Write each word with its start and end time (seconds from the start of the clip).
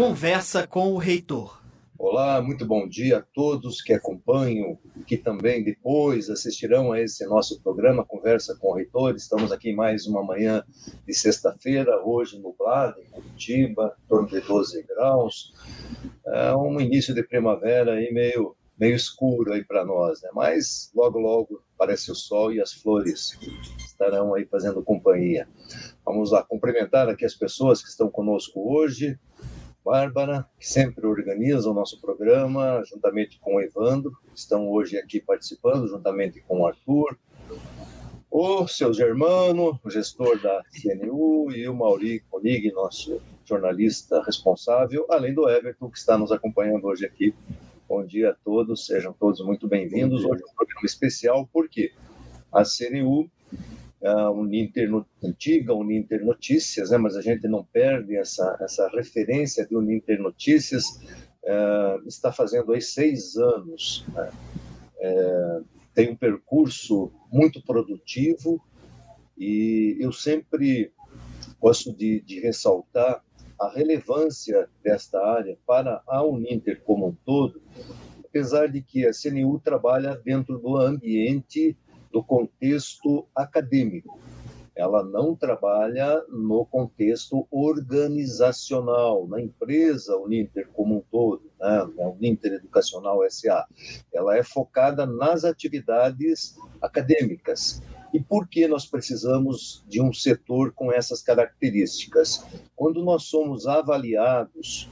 Conversa 0.00 0.66
com 0.66 0.94
o 0.94 0.96
Reitor. 0.96 1.62
Olá, 1.98 2.40
muito 2.40 2.64
bom 2.64 2.88
dia 2.88 3.18
a 3.18 3.22
todos 3.34 3.82
que 3.82 3.92
acompanham, 3.92 4.78
que 5.06 5.18
também 5.18 5.62
depois 5.62 6.30
assistirão 6.30 6.90
a 6.90 6.98
esse 6.98 7.26
nosso 7.26 7.60
programa 7.60 8.02
Conversa 8.02 8.56
com 8.58 8.68
o 8.68 8.74
Reitor. 8.76 9.14
Estamos 9.14 9.52
aqui 9.52 9.74
mais 9.74 10.06
uma 10.06 10.24
manhã 10.24 10.64
de 11.06 11.12
sexta-feira, 11.12 12.02
hoje 12.02 12.40
nublado 12.40 12.98
em 12.98 13.10
Curitiba, 13.10 13.94
em 14.02 14.08
torno 14.08 14.26
de 14.26 14.40
12 14.40 14.82
graus. 14.84 15.52
É 16.26 16.56
um 16.56 16.80
início 16.80 17.14
de 17.14 17.22
primavera 17.22 17.92
aí 17.92 18.10
meio 18.10 18.56
meio 18.80 18.96
escuro 18.96 19.52
aí 19.52 19.62
para 19.62 19.84
nós, 19.84 20.22
né? 20.22 20.30
Mas 20.32 20.90
logo 20.94 21.18
logo 21.18 21.62
aparece 21.74 22.10
o 22.10 22.14
sol 22.14 22.50
e 22.50 22.62
as 22.62 22.72
flores 22.72 23.38
estarão 23.76 24.34
aí 24.34 24.46
fazendo 24.46 24.82
companhia. 24.82 25.46
Vamos 26.02 26.32
lá 26.32 26.42
cumprimentar 26.42 27.06
aqui 27.06 27.26
as 27.26 27.34
pessoas 27.34 27.82
que 27.82 27.90
estão 27.90 28.10
conosco 28.10 28.74
hoje. 28.74 29.20
Bárbara, 29.84 30.46
que 30.58 30.68
sempre 30.68 31.06
organiza 31.06 31.70
o 31.70 31.74
nosso 31.74 32.00
programa, 32.00 32.82
juntamente 32.84 33.38
com 33.40 33.56
o 33.56 33.60
Evandro, 33.60 34.12
que 34.32 34.38
estão 34.38 34.68
hoje 34.68 34.98
aqui 34.98 35.20
participando, 35.20 35.88
juntamente 35.88 36.40
com 36.46 36.60
o 36.60 36.66
Arthur, 36.66 37.18
o 38.30 38.68
seu 38.68 38.92
Germano, 38.94 39.80
o 39.82 39.90
gestor 39.90 40.40
da 40.40 40.62
CNU, 40.70 41.50
e 41.50 41.68
o 41.68 41.74
Mauri 41.74 42.20
Konig, 42.30 42.70
nosso 42.72 43.20
jornalista 43.44 44.22
responsável, 44.22 45.04
além 45.10 45.34
do 45.34 45.48
Everton, 45.48 45.90
que 45.90 45.98
está 45.98 46.16
nos 46.16 46.30
acompanhando 46.30 46.86
hoje 46.86 47.04
aqui. 47.04 47.34
Bom 47.88 48.04
dia 48.04 48.30
a 48.30 48.34
todos, 48.44 48.86
sejam 48.86 49.12
todos 49.12 49.44
muito 49.44 49.66
bem-vindos. 49.66 50.24
Hoje 50.24 50.42
é 50.42 50.46
um 50.46 50.54
programa 50.54 50.84
especial, 50.86 51.48
porque 51.52 51.92
a 52.52 52.62
CNU 52.62 53.28
a 54.02 54.30
Uninter 54.30 54.88
antiga, 55.22 55.74
Uninter 55.74 56.24
Notícias, 56.24 56.90
né? 56.90 56.98
mas 56.98 57.16
a 57.16 57.22
gente 57.22 57.46
não 57.46 57.64
perde 57.64 58.16
essa, 58.16 58.56
essa 58.60 58.88
referência 58.88 59.66
de 59.66 59.76
Uninter 59.76 60.20
Notícias, 60.20 60.84
uh, 61.44 62.06
está 62.06 62.32
fazendo 62.32 62.72
aí 62.72 62.80
seis 62.80 63.36
anos. 63.36 64.04
Né? 64.14 64.30
É, 65.02 65.60
tem 65.94 66.10
um 66.10 66.16
percurso 66.16 67.10
muito 67.30 67.62
produtivo 67.62 68.62
e 69.36 69.96
eu 70.00 70.12
sempre 70.12 70.92
gosto 71.60 71.92
de, 71.92 72.20
de 72.20 72.40
ressaltar 72.40 73.22
a 73.60 73.68
relevância 73.68 74.68
desta 74.82 75.22
área 75.22 75.58
para 75.66 76.02
a 76.06 76.24
Uninter 76.24 76.82
como 76.82 77.08
um 77.08 77.16
todo, 77.24 77.60
apesar 78.24 78.68
de 78.68 78.80
que 78.80 79.06
a 79.06 79.10
CNU 79.12 79.58
trabalha 79.60 80.16
dentro 80.16 80.58
do 80.58 80.76
ambiente 80.78 81.76
do 82.10 82.22
contexto 82.22 83.26
acadêmico. 83.34 84.18
Ela 84.74 85.04
não 85.04 85.34
trabalha 85.34 86.24
no 86.28 86.64
contexto 86.64 87.46
organizacional, 87.50 89.26
na 89.28 89.40
empresa 89.40 90.16
Uninter 90.16 90.68
como 90.72 90.96
um 90.96 91.02
todo, 91.10 91.50
né? 91.60 91.82
Uninter 91.96 92.54
Educacional 92.54 93.18
SA. 93.28 93.66
Ela 94.12 94.38
é 94.38 94.42
focada 94.42 95.04
nas 95.04 95.44
atividades 95.44 96.56
acadêmicas. 96.80 97.82
E 98.12 98.20
por 98.20 98.48
que 98.48 98.66
nós 98.66 98.86
precisamos 98.86 99.84
de 99.86 100.00
um 100.00 100.12
setor 100.12 100.72
com 100.72 100.90
essas 100.90 101.22
características? 101.22 102.44
Quando 102.74 103.04
nós 103.04 103.24
somos 103.24 103.66
avaliados 103.66 104.88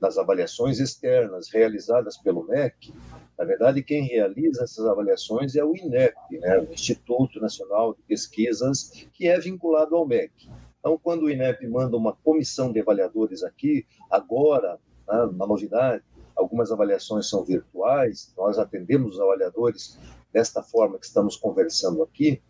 nas 0.00 0.16
avaliações 0.16 0.80
externas 0.80 1.50
realizadas 1.52 2.16
pelo 2.16 2.46
MEC, 2.46 2.92
na 3.40 3.46
verdade, 3.46 3.82
quem 3.82 4.02
realiza 4.02 4.64
essas 4.64 4.84
avaliações 4.84 5.56
é 5.56 5.64
o 5.64 5.74
INEP, 5.74 6.14
né, 6.40 6.58
o 6.58 6.70
Instituto 6.74 7.40
Nacional 7.40 7.94
de 7.94 8.02
Pesquisas, 8.02 9.06
que 9.14 9.28
é 9.28 9.40
vinculado 9.40 9.96
ao 9.96 10.06
MEC. 10.06 10.30
Então, 10.78 11.00
quando 11.02 11.22
o 11.22 11.30
INEP 11.30 11.66
manda 11.66 11.96
uma 11.96 12.12
comissão 12.12 12.70
de 12.70 12.80
avaliadores 12.80 13.42
aqui, 13.42 13.86
agora, 14.10 14.78
né, 15.08 15.22
uma 15.22 15.46
novidade, 15.46 16.04
algumas 16.36 16.70
avaliações 16.70 17.30
são 17.30 17.42
virtuais, 17.42 18.30
nós 18.36 18.58
atendemos 18.58 19.14
os 19.14 19.20
avaliadores 19.22 19.98
desta 20.32 20.62
forma 20.62 20.98
que 20.98 21.06
estamos 21.06 21.36
conversando 21.36 22.02
aqui, 22.02 22.40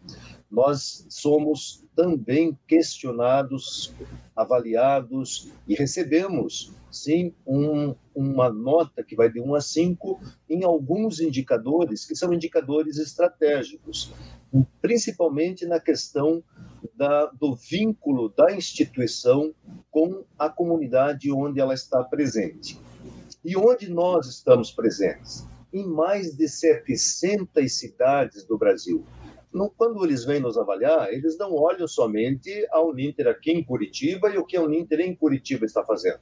nós 0.50 1.06
somos 1.08 1.84
também 1.94 2.58
questionados, 2.66 3.94
avaliados 4.34 5.50
e 5.68 5.74
recebemos 5.74 6.72
sim 6.90 7.32
um, 7.46 7.94
uma 8.14 8.50
nota 8.50 9.04
que 9.04 9.14
vai 9.14 9.30
de 9.30 9.40
1 9.40 9.54
a 9.54 9.60
5 9.60 10.20
em 10.48 10.64
alguns 10.64 11.20
indicadores 11.20 12.04
que 12.04 12.16
são 12.16 12.32
indicadores 12.32 12.98
estratégicos, 12.98 14.12
principalmente 14.82 15.64
na 15.66 15.78
questão 15.78 16.42
da, 16.96 17.26
do 17.26 17.54
vínculo 17.54 18.28
da 18.30 18.52
instituição 18.52 19.54
com 19.90 20.24
a 20.38 20.48
comunidade 20.48 21.30
onde 21.30 21.60
ela 21.60 21.74
está 21.74 22.02
presente. 22.02 22.78
E 23.44 23.56
onde 23.56 23.88
nós 23.88 24.26
estamos 24.26 24.70
presentes? 24.70 25.46
Em 25.72 25.86
mais 25.86 26.36
de 26.36 26.48
700 26.48 27.72
cidades 27.72 28.44
do 28.44 28.58
Brasil. 28.58 29.04
quando 29.76 30.04
eles 30.04 30.24
vêm 30.24 30.40
nos 30.40 30.56
avaliar, 30.56 31.12
eles 31.12 31.36
não 31.38 31.54
olham 31.54 31.86
somente 31.86 32.66
a 32.70 32.80
Uninter 32.80 33.28
aqui 33.28 33.50
em 33.52 33.64
Curitiba 33.64 34.30
e 34.30 34.38
o 34.38 34.44
que 34.44 34.56
a 34.56 34.62
Uninter 34.62 35.00
em 35.00 35.14
Curitiba 35.14 35.64
está 35.64 35.84
fazendo 35.84 36.20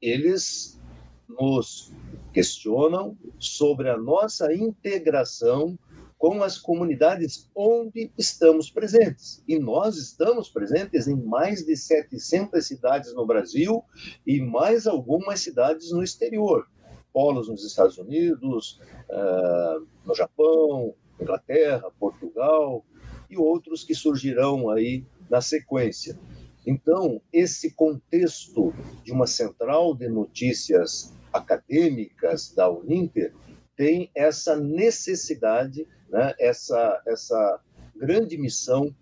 eles 0.00 0.78
nos 1.28 1.92
questionam 2.32 3.16
sobre 3.38 3.88
a 3.88 3.96
nossa 3.96 4.52
integração 4.54 5.78
com 6.16 6.42
as 6.42 6.58
comunidades 6.58 7.48
onde 7.54 8.10
estamos 8.16 8.70
presentes. 8.70 9.42
E 9.48 9.58
nós 9.58 9.96
estamos 9.96 10.50
presentes 10.50 11.06
em 11.06 11.16
mais 11.16 11.64
de 11.64 11.76
700 11.76 12.66
cidades 12.66 13.14
no 13.14 13.26
Brasil 13.26 13.82
e 14.26 14.40
mais 14.40 14.86
algumas 14.86 15.40
cidades 15.40 15.90
no 15.92 16.02
exterior. 16.02 16.66
Polos 17.12 17.48
nos 17.48 17.64
Estados 17.64 17.98
Unidos, 17.98 18.80
uh, 19.10 19.86
no 20.04 20.14
Japão, 20.14 20.94
Inglaterra, 21.20 21.90
Portugal 21.98 22.84
e 23.28 23.36
outros 23.36 23.84
que 23.84 23.94
surgirão 23.94 24.70
aí 24.70 25.04
na 25.28 25.40
sequência. 25.40 26.18
Então, 26.66 27.20
esse 27.32 27.72
contexto 27.72 28.72
de 29.02 29.12
uma 29.12 29.26
central 29.26 29.94
de 29.94 30.08
notícias 30.08 31.14
acadêmicas 31.32 32.52
da 32.54 32.70
Uninter 32.70 33.34
tem 33.76 34.10
essa 34.14 34.56
necessidade, 34.56 35.86
né, 36.10 36.34
essa, 36.38 37.02
essa 37.06 37.60
grande 37.96 38.36
missão 38.36 38.94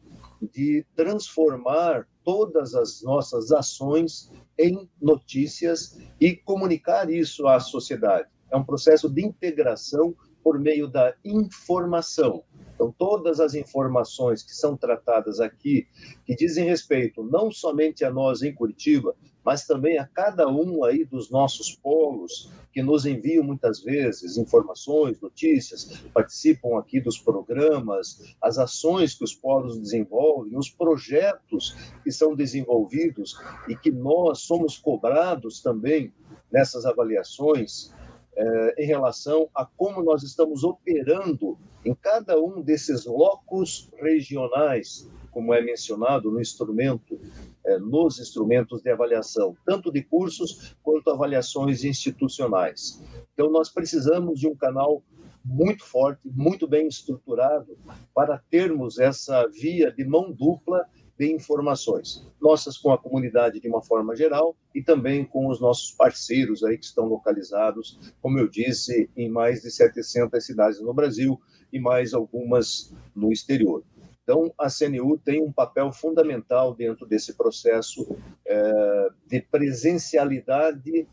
de 0.52 0.86
transformar 0.94 2.06
todas 2.22 2.74
as 2.74 3.02
nossas 3.02 3.50
ações 3.50 4.30
em 4.58 4.88
notícias 5.00 5.98
e 6.20 6.34
comunicar 6.34 7.10
isso 7.10 7.46
à 7.46 7.60
sociedade. 7.60 8.28
É 8.50 8.56
um 8.56 8.64
processo 8.64 9.08
de 9.08 9.24
integração 9.24 10.14
por 10.42 10.58
meio 10.58 10.88
da 10.88 11.14
informação. 11.24 12.42
Então, 12.74 12.94
todas 12.96 13.40
as 13.40 13.54
informações 13.54 14.42
que 14.42 14.54
são 14.54 14.76
tratadas 14.76 15.40
aqui, 15.40 15.86
que 16.24 16.34
dizem 16.34 16.64
respeito 16.64 17.22
não 17.22 17.50
somente 17.50 18.04
a 18.04 18.10
nós 18.10 18.42
em 18.42 18.54
Curitiba, 18.54 19.14
mas 19.44 19.66
também 19.66 19.98
a 19.98 20.06
cada 20.06 20.48
um 20.48 20.84
aí 20.84 21.04
dos 21.04 21.30
nossos 21.30 21.74
polos, 21.74 22.50
que 22.72 22.82
nos 22.82 23.06
enviam 23.06 23.44
muitas 23.44 23.82
vezes 23.82 24.36
informações, 24.36 25.20
notícias, 25.20 26.02
participam 26.12 26.78
aqui 26.78 27.00
dos 27.00 27.18
programas, 27.18 28.34
as 28.40 28.58
ações 28.58 29.14
que 29.14 29.24
os 29.24 29.34
polos 29.34 29.78
desenvolvem, 29.78 30.56
os 30.56 30.70
projetos 30.70 31.76
que 32.04 32.12
são 32.12 32.34
desenvolvidos 32.34 33.38
e 33.68 33.76
que 33.76 33.90
nós 33.90 34.40
somos 34.40 34.76
cobrados 34.76 35.60
também 35.60 36.12
nessas 36.52 36.84
avaliações 36.84 37.92
eh, 38.36 38.74
em 38.78 38.86
relação 38.86 39.48
a 39.54 39.64
como 39.64 40.02
nós 40.02 40.22
estamos 40.22 40.62
operando 40.62 41.58
em 41.84 41.94
cada 41.94 42.40
um 42.40 42.62
desses 42.62 43.04
locos 43.04 43.90
regionais, 44.00 45.10
como 45.38 45.54
é 45.54 45.62
mencionado 45.62 46.32
no 46.32 46.40
instrumento, 46.40 47.16
eh, 47.64 47.78
nos 47.78 48.18
instrumentos 48.18 48.82
de 48.82 48.90
avaliação, 48.90 49.56
tanto 49.64 49.92
de 49.92 50.02
cursos 50.02 50.74
quanto 50.82 51.10
avaliações 51.10 51.84
institucionais. 51.84 53.00
Então, 53.32 53.48
nós 53.48 53.68
precisamos 53.68 54.40
de 54.40 54.48
um 54.48 54.56
canal 54.56 55.00
muito 55.44 55.84
forte, 55.84 56.22
muito 56.24 56.66
bem 56.66 56.88
estruturado, 56.88 57.78
para 58.12 58.42
termos 58.50 58.98
essa 58.98 59.46
via 59.46 59.92
de 59.92 60.04
mão 60.04 60.32
dupla 60.32 60.84
de 61.16 61.32
informações, 61.32 62.26
nossas 62.42 62.76
com 62.76 62.90
a 62.90 62.98
comunidade 62.98 63.60
de 63.60 63.68
uma 63.68 63.80
forma 63.80 64.16
geral 64.16 64.56
e 64.74 64.82
também 64.82 65.24
com 65.24 65.46
os 65.46 65.60
nossos 65.60 65.92
parceiros 65.92 66.64
aí 66.64 66.76
que 66.76 66.84
estão 66.84 67.06
localizados, 67.06 68.12
como 68.20 68.40
eu 68.40 68.48
disse, 68.48 69.08
em 69.16 69.28
mais 69.28 69.62
de 69.62 69.70
700 69.70 70.44
cidades 70.44 70.80
no 70.80 70.92
Brasil 70.92 71.40
e 71.72 71.78
mais 71.78 72.12
algumas 72.12 72.92
no 73.14 73.32
exterior. 73.32 73.84
Então, 74.28 74.52
a 74.58 74.68
CNU 74.68 75.16
tem 75.16 75.42
um 75.42 75.50
papel 75.50 75.90
fundamental 75.90 76.74
dentro 76.74 77.06
desse 77.06 77.32
processo 77.32 78.14
é, 78.46 79.08
de 79.26 79.40
presencialidade 79.40 81.08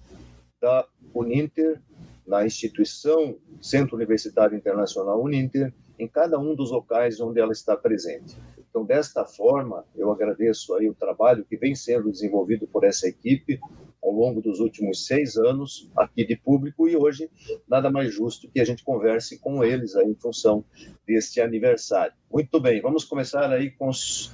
da 0.59 0.85
Uninter 1.13 1.81
na 2.27 2.45
instituição 2.45 3.37
Centro 3.61 3.95
Universitário 3.95 4.57
Internacional 4.57 5.23
Uninter, 5.23 5.73
em 5.97 6.09
cada 6.09 6.37
um 6.37 6.53
dos 6.53 6.71
locais 6.71 7.21
onde 7.21 7.39
ela 7.39 7.53
está 7.53 7.77
presente. 7.77 8.35
Então, 8.69 8.83
desta 8.83 9.23
forma, 9.23 9.85
eu 9.95 10.11
agradeço 10.11 10.75
aí 10.75 10.89
o 10.89 10.93
trabalho 10.93 11.45
que 11.45 11.55
vem 11.55 11.73
sendo 11.73 12.11
desenvolvido 12.11 12.67
por 12.67 12.83
essa 12.83 13.07
equipe, 13.07 13.61
ao 14.05 14.11
longo 14.11 14.41
dos 14.41 14.59
últimos 14.59 15.07
seis 15.07 15.35
anos 15.35 15.89
aqui 15.97 16.25
de 16.25 16.35
público 16.35 16.87
e 16.87 16.95
hoje 16.95 17.29
nada 17.67 17.89
mais 17.89 18.13
justo 18.13 18.49
que 18.49 18.59
a 18.59 18.65
gente 18.65 18.83
converse 18.83 19.39
com 19.39 19.63
eles 19.63 19.95
aí 19.95 20.07
em 20.07 20.15
função 20.15 20.63
deste 21.07 21.41
aniversário. 21.41 22.13
Muito 22.31 22.59
bem, 22.59 22.81
vamos 22.81 23.03
começar 23.03 23.51
aí 23.51 23.71
com 23.71 23.89
os 23.89 24.31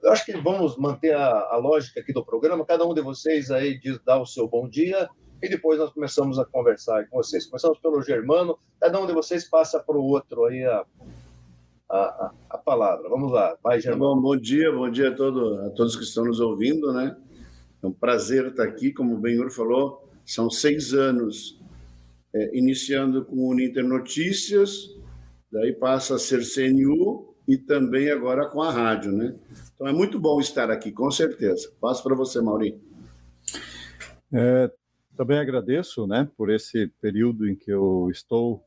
eu 0.00 0.12
acho 0.12 0.24
que 0.24 0.36
vamos 0.36 0.76
manter 0.76 1.12
a, 1.12 1.48
a, 1.50 1.56
lógica 1.56 1.98
aqui 1.98 2.12
do 2.12 2.24
programa. 2.24 2.64
Cada 2.64 2.86
um 2.86 2.94
de 2.94 3.00
vocês 3.00 3.50
aí 3.50 3.78
diz, 3.80 3.98
dá 4.06 4.16
o 4.16 4.24
seu 4.24 4.46
bom 4.46 4.68
dia 4.68 5.10
e 5.42 5.48
depois 5.48 5.78
nós 5.78 5.92
começamos 5.92 6.38
a 6.38 6.44
conversar 6.44 7.08
com 7.08 7.16
vocês. 7.16 7.46
Começamos 7.46 7.78
pelo 7.80 8.00
Germano. 8.00 8.56
Cada 8.80 9.00
um 9.00 9.06
de 9.06 9.12
vocês 9.12 9.50
passa 9.50 9.80
para 9.80 9.96
o 9.96 10.04
outro 10.04 10.44
aí 10.44 10.64
a, 10.64 10.84
a, 11.90 12.32
a, 12.50 12.58
palavra. 12.58 13.08
Vamos 13.08 13.32
lá, 13.32 13.56
vai, 13.62 13.80
Germano. 13.80 14.14
Bom, 14.14 14.22
bom 14.22 14.36
dia, 14.36 14.70
bom 14.70 14.88
dia 14.88 15.08
a, 15.08 15.14
todo, 15.14 15.62
a 15.62 15.70
todos 15.70 15.96
que 15.96 16.04
estão 16.04 16.24
nos 16.24 16.38
ouvindo, 16.38 16.92
né? 16.92 17.16
É 17.82 17.86
um 17.86 17.92
prazer 17.92 18.46
estar 18.46 18.64
aqui, 18.64 18.92
como 18.92 19.14
o 19.14 19.18
Benhur 19.18 19.50
falou, 19.50 20.08
são 20.24 20.50
seis 20.50 20.92
anos 20.92 21.60
é, 22.34 22.56
iniciando 22.56 23.24
com 23.24 23.36
o 23.36 23.50
Uninter 23.50 23.84
Notícias, 23.84 24.94
daí 25.50 25.72
passa 25.72 26.16
a 26.16 26.18
ser 26.18 26.42
CNU 26.44 27.34
e 27.46 27.56
também 27.56 28.10
agora 28.10 28.46
com 28.46 28.62
a 28.62 28.70
rádio, 28.70 29.12
né? 29.12 29.34
Então 29.74 29.86
é 29.86 29.92
muito 29.92 30.20
bom 30.20 30.38
estar 30.40 30.70
aqui, 30.70 30.92
com 30.92 31.10
certeza. 31.10 31.72
Passo 31.80 32.02
para 32.02 32.14
você, 32.14 32.40
Maurinho. 32.40 32.80
É, 34.32 34.70
também 35.16 35.38
agradeço, 35.38 36.06
né, 36.06 36.28
por 36.36 36.50
esse 36.50 36.88
período 37.00 37.48
em 37.48 37.56
que 37.56 37.70
eu 37.70 38.08
estou 38.10 38.62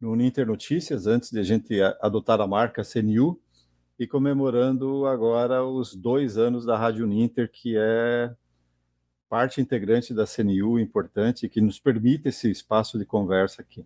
no 0.00 0.12
Uninter 0.12 0.46
Notícias, 0.46 1.06
antes 1.06 1.30
de 1.30 1.38
a 1.38 1.42
gente 1.42 1.80
adotar 2.00 2.40
a 2.40 2.46
marca 2.46 2.82
CNU, 2.84 3.40
e 3.98 4.06
comemorando 4.06 5.06
agora 5.06 5.64
os 5.64 5.94
dois 5.94 6.36
anos 6.36 6.64
da 6.64 6.76
Rádio 6.76 7.04
Uninter, 7.04 7.50
que 7.50 7.76
é 7.76 8.34
parte 9.28 9.60
integrante 9.60 10.14
da 10.14 10.26
CNU, 10.26 10.78
importante, 10.78 11.48
que 11.48 11.60
nos 11.60 11.78
permite 11.78 12.28
esse 12.28 12.50
espaço 12.50 12.98
de 12.98 13.04
conversa 13.04 13.62
aqui. 13.62 13.84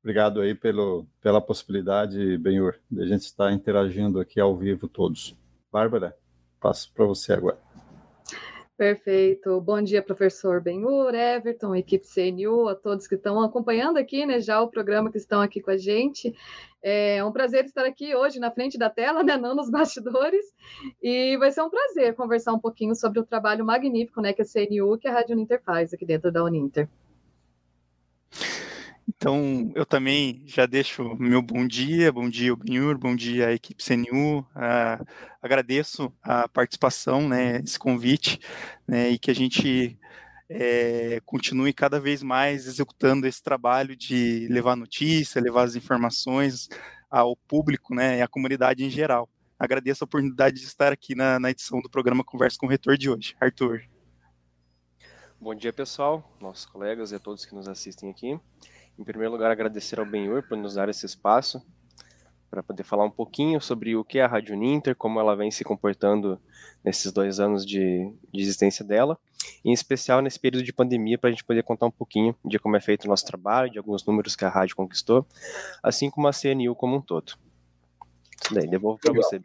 Obrigado 0.00 0.40
aí 0.40 0.54
pelo, 0.54 1.04
pela 1.20 1.40
possibilidade, 1.40 2.38
Benhur, 2.38 2.76
de 2.88 3.02
a 3.02 3.06
gente 3.06 3.22
estar 3.22 3.52
interagindo 3.52 4.20
aqui 4.20 4.38
ao 4.38 4.56
vivo 4.56 4.86
todos. 4.86 5.36
Bárbara, 5.72 6.16
passo 6.60 6.92
para 6.92 7.04
você 7.04 7.32
agora. 7.32 7.65
Perfeito. 8.76 9.58
Bom 9.62 9.80
dia, 9.80 10.02
professor 10.02 10.60
Benhur, 10.60 11.14
Everton, 11.14 11.74
equipe 11.74 12.06
CNU, 12.06 12.68
a 12.68 12.74
todos 12.74 13.06
que 13.06 13.14
estão 13.14 13.42
acompanhando 13.42 13.96
aqui, 13.96 14.26
né, 14.26 14.38
já 14.38 14.60
o 14.60 14.68
programa 14.68 15.10
que 15.10 15.16
estão 15.16 15.40
aqui 15.40 15.62
com 15.62 15.70
a 15.70 15.78
gente. 15.78 16.34
É 16.82 17.24
um 17.24 17.32
prazer 17.32 17.64
estar 17.64 17.86
aqui 17.86 18.14
hoje 18.14 18.38
na 18.38 18.50
frente 18.50 18.76
da 18.76 18.90
tela, 18.90 19.22
né, 19.22 19.38
não 19.38 19.54
nos 19.54 19.70
bastidores, 19.70 20.44
e 21.02 21.38
vai 21.38 21.50
ser 21.50 21.62
um 21.62 21.70
prazer 21.70 22.14
conversar 22.14 22.52
um 22.52 22.58
pouquinho 22.58 22.94
sobre 22.94 23.18
o 23.18 23.24
trabalho 23.24 23.64
magnífico, 23.64 24.20
né, 24.20 24.34
que 24.34 24.42
a 24.42 24.44
CNU, 24.44 24.98
que 24.98 25.08
a 25.08 25.12
Rádio 25.12 25.34
Uninter 25.34 25.62
faz 25.62 25.94
aqui 25.94 26.04
dentro 26.04 26.30
da 26.30 26.44
Uninter. 26.44 26.86
Então, 29.18 29.72
eu 29.74 29.86
também 29.86 30.42
já 30.46 30.66
deixo 30.66 31.16
meu 31.16 31.40
bom 31.40 31.66
dia, 31.66 32.12
bom 32.12 32.28
dia, 32.28 32.54
Benhur, 32.54 32.98
bom 32.98 33.16
dia, 33.16 33.52
equipe 33.52 33.82
CNU. 33.82 34.40
Uh, 34.40 34.46
ah, 34.54 35.04
agradeço 35.40 36.12
a 36.22 36.46
participação, 36.46 37.26
né, 37.26 37.60
esse 37.64 37.78
convite, 37.78 38.38
né, 38.86 39.08
e 39.08 39.18
que 39.18 39.30
a 39.30 39.34
gente 39.34 39.98
é, 40.50 41.20
continue 41.24 41.72
cada 41.72 41.98
vez 41.98 42.22
mais 42.22 42.66
executando 42.66 43.26
esse 43.26 43.42
trabalho 43.42 43.96
de 43.96 44.46
levar 44.50 44.76
notícia, 44.76 45.40
levar 45.40 45.62
as 45.62 45.76
informações 45.76 46.68
ao 47.10 47.34
público, 47.36 47.94
né, 47.94 48.18
e 48.18 48.22
à 48.22 48.28
comunidade 48.28 48.84
em 48.84 48.90
geral. 48.90 49.30
Agradeço 49.58 50.04
a 50.04 50.06
oportunidade 50.06 50.60
de 50.60 50.66
estar 50.66 50.92
aqui 50.92 51.14
na, 51.14 51.40
na 51.40 51.50
edição 51.50 51.80
do 51.80 51.88
programa 51.88 52.22
Conversa 52.22 52.58
com 52.58 52.66
o 52.66 52.68
Reitor 52.68 52.98
de 52.98 53.08
hoje. 53.08 53.34
Arthur. 53.40 53.82
Bom 55.40 55.54
dia, 55.54 55.72
pessoal, 55.72 56.36
nossos 56.38 56.66
colegas 56.66 57.12
e 57.12 57.14
a 57.14 57.18
todos 57.18 57.46
que 57.46 57.54
nos 57.54 57.66
assistem 57.66 58.10
aqui. 58.10 58.38
Em 58.98 59.04
primeiro 59.04 59.32
lugar, 59.32 59.50
agradecer 59.50 59.98
ao 59.98 60.06
Benhur 60.06 60.42
por 60.42 60.56
nos 60.56 60.74
dar 60.74 60.88
esse 60.88 61.04
espaço 61.04 61.62
para 62.50 62.62
poder 62.62 62.84
falar 62.84 63.04
um 63.04 63.10
pouquinho 63.10 63.60
sobre 63.60 63.96
o 63.96 64.04
que 64.04 64.18
é 64.18 64.22
a 64.22 64.26
Rádio 64.26 64.56
Ninter, 64.56 64.96
como 64.96 65.20
ela 65.20 65.36
vem 65.36 65.50
se 65.50 65.64
comportando 65.64 66.40
nesses 66.82 67.12
dois 67.12 67.38
anos 67.38 67.66
de, 67.66 68.10
de 68.32 68.40
existência 68.40 68.84
dela, 68.84 69.18
em 69.64 69.72
especial 69.72 70.22
nesse 70.22 70.38
período 70.38 70.64
de 70.64 70.72
pandemia, 70.72 71.18
para 71.18 71.28
a 71.28 71.32
gente 71.32 71.44
poder 71.44 71.62
contar 71.62 71.86
um 71.86 71.90
pouquinho 71.90 72.34
de 72.44 72.58
como 72.58 72.76
é 72.76 72.80
feito 72.80 73.04
o 73.04 73.08
nosso 73.08 73.26
trabalho, 73.26 73.70
de 73.70 73.78
alguns 73.78 74.06
números 74.06 74.34
que 74.34 74.44
a 74.44 74.48
rádio 74.48 74.76
conquistou, 74.76 75.26
assim 75.82 76.08
como 76.08 76.28
a 76.28 76.32
CNU 76.32 76.74
como 76.74 76.96
um 76.96 77.00
todo. 77.00 77.34
Isso 78.42 78.54
daí, 78.54 78.66
devolvo 78.66 79.00
para 79.00 79.12
você. 79.12 79.40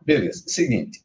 Beleza. 0.00 0.42
Seguinte, 0.46 1.04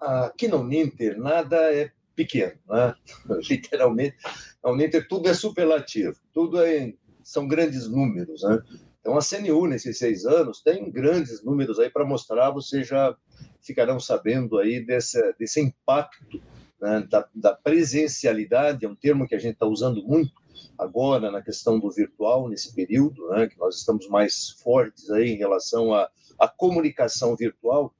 aqui 0.00 0.48
no 0.48 0.64
Ninter 0.64 1.18
nada 1.18 1.56
é 1.74 1.90
pequeno, 2.18 2.58
né? 2.68 2.94
literalmente. 3.48 4.16
A 4.60 4.72
Uninter 4.72 5.06
tudo 5.06 5.28
é 5.28 5.34
superlativo, 5.34 6.18
tudo 6.34 6.60
é, 6.60 6.92
são 7.22 7.46
grandes 7.46 7.88
números. 7.88 8.42
Né? 8.42 8.60
Então 9.00 9.16
a 9.16 9.20
CNU, 9.20 9.68
nesses 9.68 9.96
seis 9.98 10.26
anos, 10.26 10.60
tem 10.60 10.90
grandes 10.90 11.44
números 11.44 11.78
aí 11.78 11.88
para 11.88 12.04
mostrar, 12.04 12.50
vocês 12.50 12.88
já 12.88 13.16
ficarão 13.60 14.00
sabendo 14.00 14.58
aí 14.58 14.84
desse, 14.84 15.20
desse 15.38 15.60
impacto 15.60 16.42
né? 16.80 17.06
da, 17.08 17.28
da 17.32 17.54
presencialidade, 17.54 18.84
é 18.84 18.88
um 18.88 18.96
termo 18.96 19.26
que 19.28 19.36
a 19.36 19.38
gente 19.38 19.54
está 19.54 19.66
usando 19.66 20.02
muito 20.02 20.32
agora 20.76 21.30
na 21.30 21.40
questão 21.40 21.78
do 21.78 21.88
virtual, 21.88 22.48
nesse 22.48 22.74
período, 22.74 23.28
né? 23.28 23.46
que 23.46 23.58
nós 23.58 23.76
estamos 23.76 24.08
mais 24.08 24.50
fortes 24.60 25.08
aí 25.10 25.30
em 25.30 25.36
relação 25.36 25.94
à, 25.94 26.10
à 26.36 26.48
comunicação 26.48 27.36
virtual, 27.36 27.94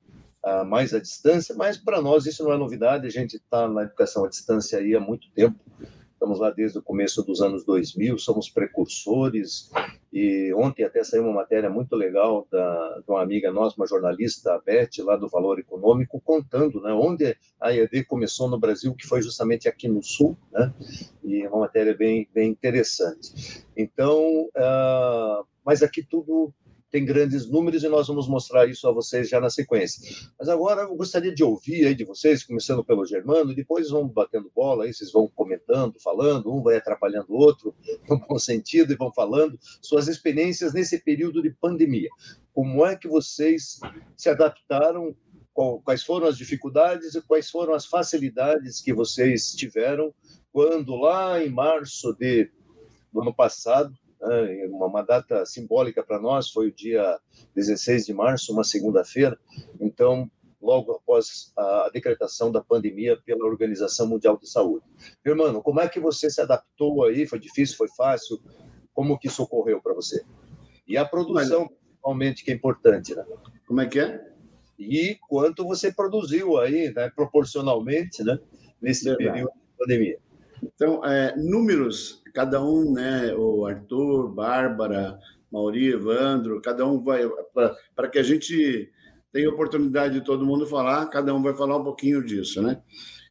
mais 0.65 0.95
à 0.95 0.99
distância, 0.99 1.55
mas 1.55 1.77
para 1.77 2.01
nós 2.01 2.27
isso 2.27 2.45
não 2.45 2.53
é 2.53 2.57
novidade, 2.57 3.07
a 3.07 3.11
gente 3.11 3.37
está 3.37 3.69
na 3.69 3.83
educação 3.83 4.25
à 4.25 4.29
distância 4.29 4.79
aí 4.79 4.95
há 4.95 5.01
muito 5.01 5.31
tempo, 5.33 5.59
estamos 6.19 6.41
lá 6.41 6.51
desde 6.51 6.77
o 6.79 6.83
começo 6.83 7.23
dos 7.23 7.41
anos 7.41 7.65
2000, 7.65 8.19
somos 8.19 8.51
precursores, 8.51 9.71
e 10.13 10.53
ontem 10.55 10.83
até 10.83 11.05
saiu 11.05 11.23
uma 11.23 11.33
matéria 11.33 11.71
muito 11.71 11.95
legal 11.95 12.47
da, 12.51 12.99
de 12.99 13.09
uma 13.09 13.23
amiga 13.23 13.53
nossa, 13.53 13.77
uma 13.77 13.87
jornalista, 13.87 14.53
a 14.53 14.59
Beth, 14.59 14.91
lá 14.99 15.17
do 15.17 15.29
Valor 15.29 15.61
Econômico, 15.61 16.21
contando 16.21 16.81
né, 16.81 16.93
onde 16.93 17.37
a 17.61 17.73
EAD 17.73 18.05
começou 18.05 18.49
no 18.49 18.59
Brasil, 18.59 18.95
que 18.95 19.07
foi 19.07 19.23
justamente 19.23 19.69
aqui 19.69 19.87
no 19.87 20.03
Sul, 20.03 20.37
né, 20.51 20.75
e 21.23 21.43
é 21.43 21.49
uma 21.49 21.61
matéria 21.61 21.97
bem, 21.97 22.29
bem 22.35 22.51
interessante. 22.51 23.65
Então, 23.77 24.49
uh, 24.57 25.47
mas 25.65 25.85
aqui 25.85 26.03
tudo 26.03 26.53
tem 26.91 27.05
grandes 27.05 27.49
números 27.49 27.83
e 27.83 27.89
nós 27.89 28.09
vamos 28.09 28.29
mostrar 28.29 28.67
isso 28.67 28.89
a 28.89 28.93
vocês 28.93 29.29
já 29.29 29.41
na 29.41 29.51
sequência. 29.51 30.31
Mas 30.39 30.49
agora 30.49 30.83
eu 30.83 30.97
gostaria 30.97 31.35
de 31.35 31.45
ouvir 31.45 31.87
aí 31.87 31.95
de 31.95 32.05
vocês, 32.05 32.45
começando 32.45 32.85
pelo 32.85 33.05
Germano, 33.05 33.55
depois 33.55 33.91
vão 33.91 34.09
batendo 34.09 34.51
bola 34.55 34.85
aí, 34.85 34.95
vocês 34.95 35.13
vão 35.13 35.29
comentando, 35.29 36.01
falando, 36.01 36.53
um 36.53 36.63
vai 36.63 36.77
atrapalhando 36.77 37.27
o 37.29 37.37
outro, 37.37 37.75
no 38.09 38.19
bom 38.19 38.39
sentido, 38.39 38.93
e 38.93 38.97
vão 38.97 39.13
falando 39.13 39.59
suas 39.83 40.09
experiências 40.09 40.73
nesse 40.73 40.99
período 40.99 41.43
de 41.43 41.51
pandemia. 41.51 42.09
Como 42.53 42.85
é 42.85 42.97
que 42.97 43.09
vocês 43.09 43.79
se 44.17 44.29
adaptaram 44.29 45.15
quais 45.85 46.05
foram 46.05 46.29
as 46.29 46.39
dificuldades 46.39 47.15
e 47.15 47.23
quais 47.23 47.51
foram 47.51 47.75
as 47.75 47.85
facilidades 47.85 48.81
que 48.81 48.93
vocês 48.93 49.53
tiveram 49.53 50.15
quando 50.53 50.95
lá 50.95 51.43
em 51.43 51.51
março 51.51 52.15
de, 52.15 52.51
do 53.13 53.23
ano 53.23 53.35
passado 53.35 53.93
uma, 54.69 54.87
uma 54.87 55.03
data 55.03 55.45
simbólica 55.47 56.03
para 56.03 56.19
nós, 56.21 56.51
foi 56.51 56.69
o 56.69 56.75
dia 56.75 57.19
16 57.55 58.07
de 58.07 58.15
março, 58.15 58.53
uma 58.53 58.65
segunda-feira, 58.65 59.39
então, 59.81 60.31
logo 60.61 60.93
após 60.93 61.53
a 61.57 61.91
decretação 61.93 62.51
da 62.51 62.63
pandemia 62.63 63.17
pela 63.25 63.47
Organização 63.47 64.09
Mundial 64.09 64.37
de 64.37 64.49
Saúde. 64.49 64.85
Meu 65.25 65.35
irmão, 65.35 65.63
como 65.63 65.81
é 65.81 65.89
que 65.89 66.01
você 66.01 66.29
se 66.31 66.41
adaptou 66.41 67.05
aí? 67.05 67.27
Foi 67.27 67.39
difícil, 67.39 67.77
foi 67.77 67.89
fácil? 67.97 68.41
Como 68.93 69.19
que 69.19 69.29
isso 69.29 69.43
ocorreu 69.43 69.81
para 69.81 69.95
você? 69.95 70.25
E 70.87 70.97
a 70.97 71.05
produção, 71.05 71.69
principalmente, 71.69 72.45
que 72.45 72.51
é 72.51 72.55
importante, 72.55 73.15
né? 73.15 73.25
Como 73.67 73.81
é 73.81 73.87
que 73.87 74.01
é? 74.01 74.27
E 74.79 75.19
quanto 75.29 75.65
você 75.65 75.93
produziu 75.93 76.57
aí, 76.57 76.93
né, 76.95 77.11
proporcionalmente, 77.15 78.23
né, 78.23 78.39
nesse 78.81 79.05
Verdade. 79.05 79.31
período 79.31 79.53
de 79.53 79.79
pandemia. 79.79 80.19
Então, 80.63 81.05
é, 81.05 81.37
números, 81.37 82.23
cada 82.39 82.63
um, 82.63 82.93
né, 82.93 83.35
o 83.35 83.67
Arthur, 83.67 84.29
Bárbara, 84.29 85.19
Mauri, 85.51 85.89
Evandro, 85.89 86.63
cada 86.63 86.87
um 86.87 87.03
vai, 87.03 87.29
para 87.97 88.07
que 88.09 88.17
a 88.17 88.23
gente 88.23 88.89
tenha 89.33 89.51
oportunidade 89.51 90.15
de 90.15 90.25
todo 90.25 90.47
mundo 90.47 90.65
falar, 90.65 91.07
cada 91.07 91.35
um 91.35 91.43
vai 91.43 91.53
falar 91.53 91.79
um 91.79 91.83
pouquinho 91.83 92.25
disso, 92.25 92.63
né? 92.63 92.81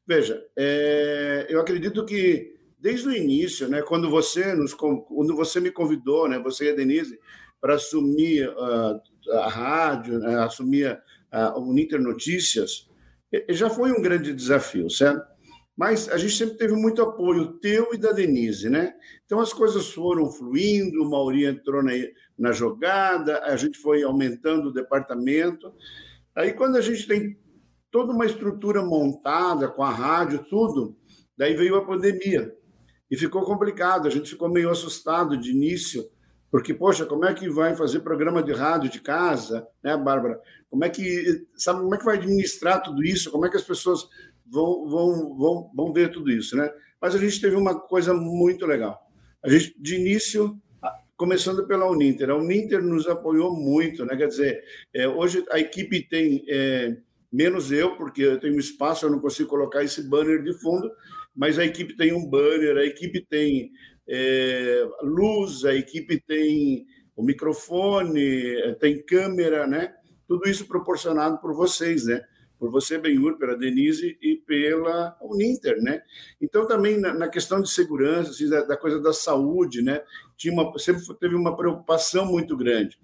Veja, 0.05 0.43
é, 0.57 1.47
eu 1.49 1.61
acredito 1.61 2.03
que 2.03 2.53
desde 2.77 3.07
o 3.07 3.15
início, 3.15 3.69
né, 3.69 3.81
quando 3.81 4.09
você 4.09 4.53
nos, 4.53 4.73
quando 4.73 5.33
você 5.37 5.61
me 5.61 5.71
convidou, 5.71 6.27
né, 6.27 6.37
você 6.37 6.65
e 6.65 6.69
a 6.71 6.75
Denise, 6.75 7.17
para 7.61 7.75
assumir 7.75 8.49
uh, 8.49 9.37
a 9.39 9.47
rádio, 9.47 10.19
né, 10.19 10.37
assumir 10.39 10.91
uh, 11.31 11.57
o 11.57 11.69
Uninter 11.69 12.01
Notícias, 12.01 12.89
já 13.51 13.69
foi 13.69 13.89
um 13.93 14.01
grande 14.01 14.33
desafio, 14.33 14.89
certo? 14.89 15.36
Mas 15.77 16.09
a 16.09 16.17
gente 16.17 16.35
sempre 16.35 16.57
teve 16.57 16.73
muito 16.73 17.01
apoio 17.01 17.53
teu 17.59 17.93
e 17.93 17.97
da 17.97 18.11
Denise, 18.11 18.69
né? 18.69 18.95
Então 19.25 19.39
as 19.39 19.53
coisas 19.53 19.91
foram 19.91 20.31
fluindo, 20.31 21.03
o 21.03 21.09
Mauri 21.09 21.45
entrou 21.45 21.83
na, 21.83 21.91
na 22.37 22.51
jogada, 22.51 23.43
a 23.43 23.55
gente 23.55 23.77
foi 23.77 24.01
aumentando 24.01 24.69
o 24.69 24.73
departamento. 24.73 25.71
Aí 26.35 26.51
quando 26.53 26.77
a 26.77 26.81
gente 26.81 27.07
tem 27.07 27.37
toda 27.91 28.11
uma 28.11 28.25
estrutura 28.25 28.81
montada 28.83 29.67
com 29.67 29.83
a 29.83 29.91
rádio, 29.91 30.43
tudo, 30.49 30.97
Daí 31.37 31.55
veio 31.55 31.75
a 31.75 31.85
pandemia 31.85 32.51
e 33.09 33.15
ficou 33.15 33.43
complicado. 33.43 34.07
A 34.07 34.09
gente 34.09 34.31
ficou 34.31 34.49
meio 34.49 34.71
assustado 34.71 35.37
de 35.37 35.51
início, 35.51 36.09
porque, 36.49 36.73
poxa, 36.73 37.05
como 37.05 37.25
é 37.25 37.33
que 37.33 37.47
vai 37.47 37.75
fazer 37.75 37.99
programa 37.99 38.41
de 38.41 38.51
rádio 38.51 38.89
de 38.89 38.99
casa, 38.99 39.67
né, 39.83 39.95
Bárbara? 39.95 40.41
Como 40.69 40.83
é 40.83 40.89
que, 40.89 41.45
sabe, 41.55 41.81
como 41.81 41.93
é 41.93 41.97
que 41.97 42.05
vai 42.05 42.17
administrar 42.17 42.81
tudo 42.81 43.03
isso? 43.03 43.29
Como 43.29 43.45
é 43.45 43.49
que 43.49 43.57
as 43.57 43.63
pessoas 43.63 44.09
vão, 44.51 44.87
vão, 44.89 45.37
vão, 45.37 45.71
vão 45.75 45.93
ver 45.93 46.11
tudo 46.11 46.31
isso, 46.31 46.55
né? 46.55 46.69
Mas 47.01 47.15
a 47.15 47.17
gente 47.17 47.39
teve 47.39 47.55
uma 47.55 47.79
coisa 47.79 48.13
muito 48.13 48.65
legal. 48.65 48.99
A 49.43 49.49
gente, 49.49 49.75
de 49.79 49.95
início, 49.95 50.59
começando 51.17 51.67
pela 51.67 51.89
Uninter. 51.89 52.29
A 52.29 52.35
Uninter 52.35 52.81
nos 52.81 53.07
apoiou 53.07 53.55
muito, 53.55 54.05
né? 54.05 54.15
Quer 54.15 54.27
dizer, 54.27 54.63
é, 54.93 55.07
hoje 55.07 55.43
a 55.49 55.59
equipe 55.59 56.07
tem 56.07 56.45
é, 56.47 56.95
menos 57.31 57.71
eu, 57.71 57.95
porque 57.95 58.21
eu 58.21 58.39
tenho 58.39 58.59
espaço, 58.59 59.05
eu 59.05 59.09
não 59.09 59.19
consigo 59.19 59.49
colocar 59.49 59.83
esse 59.83 60.07
banner 60.07 60.43
de 60.43 60.53
fundo, 60.53 60.89
mas 61.35 61.57
a 61.57 61.65
equipe 61.65 61.95
tem 61.97 62.13
um 62.13 62.25
banner, 62.25 62.77
a 62.77 62.85
equipe 62.85 63.25
tem 63.25 63.71
é, 64.07 64.87
luz, 65.01 65.65
a 65.65 65.73
equipe 65.73 66.19
tem 66.19 66.85
o 67.15 67.23
microfone, 67.23 68.55
é, 68.61 68.73
tem 68.75 69.03
câmera, 69.03 69.65
né? 69.65 69.93
Tudo 70.27 70.47
isso 70.47 70.67
proporcionado 70.67 71.39
por 71.39 71.53
vocês, 71.55 72.05
né? 72.05 72.23
Por 72.59 72.71
você, 72.71 72.97
Benhur, 72.97 73.37
pela 73.37 73.55
Denise 73.55 74.17
e 74.21 74.35
pela 74.35 75.15
Uninter, 75.21 75.81
né? 75.81 76.01
Então, 76.41 76.67
também 76.67 76.99
na, 76.99 77.13
na 77.13 77.27
questão 77.27 77.61
de 77.61 77.69
segurança, 77.69 78.31
assim, 78.31 78.49
da, 78.49 78.63
da, 78.63 78.77
coisa 78.77 78.99
da 78.99 79.13
saúde, 79.13 79.81
né? 79.81 80.01
Tinha 80.35 80.53
uma, 80.53 80.77
sempre 80.79 81.03
teve 81.19 81.35
uma 81.35 81.55
preocupação 81.55 82.25
muito 82.25 82.57
grande. 82.57 82.99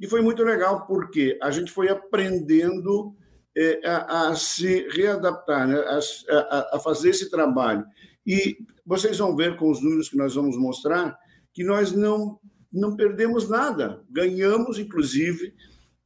E 0.00 0.06
foi 0.06 0.20
muito 0.20 0.42
legal, 0.42 0.86
porque 0.86 1.38
a 1.42 1.50
gente 1.50 1.70
foi 1.70 1.88
aprendendo 1.88 3.14
é, 3.56 3.80
a, 3.84 4.28
a, 4.28 4.34
se 4.36 4.88
readaptar, 4.90 5.66
né? 5.66 5.76
a, 5.78 5.98
a, 6.36 6.76
a, 6.76 6.80
fazer 6.80 7.10
esse 7.10 7.30
trabalho. 7.30 7.84
E 8.26 8.58
vocês 8.86 9.18
vão 9.18 9.34
ver 9.34 9.56
com 9.56 9.70
os 9.70 9.82
números 9.82 10.08
que 10.08 10.16
nós 10.16 10.34
vamos 10.34 10.56
mostrar 10.56 11.18
que 11.52 11.64
nós 11.64 11.92
não, 11.92 12.38
não 12.72 12.94
perdemos 12.94 13.48
nada, 13.48 14.04
ganhamos, 14.08 14.78
inclusive. 14.78 15.52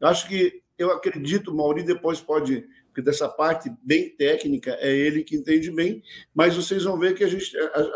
Acho 0.01 0.27
que 0.29 0.63
eu 0.79 0.91
acredito, 0.91 1.55
Mauri 1.55 1.83
depois 1.83 2.21
pode, 2.21 2.65
porque 2.93 3.01
dessa 3.01 3.27
parte 3.27 3.73
bem 3.83 4.11
técnica 4.11 4.77
é 4.79 4.95
ele 4.95 5.25
que 5.25 5.35
entende 5.35 5.71
bem, 5.71 6.03
mas 6.35 6.55
vocês 6.55 6.85
vão 6.85 6.99
ver 6.99 7.15
que 7.15 7.25
a 7.25 7.29
gente 7.29 7.51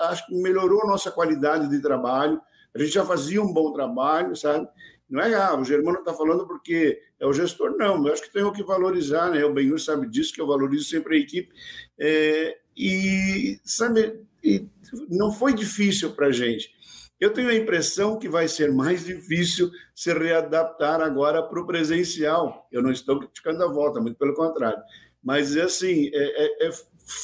acho 0.05 0.27
que 0.27 0.35
melhorou 0.35 0.83
a 0.83 0.87
nossa 0.87 1.11
qualidade 1.11 1.69
de 1.69 1.83
trabalho. 1.83 2.41
A 2.75 2.79
gente 2.79 2.93
já 2.93 3.05
fazia 3.05 3.43
um 3.43 3.53
bom 3.53 3.75
trabalho, 3.75 4.35
sabe? 4.35 4.67
Não 5.09 5.21
é, 5.21 5.35
ah, 5.35 5.55
o 5.55 5.65
Germano 5.65 5.99
está 5.99 6.15
falando 6.15 6.47
porque 6.47 6.99
é 7.21 7.27
o 7.27 7.33
gestor, 7.33 7.77
não. 7.77 8.07
Eu 8.07 8.13
acho 8.15 8.23
que 8.23 8.33
tenho 8.33 8.51
que 8.53 8.63
valorizar, 8.63 9.31
né? 9.31 9.45
O 9.45 9.53
Benhur 9.53 9.79
sabe 9.79 10.09
disso, 10.09 10.33
que 10.33 10.41
eu 10.41 10.47
valorizo 10.47 10.87
sempre 10.87 11.17
a 11.17 11.21
equipe. 11.21 11.53
É, 11.99 12.57
e, 12.75 13.61
sabe, 13.65 14.19
e 14.43 14.67
não 15.11 15.31
foi 15.31 15.53
difícil 15.53 16.13
para 16.13 16.29
a 16.29 16.33
gente. 16.33 16.75
Eu 17.19 17.33
tenho 17.33 17.49
a 17.49 17.55
impressão 17.55 18.19
que 18.19 18.29
vai 18.29 18.47
ser 18.47 18.73
mais 18.73 19.05
difícil 19.05 19.71
se 19.95 20.13
readaptar 20.13 21.01
agora 21.01 21.43
para 21.43 21.61
o 21.61 21.67
presencial. 21.67 22.69
Eu 22.71 22.83
não 22.83 22.91
estou 22.91 23.19
criticando 23.19 23.63
a 23.65 23.73
volta, 23.73 24.01
muito 24.01 24.19
pelo 24.19 24.35
contrário. 24.35 24.83
Mas, 25.23 25.57
assim, 25.57 26.11
é, 26.13 26.67
é, 26.67 26.69
é, 26.69 26.71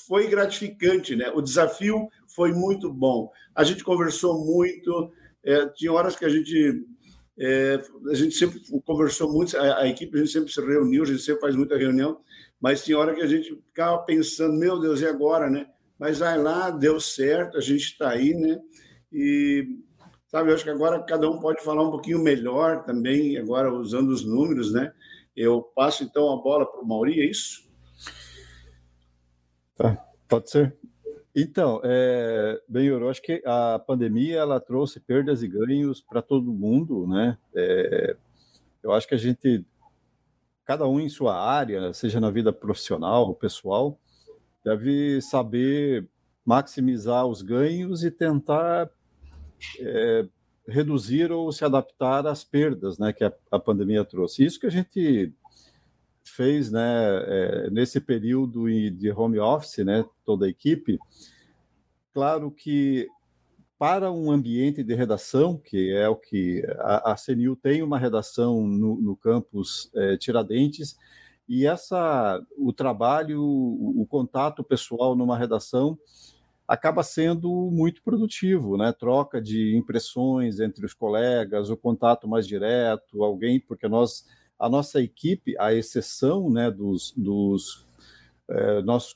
foi 0.09 0.29
gratificante, 0.29 1.15
né? 1.15 1.31
O 1.35 1.43
desafio 1.43 2.09
foi 2.27 2.53
muito 2.53 2.91
bom. 2.91 3.31
A 3.55 3.65
gente 3.65 3.85
conversou 3.85 4.45
muito, 4.45 5.13
é, 5.45 5.67
tinha 5.67 5.93
horas 5.93 6.17
que 6.17 6.25
a 6.25 6.29
gente 6.29 6.87
é, 7.39 7.83
a 8.11 8.15
gente 8.15 8.35
sempre 8.35 8.61
conversou 8.85 9.33
muito, 9.33 9.57
a, 9.57 9.81
a, 9.81 9.89
equipe 9.89 10.17
a 10.17 10.21
gente 10.21 10.33
sempre 10.33 10.53
se 10.53 10.61
reuniu, 10.61 11.03
a 11.03 11.07
gente 11.07 11.23
sempre 11.23 11.41
faz 11.41 11.57
muita 11.57 11.77
reunião, 11.77 12.21
mas 12.61 12.85
tinha 12.85 12.99
hora 12.99 13.15
que 13.15 13.23
a 13.23 13.27
gente 13.27 13.55
ficava 13.55 13.99
pensando, 14.05 14.59
meu 14.59 14.79
Deus, 14.79 15.01
e 15.01 15.07
agora, 15.07 15.49
né? 15.49 15.67
Mas 15.99 16.19
vai 16.19 16.41
lá, 16.41 16.71
deu 16.71 17.01
certo, 17.01 17.57
a 17.57 17.61
gente 17.61 17.85
está 17.85 18.11
aí, 18.11 18.35
né? 18.35 18.61
E, 19.13 19.79
sabe, 20.27 20.51
eu 20.51 20.55
acho 20.55 20.65
que 20.65 20.71
agora 20.71 21.03
cada 21.03 21.29
um 21.31 21.39
pode 21.39 21.63
falar 21.63 21.83
um 21.83 21.91
pouquinho 21.91 22.19
melhor 22.19 22.85
também, 22.85 23.37
agora 23.37 23.73
usando 23.73 24.09
os 24.09 24.25
números, 24.25 24.73
né? 24.73 24.93
Eu 25.37 25.63
passo 25.63 26.05
então 26.05 26.33
a 26.33 26.37
bola 26.37 26.65
para 26.65 26.81
o 26.81 26.87
Mauri, 26.87 27.21
é 27.21 27.27
isso? 27.27 27.71
Tá, 29.77 29.97
pode 30.29 30.51
ser. 30.51 30.77
Então, 31.35 31.81
é, 31.83 32.61
bem, 32.69 32.87
eu 32.89 33.09
acho 33.09 33.23
que 33.23 33.43
a 33.47 33.79
pandemia 33.79 34.39
ela 34.39 34.61
trouxe 34.61 35.01
perdas 35.01 35.43
e 35.43 35.49
ganhos 35.49 36.03
para 36.03 36.21
todo 36.21 36.53
mundo, 36.53 37.07
né? 37.07 37.39
É, 37.55 38.17
eu 38.83 38.93
acho 38.93 39.09
que 39.09 39.15
a 39.15 39.19
gente, 39.19 39.65
cada 40.65 40.87
um 40.87 41.01
em 41.01 41.09
sua 41.09 41.35
área, 41.35 41.93
seja 41.95 42.21
na 42.21 42.31
vida 42.31 42.53
profissional 42.53 43.35
pessoal, 43.35 43.99
deve 44.63 45.23
saber 45.23 46.07
maximizar 46.45 47.27
os 47.27 47.41
ganhos 47.41 48.05
e 48.05 48.11
tentar 48.11 48.91
é, 49.81 50.27
reduzir 50.67 51.31
ou 51.33 51.51
se 51.53 51.65
adaptar 51.65 52.27
às 52.27 52.45
perdas, 52.45 52.99
né, 52.99 53.13
que 53.13 53.25
a, 53.25 53.33
a 53.51 53.59
pandemia 53.59 54.05
trouxe. 54.05 54.45
Isso 54.45 54.61
que 54.61 54.67
a 54.67 54.71
gente 54.71 55.33
fez 56.25 56.71
né, 56.71 56.81
é, 57.27 57.71
nesse 57.71 58.01
período 58.01 58.67
de 58.91 59.11
home 59.11 59.39
office, 59.39 59.85
né, 59.85 60.05
toda 60.25 60.47
a 60.47 60.49
equipe. 60.49 60.99
Claro 62.13 62.51
que 62.51 63.09
para 63.79 64.13
um 64.13 64.31
ambiente 64.31 64.85
de 64.85 64.95
redação, 64.95 65.59
que 65.59 65.93
é 65.93 66.09
o 66.09 66.15
que 66.15 66.65
a, 66.79 67.13
a 67.13 67.17
CNU 67.17 67.57
tem 67.57 67.83
uma 67.83 67.99
redação 67.99 68.63
no, 68.65 69.01
no 69.01 69.17
campus 69.17 69.91
é, 69.95 70.17
Tiradentes, 70.17 70.97
e 71.49 71.67
essa 71.67 72.41
o 72.57 72.73
trabalho, 72.73 73.43
o, 73.43 74.03
o 74.03 74.07
contato 74.07 74.63
pessoal 74.63 75.17
numa 75.17 75.37
redação 75.37 75.99
acaba 76.73 77.03
sendo 77.03 77.71
muito 77.71 78.03
produtivo, 78.03 78.79
né? 78.79 78.95
Troca 78.99 79.43
de 79.43 79.77
impressões 79.77 80.59
entre 80.59 80.87
os 80.87 80.95
colegas, 80.95 81.69
o 81.69 81.77
contato 81.77 82.27
mais 82.27 82.47
direto, 82.47 83.23
alguém, 83.23 83.61
porque 83.61 83.87
nós 83.87 84.25
a 84.59 84.69
nossa 84.69 85.03
equipe, 85.03 85.55
à 85.59 85.75
exceção 85.75 86.49
né, 86.49 86.71
dos, 86.71 87.13
dos 87.17 87.85
é, 88.49 88.81
nossos 88.83 89.13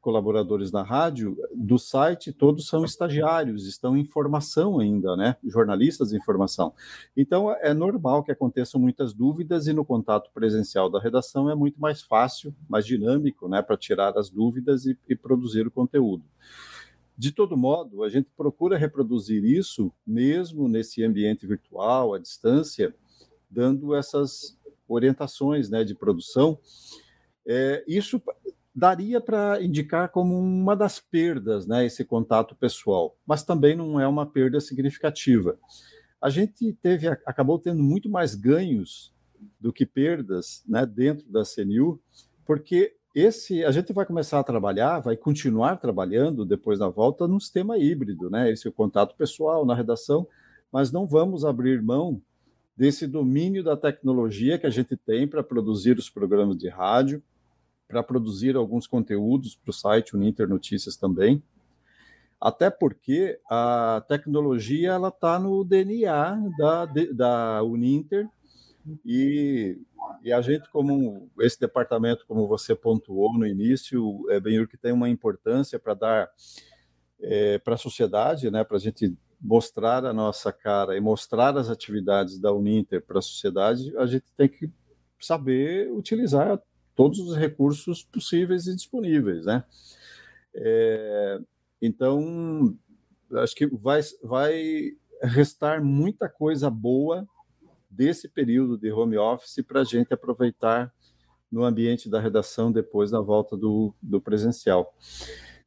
colaboradores 0.00 0.70
na 0.70 0.84
rádio, 0.84 1.36
do 1.52 1.76
site, 1.76 2.32
todos 2.32 2.68
são 2.68 2.84
estagiários, 2.84 3.66
estão 3.66 3.96
em 3.96 4.04
formação 4.04 4.78
ainda, 4.78 5.16
né? 5.16 5.36
Jornalistas 5.44 6.12
em 6.12 6.20
formação. 6.22 6.72
Então, 7.16 7.50
é 7.50 7.74
normal 7.74 8.22
que 8.22 8.30
aconteçam 8.30 8.80
muitas 8.80 9.12
dúvidas 9.12 9.66
e 9.66 9.72
no 9.72 9.84
contato 9.84 10.30
presencial 10.32 10.88
da 10.88 11.00
redação 11.00 11.50
é 11.50 11.54
muito 11.56 11.80
mais 11.80 12.00
fácil, 12.00 12.54
mais 12.68 12.86
dinâmico, 12.86 13.48
né? 13.48 13.60
Para 13.60 13.76
tirar 13.76 14.16
as 14.16 14.30
dúvidas 14.30 14.86
e, 14.86 14.96
e 15.08 15.16
produzir 15.16 15.66
o 15.66 15.70
conteúdo. 15.70 16.22
De 17.20 17.30
todo 17.30 17.54
modo, 17.54 18.02
a 18.02 18.08
gente 18.08 18.30
procura 18.34 18.78
reproduzir 18.78 19.44
isso 19.44 19.92
mesmo 20.06 20.66
nesse 20.66 21.04
ambiente 21.04 21.46
virtual, 21.46 22.14
à 22.14 22.18
distância, 22.18 22.94
dando 23.50 23.94
essas 23.94 24.58
orientações 24.88 25.68
né, 25.68 25.84
de 25.84 25.94
produção, 25.94 26.58
é, 27.46 27.84
isso 27.86 28.22
daria 28.74 29.20
para 29.20 29.62
indicar 29.62 30.08
como 30.08 30.34
uma 30.34 30.74
das 30.74 30.98
perdas, 30.98 31.66
né, 31.66 31.84
esse 31.84 32.06
contato 32.06 32.56
pessoal, 32.56 33.14
mas 33.26 33.42
também 33.42 33.76
não 33.76 34.00
é 34.00 34.08
uma 34.08 34.24
perda 34.24 34.58
significativa. 34.58 35.58
A 36.22 36.30
gente 36.30 36.72
teve, 36.72 37.06
acabou 37.06 37.58
tendo 37.58 37.82
muito 37.82 38.08
mais 38.08 38.34
ganhos 38.34 39.14
do 39.60 39.74
que 39.74 39.84
perdas 39.84 40.64
né, 40.66 40.86
dentro 40.86 41.30
da 41.30 41.44
CNU, 41.44 42.00
porque 42.46 42.96
esse 43.14 43.64
a 43.64 43.70
gente 43.70 43.92
vai 43.92 44.06
começar 44.06 44.38
a 44.38 44.44
trabalhar, 44.44 45.00
vai 45.00 45.16
continuar 45.16 45.76
trabalhando 45.76 46.44
depois 46.44 46.78
da 46.78 46.88
volta 46.88 47.26
num 47.26 47.40
sistema 47.40 47.76
híbrido, 47.76 48.30
né? 48.30 48.50
Esse 48.50 48.66
é 48.66 48.70
o 48.70 48.72
contato 48.72 49.14
pessoal 49.16 49.66
na 49.66 49.74
redação, 49.74 50.26
mas 50.70 50.92
não 50.92 51.06
vamos 51.06 51.44
abrir 51.44 51.82
mão 51.82 52.22
desse 52.76 53.06
domínio 53.06 53.62
da 53.62 53.76
tecnologia 53.76 54.58
que 54.58 54.66
a 54.66 54.70
gente 54.70 54.96
tem 54.96 55.26
para 55.26 55.42
produzir 55.42 55.98
os 55.98 56.08
programas 56.08 56.56
de 56.56 56.68
rádio, 56.68 57.22
para 57.86 58.02
produzir 58.02 58.56
alguns 58.56 58.86
conteúdos 58.86 59.56
para 59.56 59.70
o 59.70 59.74
site 59.74 60.16
Uninter 60.16 60.48
Notícias 60.48 60.96
também. 60.96 61.42
Até 62.40 62.70
porque 62.70 63.38
a 63.50 64.02
tecnologia 64.08 64.92
ela 64.92 65.08
está 65.08 65.38
no 65.38 65.62
DNA 65.62 66.40
da, 66.56 66.86
da 67.12 67.62
Uninter 67.62 68.26
e, 69.04 69.76
e 70.22 70.32
a 70.32 70.40
gente, 70.40 70.68
como 70.70 71.30
esse 71.40 71.58
departamento, 71.58 72.26
como 72.26 72.46
você 72.46 72.74
pontuou 72.74 73.32
no 73.38 73.46
início, 73.46 74.24
é 74.30 74.38
bem 74.38 74.66
que 74.66 74.76
tem 74.76 74.92
uma 74.92 75.08
importância 75.08 75.78
para 75.78 75.94
dar 75.94 76.30
é, 77.20 77.58
para 77.58 77.74
a 77.74 77.78
sociedade, 77.78 78.50
né, 78.50 78.64
para 78.64 78.76
a 78.76 78.80
gente 78.80 79.16
mostrar 79.40 80.04
a 80.04 80.12
nossa 80.12 80.52
cara 80.52 80.96
e 80.96 81.00
mostrar 81.00 81.56
as 81.56 81.70
atividades 81.70 82.38
da 82.38 82.52
Uninter 82.52 83.02
para 83.02 83.18
a 83.18 83.22
sociedade, 83.22 83.96
a 83.96 84.06
gente 84.06 84.26
tem 84.36 84.48
que 84.48 84.70
saber 85.18 85.90
utilizar 85.92 86.60
todos 86.94 87.18
os 87.20 87.36
recursos 87.36 88.02
possíveis 88.02 88.66
e 88.66 88.74
disponíveis, 88.74 89.46
né? 89.46 89.64
É, 90.54 91.40
então, 91.80 92.76
acho 93.36 93.54
que 93.54 93.66
vai, 93.66 94.00
vai 94.22 94.92
restar 95.22 95.82
muita 95.82 96.28
coisa 96.28 96.68
boa 96.68 97.26
desse 97.90 98.28
período 98.28 98.78
de 98.78 98.92
home 98.92 99.18
office 99.18 99.62
para 99.66 99.80
a 99.80 99.84
gente 99.84 100.14
aproveitar 100.14 100.92
no 101.50 101.64
ambiente 101.64 102.08
da 102.08 102.20
redação 102.20 102.70
depois 102.70 103.10
da 103.10 103.20
volta 103.20 103.56
do, 103.56 103.92
do 104.00 104.20
presencial. 104.20 104.94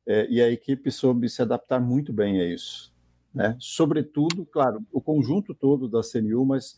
é, 0.05 0.27
e 0.29 0.41
a 0.41 0.49
equipe 0.49 0.91
soube 0.91 1.29
se 1.29 1.41
adaptar 1.41 1.79
muito 1.79 2.13
bem 2.13 2.41
a 2.41 2.45
isso. 2.45 2.93
Né? 3.33 3.55
Sobretudo, 3.59 4.45
claro, 4.45 4.85
o 4.91 5.01
conjunto 5.01 5.55
todo 5.55 5.87
da 5.87 6.01
CNU, 6.01 6.45
mas 6.45 6.77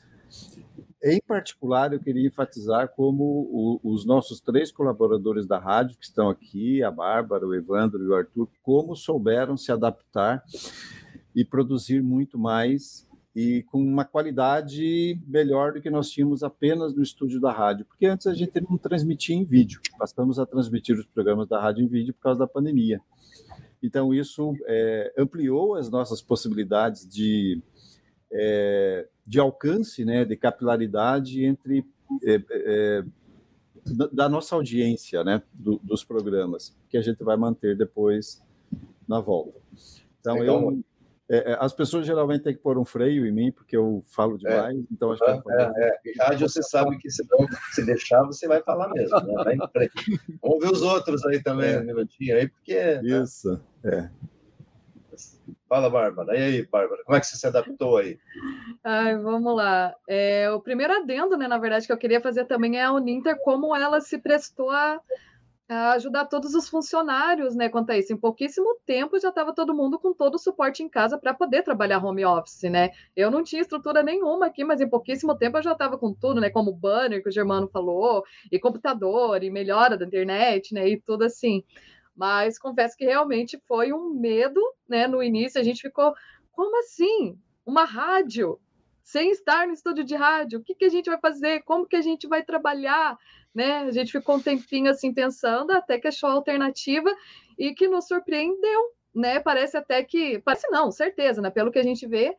em 1.03 1.19
particular 1.21 1.93
eu 1.93 1.99
queria 1.99 2.27
enfatizar 2.27 2.89
como 2.89 3.23
o, 3.23 3.79
os 3.83 4.05
nossos 4.05 4.39
três 4.39 4.71
colaboradores 4.71 5.45
da 5.45 5.59
rádio 5.59 5.97
que 5.97 6.05
estão 6.05 6.29
aqui, 6.29 6.81
a 6.81 6.89
Bárbara, 6.89 7.45
o 7.45 7.53
Evandro 7.53 8.01
e 8.03 8.07
o 8.07 8.15
Arthur, 8.15 8.47
como 8.63 8.95
souberam 8.95 9.57
se 9.57 9.71
adaptar 9.71 10.43
e 11.35 11.43
produzir 11.43 12.01
muito 12.01 12.39
mais 12.39 13.07
e 13.35 13.63
com 13.63 13.79
uma 13.79 14.05
qualidade 14.05 15.19
melhor 15.27 15.73
do 15.73 15.81
que 15.81 15.89
nós 15.89 16.09
tínhamos 16.09 16.41
apenas 16.41 16.95
no 16.95 17.03
estúdio 17.03 17.41
da 17.41 17.51
rádio, 17.51 17.85
porque 17.85 18.05
antes 18.05 18.25
a 18.27 18.33
gente 18.33 18.61
não 18.61 18.77
transmitia 18.77 19.35
em 19.35 19.43
vídeo, 19.43 19.81
passamos 19.97 20.39
a 20.39 20.45
transmitir 20.45 20.97
os 20.97 21.05
programas 21.05 21.49
da 21.49 21.59
rádio 21.59 21.83
em 21.83 21.87
vídeo 21.87 22.13
por 22.13 22.21
causa 22.21 22.39
da 22.39 22.47
pandemia. 22.47 23.01
Então, 23.83 24.13
isso 24.13 24.53
é, 24.65 25.13
ampliou 25.17 25.75
as 25.75 25.89
nossas 25.89 26.21
possibilidades 26.21 27.05
de, 27.07 27.61
é, 28.31 29.05
de 29.27 29.37
alcance, 29.37 30.05
né, 30.05 30.23
de 30.23 30.37
capilaridade 30.37 31.43
entre 31.43 31.85
é, 32.23 32.41
é 32.49 33.03
da 34.11 34.27
nossa 34.27 34.55
audiência, 34.55 35.23
né, 35.23 35.43
do, 35.53 35.79
dos 35.83 36.03
programas, 36.03 36.75
que 36.89 36.97
a 36.97 37.01
gente 37.01 37.23
vai 37.23 37.37
manter 37.37 37.77
depois 37.77 38.41
na 39.07 39.19
volta. 39.19 39.59
Então, 40.19 40.39
Legal. 40.39 40.71
eu 40.71 40.83
é, 41.29 41.53
é, 41.53 41.57
as 41.59 41.73
pessoas 41.73 42.05
geralmente 42.05 42.43
têm 42.43 42.53
que 42.53 42.61
pôr 42.61 42.77
um 42.77 42.85
freio 42.85 43.25
em 43.25 43.31
mim, 43.31 43.51
porque 43.51 43.75
eu 43.75 44.03
falo 44.05 44.35
é. 44.35 44.37
demais, 44.37 44.77
é. 44.77 44.83
então 44.91 45.11
acho 45.11 45.23
que... 45.23 45.29
É, 45.29 45.71
é, 45.75 45.99
é. 46.05 46.23
rádio 46.23 46.47
você 46.47 46.61
sabe 46.61 46.97
que 46.97 47.09
se, 47.09 47.25
não, 47.29 47.47
se 47.71 47.85
deixar, 47.85 48.23
você 48.23 48.47
vai 48.47 48.61
falar 48.61 48.89
mesmo, 48.89 49.19
né? 49.19 49.33
vai 49.43 49.89
Vamos 50.41 50.59
ver 50.59 50.71
os 50.71 50.81
outros 50.81 51.25
aí 51.25 51.41
também, 51.41 51.77
um 51.77 51.83
minutinho 51.83 52.35
aí, 52.35 52.47
porque... 52.47 52.75
Né? 52.75 53.01
Isso, 53.03 53.59
é. 53.83 54.09
Fala, 55.67 55.89
Bárbara. 55.89 56.37
E 56.37 56.41
aí, 56.41 56.67
Bárbara, 56.67 57.03
como 57.03 57.17
é 57.17 57.19
que 57.19 57.25
você 57.25 57.37
se 57.37 57.47
adaptou 57.47 57.97
aí? 57.97 58.19
Ai, 58.83 59.17
vamos 59.17 59.55
lá. 59.55 59.95
É, 60.07 60.49
o 60.51 60.61
primeiro 60.61 60.93
adendo, 60.93 61.35
né, 61.35 61.47
na 61.47 61.57
verdade, 61.57 61.87
que 61.87 61.91
eu 61.91 61.97
queria 61.97 62.21
fazer 62.21 62.45
também 62.45 62.77
é 62.77 62.83
a 62.83 62.91
Uninter, 62.91 63.35
como 63.43 63.75
ela 63.75 63.99
se 63.99 64.19
prestou 64.19 64.69
a 64.69 65.01
ajudar 65.67 66.25
todos 66.25 66.53
os 66.53 66.69
funcionários, 66.69 67.55
né, 67.55 67.69
quanto 67.69 67.89
a 67.89 67.97
isso. 67.97 68.13
Em 68.13 68.17
pouquíssimo 68.17 68.77
tempo 68.85 69.19
já 69.19 69.29
estava 69.29 69.53
todo 69.53 69.73
mundo 69.73 69.97
com 69.97 70.13
todo 70.13 70.35
o 70.35 70.39
suporte 70.39 70.83
em 70.83 70.89
casa 70.89 71.17
para 71.17 71.33
poder 71.33 71.63
trabalhar 71.63 72.03
home 72.03 72.23
office, 72.23 72.63
né? 72.63 72.91
Eu 73.15 73.31
não 73.31 73.43
tinha 73.43 73.61
estrutura 73.61 74.03
nenhuma 74.03 74.45
aqui, 74.45 74.63
mas 74.63 74.79
em 74.79 74.89
pouquíssimo 74.89 75.35
tempo 75.35 75.57
eu 75.57 75.63
já 75.63 75.71
estava 75.71 75.97
com 75.97 76.13
tudo, 76.13 76.39
né, 76.39 76.49
como 76.49 76.71
banner 76.71 77.21
que 77.23 77.29
o 77.29 77.31
Germano 77.31 77.67
falou, 77.67 78.23
e 78.51 78.59
computador, 78.59 79.43
e 79.43 79.49
melhora 79.49 79.97
da 79.97 80.05
internet, 80.05 80.73
né, 80.73 80.87
e 80.87 81.01
tudo 81.01 81.23
assim. 81.23 81.63
Mas 82.15 82.59
confesso 82.59 82.95
que 82.95 83.05
realmente 83.05 83.59
foi 83.67 83.91
um 83.91 84.11
medo, 84.13 84.61
né, 84.87 85.07
no 85.07 85.21
início 85.21 85.59
a 85.59 85.63
gente 85.63 85.81
ficou, 85.81 86.13
como 86.51 86.79
assim? 86.79 87.37
Uma 87.65 87.85
rádio? 87.85 88.59
Sem 89.03 89.29
estar 89.31 89.67
no 89.67 89.73
estúdio 89.73 90.03
de 90.03 90.15
rádio, 90.15 90.59
o 90.59 90.63
que, 90.63 90.73
que 90.73 90.85
a 90.85 90.89
gente 90.89 91.09
vai 91.09 91.19
fazer? 91.19 91.61
Como 91.63 91.85
que 91.85 91.95
a 91.95 92.01
gente 92.01 92.27
vai 92.27 92.43
trabalhar? 92.43 93.17
Né? 93.55 93.77
A 93.79 93.91
gente 93.91 94.11
ficou 94.11 94.35
um 94.35 94.41
tempinho 94.41 94.91
assim 94.91 95.13
pensando, 95.13 95.71
até 95.71 95.97
que 95.97 96.09
achou 96.09 96.29
a 96.29 96.33
alternativa 96.33 97.09
e 97.57 97.73
que 97.73 97.87
nos 97.87 98.05
surpreendeu, 98.05 98.91
né? 99.15 99.39
Parece 99.39 99.77
até 99.77 100.03
que, 100.03 100.39
parece 100.39 100.69
não, 100.69 100.91
certeza, 100.91 101.41
né? 101.41 101.49
Pelo 101.49 101.71
que 101.71 101.79
a 101.79 101.83
gente 101.83 102.05
vê, 102.05 102.35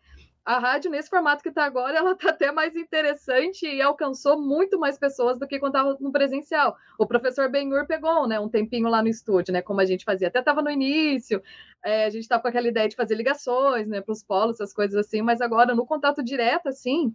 a 0.46 0.60
rádio 0.60 0.92
nesse 0.92 1.10
formato 1.10 1.42
que 1.42 1.48
está 1.48 1.64
agora, 1.64 1.96
ela 1.98 2.12
está 2.12 2.30
até 2.30 2.52
mais 2.52 2.76
interessante 2.76 3.66
e 3.66 3.82
alcançou 3.82 4.40
muito 4.40 4.78
mais 4.78 4.96
pessoas 4.98 5.38
do 5.38 5.46
que 5.46 5.58
quando 5.58 5.74
estava 5.74 5.96
no 5.98 6.12
presencial. 6.12 6.76
O 6.98 7.06
professor 7.06 7.50
Benhur 7.50 7.86
pegou, 7.86 8.28
né, 8.28 8.38
um 8.38 8.48
tempinho 8.48 8.88
lá 8.88 9.02
no 9.02 9.08
estúdio, 9.08 9.52
né, 9.52 9.62
como 9.62 9.80
a 9.80 9.84
gente 9.86 10.04
fazia. 10.04 10.28
Até 10.28 10.38
estava 10.38 10.62
no 10.62 10.70
início, 10.70 11.42
é, 11.82 12.04
a 12.04 12.10
gente 12.10 12.22
estava 12.22 12.42
com 12.42 12.48
aquela 12.48 12.68
ideia 12.68 12.88
de 12.88 12.94
fazer 12.94 13.16
ligações, 13.16 13.88
né, 13.88 14.00
para 14.00 14.12
os 14.12 14.22
polos, 14.22 14.56
essas 14.56 14.72
coisas 14.72 14.96
assim. 14.96 15.22
Mas 15.22 15.40
agora 15.40 15.74
no 15.74 15.84
contato 15.84 16.22
direto, 16.22 16.68
assim, 16.68 17.12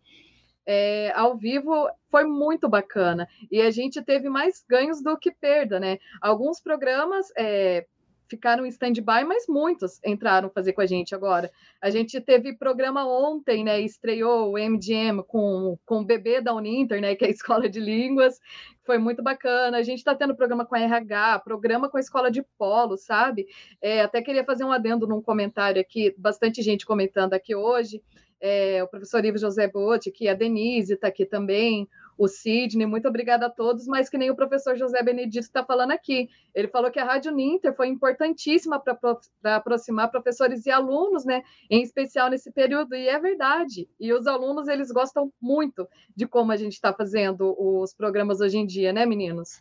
é, 0.65 1.11
ao 1.15 1.37
vivo 1.37 1.89
foi 2.09 2.25
muito 2.25 2.69
bacana. 2.69 3.27
E 3.51 3.61
a 3.61 3.71
gente 3.71 4.01
teve 4.01 4.29
mais 4.29 4.63
ganhos 4.67 5.01
do 5.01 5.17
que 5.17 5.31
perda, 5.31 5.79
né? 5.79 5.97
Alguns 6.21 6.61
programas 6.61 7.27
é, 7.37 7.85
ficaram 8.31 8.65
em 8.65 8.69
stand-by, 8.69 9.25
mas 9.25 9.45
muitos 9.47 9.99
entraram 10.05 10.49
fazer 10.49 10.71
com 10.71 10.79
a 10.79 10.85
gente 10.85 11.13
agora. 11.13 11.51
A 11.81 11.89
gente 11.89 12.21
teve 12.21 12.55
programa 12.55 13.05
ontem, 13.05 13.61
né? 13.61 13.81
Estreou 13.81 14.53
o 14.53 14.57
MGM 14.57 15.21
com, 15.27 15.77
com 15.85 15.99
o 15.99 16.05
bebê 16.05 16.39
da 16.39 16.53
Uninter, 16.53 17.01
né? 17.01 17.13
Que 17.13 17.25
é 17.25 17.27
a 17.27 17.31
Escola 17.31 17.67
de 17.67 17.81
Línguas. 17.81 18.39
Foi 18.85 18.97
muito 18.97 19.21
bacana. 19.21 19.77
A 19.77 19.83
gente 19.83 19.97
está 19.97 20.15
tendo 20.15 20.35
programa 20.35 20.65
com 20.65 20.75
a 20.75 20.79
RH, 20.79 21.39
programa 21.39 21.89
com 21.89 21.97
a 21.97 21.99
Escola 21.99 22.31
de 22.31 22.41
Polo, 22.57 22.97
sabe? 22.97 23.47
É, 23.81 24.01
até 24.01 24.21
queria 24.21 24.45
fazer 24.45 24.63
um 24.63 24.71
adendo 24.71 25.05
num 25.05 25.21
comentário 25.21 25.81
aqui, 25.81 26.15
bastante 26.17 26.61
gente 26.61 26.85
comentando 26.85 27.33
aqui 27.33 27.53
hoje 27.53 28.01
é, 28.41 28.83
o 28.83 28.87
professor 28.87 29.23
Ivo 29.23 29.37
José 29.37 29.67
Botti, 29.67 30.11
que 30.11 30.27
a 30.27 30.33
Denise 30.33 30.93
está 30.93 31.07
aqui 31.07 31.25
também, 31.25 31.87
o 32.17 32.27
Sidney, 32.27 32.85
muito 32.85 33.07
obrigada 33.07 33.47
a 33.47 33.49
todos, 33.49 33.87
mas 33.87 34.09
que 34.09 34.17
nem 34.17 34.29
o 34.29 34.35
professor 34.35 34.75
José 34.77 35.01
Benedito 35.01 35.43
está 35.43 35.63
falando 35.63 35.91
aqui. 35.91 36.29
Ele 36.53 36.67
falou 36.67 36.91
que 36.91 36.99
a 36.99 37.03
Rádio 37.03 37.31
Ninter 37.31 37.75
foi 37.75 37.87
importantíssima 37.87 38.79
para 38.79 39.55
aproximar 39.55 40.11
professores 40.11 40.65
e 40.65 40.71
alunos, 40.71 41.25
né? 41.25 41.41
Em 41.69 41.81
especial 41.81 42.29
nesse 42.29 42.51
período, 42.51 42.93
e 42.93 43.07
é 43.07 43.19
verdade. 43.19 43.89
E 43.99 44.13
os 44.13 44.27
alunos, 44.27 44.67
eles 44.67 44.91
gostam 44.91 45.31
muito 45.41 45.87
de 46.15 46.27
como 46.27 46.51
a 46.51 46.57
gente 46.57 46.73
está 46.73 46.93
fazendo 46.93 47.55
os 47.57 47.93
programas 47.93 48.39
hoje 48.39 48.57
em 48.57 48.67
dia, 48.67 48.93
né, 48.93 49.05
meninos? 49.05 49.59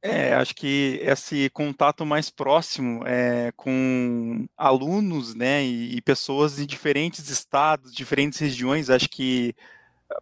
É, 0.00 0.32
acho 0.34 0.54
que 0.54 1.00
esse 1.02 1.50
contato 1.50 2.06
mais 2.06 2.30
próximo 2.30 3.02
é, 3.04 3.50
com 3.56 4.46
alunos, 4.56 5.34
né, 5.34 5.64
e, 5.64 5.96
e, 5.96 6.00
pessoas 6.00 6.60
em 6.60 6.66
diferentes 6.66 7.28
estados, 7.28 7.92
diferentes 7.92 8.38
regiões, 8.38 8.90
acho 8.90 9.08
que 9.08 9.56
a 10.08 10.20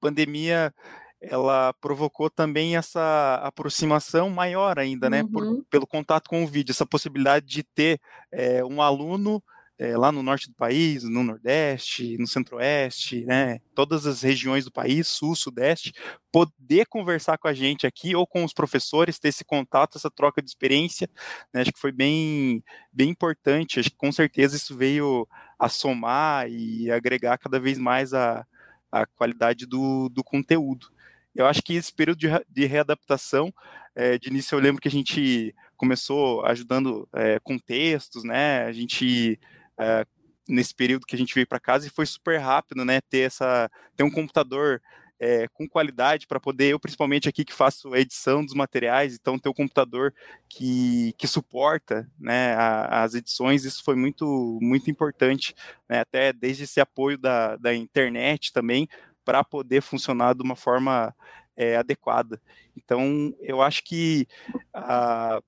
pandemia 0.00 0.72
ela 1.20 1.72
provocou 1.80 2.30
também 2.30 2.76
essa 2.76 3.40
aproximação 3.42 4.30
maior 4.30 4.78
ainda, 4.78 5.10
né, 5.10 5.22
uhum. 5.22 5.28
por, 5.32 5.64
pelo 5.68 5.86
contato 5.86 6.28
com 6.28 6.44
o 6.44 6.46
vídeo, 6.46 6.70
essa 6.70 6.86
possibilidade 6.86 7.44
de 7.44 7.64
ter 7.64 8.00
é, 8.30 8.64
um 8.64 8.80
aluno 8.80 9.42
é, 9.78 9.96
lá 9.96 10.10
no 10.10 10.22
norte 10.22 10.48
do 10.48 10.54
país, 10.54 11.04
no 11.04 11.22
nordeste, 11.22 12.18
no 12.18 12.26
centro-oeste, 12.26 13.24
né, 13.24 13.60
todas 13.74 14.06
as 14.06 14.22
regiões 14.22 14.64
do 14.64 14.72
país, 14.72 15.06
sul, 15.06 15.36
sudeste, 15.36 15.92
poder 16.32 16.86
conversar 16.86 17.38
com 17.38 17.46
a 17.46 17.54
gente 17.54 17.86
aqui 17.86 18.14
ou 18.14 18.26
com 18.26 18.44
os 18.44 18.52
professores, 18.52 19.20
ter 19.20 19.28
esse 19.28 19.44
contato, 19.44 19.96
essa 19.96 20.10
troca 20.10 20.42
de 20.42 20.48
experiência, 20.48 21.08
né, 21.54 21.60
acho 21.60 21.72
que 21.72 21.78
foi 21.78 21.92
bem, 21.92 22.62
bem 22.92 23.10
importante, 23.10 23.78
acho 23.78 23.90
que 23.90 23.96
com 23.96 24.10
certeza 24.10 24.56
isso 24.56 24.76
veio 24.76 25.28
a 25.56 25.68
somar 25.68 26.50
e 26.50 26.90
agregar 26.90 27.38
cada 27.38 27.60
vez 27.60 27.78
mais 27.78 28.12
a, 28.12 28.44
a 28.90 29.06
qualidade 29.06 29.64
do, 29.64 30.08
do 30.08 30.24
conteúdo. 30.24 30.88
Eu 31.34 31.46
acho 31.46 31.62
que 31.62 31.74
esse 31.74 31.92
período 31.92 32.18
de, 32.18 32.28
de 32.48 32.66
readaptação, 32.66 33.54
é, 33.94 34.18
de 34.18 34.28
início 34.28 34.56
eu 34.56 34.60
lembro 34.60 34.82
que 34.82 34.88
a 34.88 34.90
gente 34.90 35.54
começou 35.76 36.44
ajudando 36.46 37.08
é, 37.12 37.38
com 37.38 37.56
textos, 37.56 38.24
né, 38.24 38.64
a 38.64 38.72
gente 38.72 39.38
é, 39.78 40.04
nesse 40.48 40.74
período 40.74 41.06
que 41.06 41.14
a 41.14 41.18
gente 41.18 41.34
veio 41.34 41.46
para 41.46 41.60
casa 41.60 41.86
e 41.86 41.90
foi 41.90 42.06
super 42.06 42.38
rápido, 42.38 42.84
né? 42.84 43.00
Ter 43.02 43.20
essa, 43.20 43.70
ter 43.96 44.02
um 44.02 44.10
computador 44.10 44.80
é, 45.20 45.48
com 45.48 45.68
qualidade 45.68 46.26
para 46.26 46.38
poder, 46.38 46.72
eu 46.72 46.78
principalmente 46.78 47.28
aqui 47.28 47.44
que 47.44 47.52
faço 47.52 47.92
a 47.92 47.98
edição 47.98 48.44
dos 48.44 48.54
materiais, 48.54 49.14
então 49.14 49.38
ter 49.38 49.48
um 49.48 49.54
computador 49.54 50.14
que, 50.48 51.12
que 51.18 51.26
suporta 51.26 52.08
né, 52.18 52.54
a, 52.54 53.02
as 53.02 53.14
edições, 53.14 53.64
isso 53.64 53.82
foi 53.82 53.96
muito, 53.96 54.58
muito 54.62 54.90
importante, 54.90 55.54
né, 55.88 56.00
até 56.00 56.32
desde 56.32 56.64
esse 56.64 56.80
apoio 56.80 57.18
da, 57.18 57.56
da 57.56 57.74
internet 57.74 58.52
também, 58.52 58.88
para 59.24 59.42
poder 59.42 59.82
funcionar 59.82 60.34
de 60.34 60.42
uma 60.42 60.56
forma 60.56 61.14
é, 61.56 61.76
adequada. 61.76 62.40
Então, 62.76 63.34
eu 63.40 63.60
acho 63.60 63.82
que 63.82 64.26
a 64.72 65.42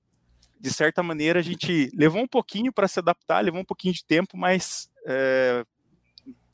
de 0.61 0.71
certa 0.71 1.01
maneira, 1.01 1.39
a 1.39 1.43
gente 1.43 1.89
levou 1.95 2.21
um 2.21 2.27
pouquinho 2.27 2.71
para 2.71 2.87
se 2.87 2.99
adaptar, 2.99 3.43
levou 3.43 3.61
um 3.61 3.65
pouquinho 3.65 3.93
de 3.93 4.05
tempo, 4.05 4.37
mas 4.37 4.89
é, 5.07 5.65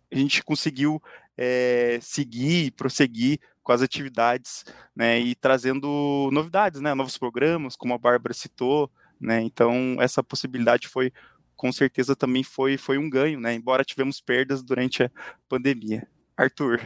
a 0.09 0.15
gente 0.15 0.41
conseguiu 0.43 1.01
é, 1.37 1.99
seguir, 2.01 2.71
prosseguir 2.71 3.39
com 3.61 3.73
as 3.73 3.81
atividades, 3.81 4.63
né, 4.95 5.19
e 5.19 5.35
trazendo 5.35 6.29
novidades, 6.31 6.79
né, 6.79 6.93
novos 6.93 7.17
programas, 7.17 7.75
como 7.75 7.93
a 7.93 7.97
Bárbara 7.97 8.33
citou, 8.33 8.89
né, 9.19 9.41
então 9.41 9.97
essa 9.99 10.23
possibilidade 10.23 10.87
foi, 10.87 11.11
com 11.57 11.69
certeza 11.73 12.15
também 12.15 12.43
foi, 12.43 12.77
foi 12.77 12.97
um 12.97 13.09
ganho, 13.09 13.41
né, 13.41 13.53
embora 13.53 13.83
tivemos 13.83 14.21
perdas 14.21 14.63
durante 14.63 15.03
a 15.03 15.11
pandemia. 15.49 16.07
Arthur. 16.37 16.79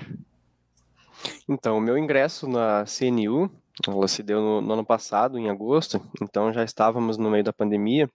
Então, 1.48 1.78
o 1.78 1.82
meu 1.82 1.98
ingresso 1.98 2.48
na 2.48 2.86
CNU 2.86 3.52
ela 3.90 4.08
se 4.08 4.22
deu 4.22 4.42
no, 4.42 4.62
no, 4.62 4.74
ano 4.74 4.86
passado, 4.86 5.40
em 5.40 5.50
agosto, 5.50 6.00
então 6.22 6.52
já 6.54 6.64
estávamos 6.64 7.18
no 7.18 7.30
meio 7.32 7.44
da 7.44 7.54
pandemia. 7.54 8.10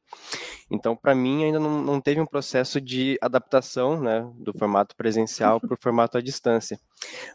Então, 0.71 0.97
para 0.97 1.15
mim, 1.15 1.45
ainda 1.45 1.59
não, 1.59 1.83
não, 1.83 2.01
teve 2.01 2.21
um 2.21 2.27
processo 2.27 2.81
de 2.81 3.17
adaptação 3.21 4.01
né, 4.01 4.29
do 4.37 4.53
formato 4.57 4.95
presencial 4.97 5.61
para 5.61 5.75
o 5.75 5.79
formato 5.81 6.19
à 6.19 6.21
distância. 6.21 6.79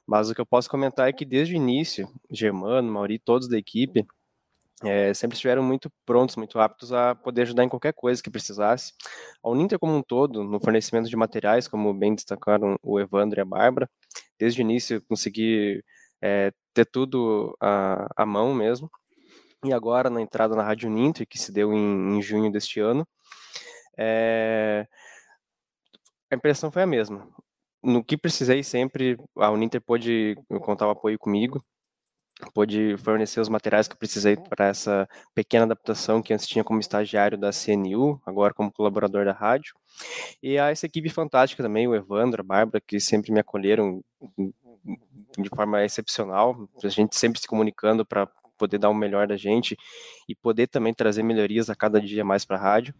Mas 0.05 0.29
o 0.29 0.35
que 0.35 0.41
eu 0.41 0.45
posso 0.45 0.69
comentar 0.69 1.09
é 1.09 1.13
que 1.13 1.25
desde 1.25 1.53
o 1.53 1.57
início, 1.57 2.07
Germano, 2.29 2.91
Mauri, 2.91 3.19
todos 3.19 3.47
da 3.49 3.57
equipe, 3.57 4.05
é, 4.83 5.13
sempre 5.13 5.35
estiveram 5.35 5.61
muito 5.63 5.91
prontos, 6.05 6.35
muito 6.35 6.59
aptos 6.59 6.91
a 6.91 7.13
poder 7.13 7.43
ajudar 7.43 7.63
em 7.63 7.69
qualquer 7.69 7.93
coisa 7.93 8.21
que 8.21 8.31
precisasse. 8.31 8.93
A 9.43 9.49
Uninter 9.49 9.77
como 9.77 9.95
um 9.95 10.01
todo, 10.01 10.43
no 10.43 10.59
fornecimento 10.59 11.07
de 11.07 11.15
materiais, 11.15 11.67
como 11.67 11.93
bem 11.93 12.15
destacaram 12.15 12.77
o 12.81 12.99
Evandro 12.99 13.39
e 13.39 13.41
a 13.41 13.45
Bárbara, 13.45 13.89
desde 14.39 14.61
o 14.61 14.63
início 14.63 15.01
consegui 15.07 15.83
é, 16.21 16.51
ter 16.73 16.85
tudo 16.85 17.55
à, 17.59 18.07
à, 18.15 18.25
mão 18.25 18.53
mesmo. 18.53 18.89
E 19.63 19.73
agora, 19.73 20.09
na 20.09 20.21
entrada 20.21 20.55
na 20.55 20.63
Rádio 20.63 20.89
Uninter, 20.89 21.27
que 21.27 21.37
se 21.37 21.51
deu 21.51 21.73
em, 21.73 22.17
em 22.17 22.21
junho 22.21 22.51
deste 22.51 22.79
ano, 22.79 23.07
é, 23.97 24.87
a 26.31 26.35
impressão 26.35 26.71
foi 26.71 26.83
a 26.83 26.87
mesma. 26.87 27.27
No 27.83 28.03
que 28.03 28.17
precisei 28.17 28.63
sempre, 28.63 29.17
a 29.37 29.51
Uninter 29.51 29.81
pôde 29.81 30.35
contar 30.61 30.87
o 30.87 30.91
apoio 30.91 31.17
comigo, 31.19 31.63
pôde 32.53 32.95
fornecer 32.97 33.39
os 33.39 33.49
materiais 33.49 33.87
que 33.87 33.93
eu 33.93 33.97
precisei 33.99 34.35
para 34.35 34.67
essa 34.67 35.07
pequena 35.35 35.65
adaptação 35.65 36.21
que 36.21 36.33
antes 36.33 36.47
tinha 36.47 36.63
como 36.63 36.79
estagiário 36.79 37.37
da 37.37 37.51
CNU, 37.51 38.19
agora 38.25 38.53
como 38.53 38.71
colaborador 38.71 39.25
da 39.25 39.33
rádio. 39.33 39.73
E 40.41 40.57
a 40.57 40.69
essa 40.71 40.85
equipe 40.85 41.09
fantástica 41.09 41.63
também, 41.63 41.87
o 41.87 41.95
Evandro, 41.95 42.41
a 42.41 42.43
Bárbara, 42.43 42.81
que 42.85 42.99
sempre 42.99 43.31
me 43.31 43.39
acolheram 43.39 44.01
de 45.37 45.49
forma 45.49 45.83
excepcional, 45.83 46.67
a 46.83 46.87
gente 46.87 47.15
sempre 47.15 47.39
se 47.39 47.47
comunicando 47.47 48.05
para 48.05 48.27
poder 48.61 48.77
dar 48.77 48.89
o 48.89 48.93
melhor 48.93 49.27
da 49.27 49.35
gente 49.35 49.75
e 50.29 50.35
poder 50.35 50.67
também 50.67 50.93
trazer 50.93 51.23
melhorias 51.23 51.67
a 51.67 51.75
cada 51.75 51.99
dia 51.99 52.23
mais 52.23 52.45
para 52.45 52.57
a 52.57 52.61
rádio. 52.61 52.93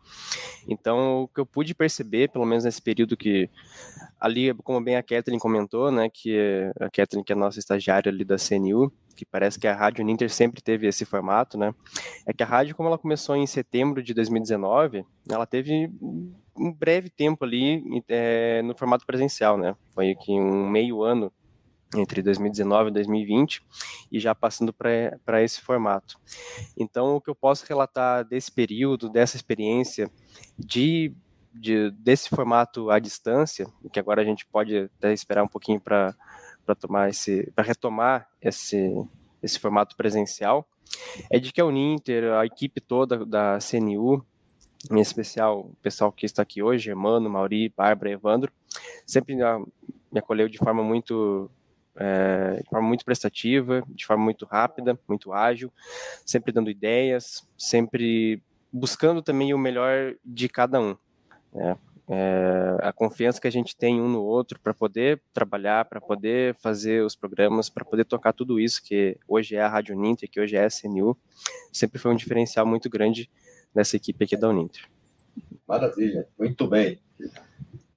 Então, 0.68 1.24
o 1.24 1.28
que 1.28 1.40
eu 1.40 1.46
pude 1.46 1.76
perceber, 1.76 2.30
pelo 2.30 2.48
menos 2.48 2.64
nesse 2.64 2.82
período 2.82 3.16
que 3.16 3.48
ali, 4.20 4.52
como 4.64 4.82
bem 4.82 4.96
a 4.96 5.04
Kathleen 5.04 5.38
comentou, 5.38 5.92
né, 5.92 6.10
que 6.12 6.36
a 6.80 6.90
Kathleen 6.90 7.24
que 7.24 7.32
é 7.32 7.36
a 7.36 7.40
nossa 7.40 7.60
estagiária 7.60 8.12
ali 8.12 8.26
da 8.26 8.38
CNU, 8.38 8.92
que 9.16 9.24
parece 9.24 9.60
que 9.60 9.68
a 9.68 9.76
Rádio 9.76 10.04
Ninter 10.04 10.32
sempre 10.32 10.62
teve 10.64 10.88
esse 10.88 11.06
formato, 11.06 11.58
né? 11.58 11.76
É 12.26 12.34
que 12.34 12.42
a 12.42 12.46
rádio, 12.46 12.76
como 12.76 12.88
ela 12.88 12.98
começou 12.98 13.36
em 13.36 13.46
setembro 13.46 14.02
de 14.02 14.14
2019, 14.16 15.06
ela 15.30 15.46
teve 15.46 15.92
um 16.58 16.74
breve 16.74 17.10
tempo 17.10 17.44
ali 17.44 17.84
é, 18.08 18.62
no 18.64 18.76
formato 18.76 19.06
presencial, 19.06 19.58
né? 19.58 19.76
Foi 19.94 20.12
aqui 20.12 20.32
um 20.32 20.68
meio 20.68 21.04
ano 21.04 21.32
entre 21.96 22.22
2019 22.22 22.90
e 22.90 22.94
2020 22.94 23.64
e 24.12 24.20
já 24.20 24.34
passando 24.34 24.74
para 24.74 25.44
esse 25.44 25.62
formato. 25.62 26.20
Então, 26.78 27.16
o 27.16 27.22
que 27.22 27.30
eu 27.30 27.36
posso 27.36 27.66
relatar 27.68 28.24
desse 28.26 28.52
período, 28.52 29.10
dessa 29.10 29.36
experiência 29.36 30.10
de, 30.58 31.14
de 31.54 31.92
desse 31.92 32.30
formato 32.30 32.90
à 32.90 33.00
distância, 33.00 33.68
que 33.92 34.00
agora 34.00 34.22
a 34.22 34.26
gente 34.26 34.46
pode 34.46 34.90
até 34.98 35.12
esperar 35.14 35.44
um 35.44 35.48
pouquinho 35.48 35.80
para 35.80 36.16
tomar 36.80 37.10
esse 37.10 37.52
para 37.56 37.66
retomar 37.66 38.28
esse 38.42 38.94
esse 39.44 39.60
formato 39.60 39.98
presencial, 39.98 40.68
é 41.30 41.40
de 41.40 41.52
que 41.52 41.60
a 41.60 41.66
Uninter, 41.66 42.32
a 42.34 42.46
equipe 42.46 42.80
toda 42.80 43.26
da 43.26 43.58
CNU, 43.58 44.24
em 44.92 45.00
especial 45.00 45.62
o 45.62 45.76
pessoal 45.82 46.12
que 46.12 46.28
está 46.28 46.44
aqui 46.44 46.62
hoje, 46.62 46.92
Emano, 46.92 47.30
Mauri, 47.30 47.70
Bárbara, 47.70 48.12
Evandro, 48.12 48.52
sempre 49.06 49.36
me 49.36 50.20
acolheu 50.20 50.48
de 50.48 50.60
forma 50.60 50.84
muito 50.84 51.50
é, 51.96 52.62
de 52.62 52.70
forma 52.70 52.88
muito 52.88 53.06
prestativa, 53.06 53.84
de 53.88 54.06
forma 54.06 54.24
muito 54.24 54.46
rápida, 54.46 54.98
muito 55.08 55.34
ágil, 55.34 55.72
sempre 56.26 56.52
dando 56.52 56.70
ideias, 56.70 57.48
sempre 57.58 58.42
buscando 58.72 59.22
também 59.22 59.54
o 59.54 59.58
melhor 59.58 60.16
de 60.24 60.48
cada 60.48 60.80
um. 60.80 60.96
Né? 61.54 61.78
É, 62.14 62.78
a 62.82 62.92
confiança 62.92 63.40
que 63.40 63.48
a 63.48 63.52
gente 63.52 63.76
tem 63.76 64.02
um 64.02 64.10
no 64.10 64.22
outro 64.22 64.60
para 64.60 64.74
poder 64.74 65.22
trabalhar, 65.34 65.86
para 65.86 66.02
poder 66.02 66.56
fazer 66.56 67.06
os 67.06 67.16
programas, 67.16 67.70
para 67.70 67.86
poder 67.86 68.06
tocar 68.06 68.34
tudo 68.34 68.60
isso 68.60 68.84
que 68.84 69.18
hoje 69.28 69.56
é 69.56 69.62
a 69.62 69.70
Rádio 69.70 69.96
Uninter, 69.96 70.30
que 70.30 70.40
hoje 70.40 70.56
é 70.56 70.64
a 70.64 70.68
SNU, 70.68 71.18
sempre 71.72 72.00
foi 72.00 72.12
um 72.12 72.16
diferencial 72.16 72.66
muito 72.66 72.90
grande 72.90 73.30
nessa 73.74 73.96
equipe 73.96 74.26
aqui 74.26 74.36
da 74.36 74.50
Uninter. 74.50 74.84
Maravilha, 75.68 76.28
muito 76.38 76.68
bem. 76.68 77.00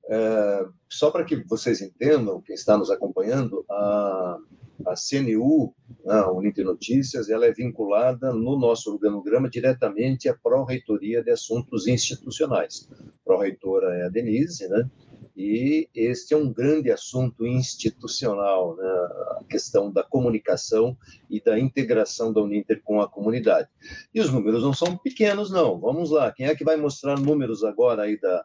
É, 0.09 0.67
só 0.89 1.11
para 1.11 1.25
que 1.25 1.37
vocês 1.45 1.81
entendam, 1.81 2.41
quem 2.43 2.55
está 2.55 2.77
nos 2.77 2.91
acompanhando, 2.91 3.65
a, 3.71 4.39
a 4.87 4.95
CNU, 4.95 5.75
né, 6.05 6.15
a 6.15 6.31
Uninter 6.31 6.65
Notícias, 6.65 7.31
ela 7.31 7.47
é 7.47 7.53
vinculada 7.53 8.33
no 8.33 8.59
nosso 8.59 8.93
organograma 8.93 9.49
diretamente 9.49 10.29
à 10.29 10.35
Pró-Reitoria 10.35 11.23
de 11.23 11.31
Assuntos 11.31 11.87
Institucionais. 11.87 12.89
Pró-reitora 13.25 13.95
é 13.95 14.07
a 14.07 14.09
Denise, 14.09 14.69
né? 14.69 14.89
E 15.37 15.89
este 15.93 16.33
é 16.33 16.37
um 16.37 16.53
grande 16.53 16.93
assunto 16.93 17.45
institucional, 17.45 18.77
né? 18.77 18.87
a 18.87 19.45
questão 19.49 19.91
da 19.91 20.05
comunicação 20.05 20.97
e 21.29 21.43
da 21.43 21.59
integração 21.59 22.33
da 22.33 22.41
Uninter 22.41 22.81
com 22.85 23.01
a 23.01 23.09
comunidade. 23.09 23.69
E 24.15 24.21
os 24.21 24.31
números 24.31 24.63
não 24.63 24.73
são 24.73 24.97
pequenos, 24.97 25.51
não. 25.51 25.81
Vamos 25.81 26.13
lá, 26.13 26.31
quem 26.31 26.47
é 26.47 26.55
que 26.55 26.63
vai 26.63 26.77
mostrar 26.77 27.19
números 27.19 27.65
agora 27.65 28.03
aí 28.03 28.21
da, 28.21 28.45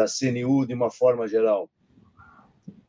da 0.00 0.06
CNU 0.06 0.66
de 0.66 0.72
uma 0.72 0.90
forma 0.90 1.28
geral. 1.28 1.68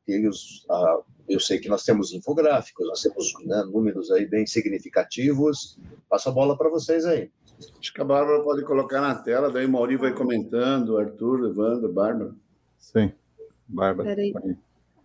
Eles, 0.08 0.65
ah, 0.69 1.00
eu 1.28 1.39
sei 1.39 1.60
que 1.60 1.67
nós 1.67 1.84
temos 1.84 2.13
infográficos, 2.13 2.88
nós 2.88 3.02
temos 3.02 3.34
né, 3.45 3.63
números 3.65 4.10
aí 4.12 4.26
bem 4.26 4.45
significativos. 4.45 5.78
Passo 6.10 6.30
a 6.30 6.32
bola 6.32 6.58
para 6.58 6.69
vocês 6.69 7.06
aí. 7.06 7.30
Acho 7.80 7.93
que 7.93 8.02
a 8.02 8.06
Bárbara 8.06 8.41
pode 8.41 8.63
colocar 8.63 9.02
na 9.02 9.15
tela, 9.15 9.52
daí 9.52 9.65
o 9.65 9.69
Mauri 9.69 9.97
vai 9.97 10.13
comentando, 10.13 10.97
Arthur, 10.97 11.50
Evandro, 11.50 11.91
Bárbara. 11.91 12.34
Sim, 12.80 13.12
Bárbara. 13.67 14.10
Peraí. 14.10 14.34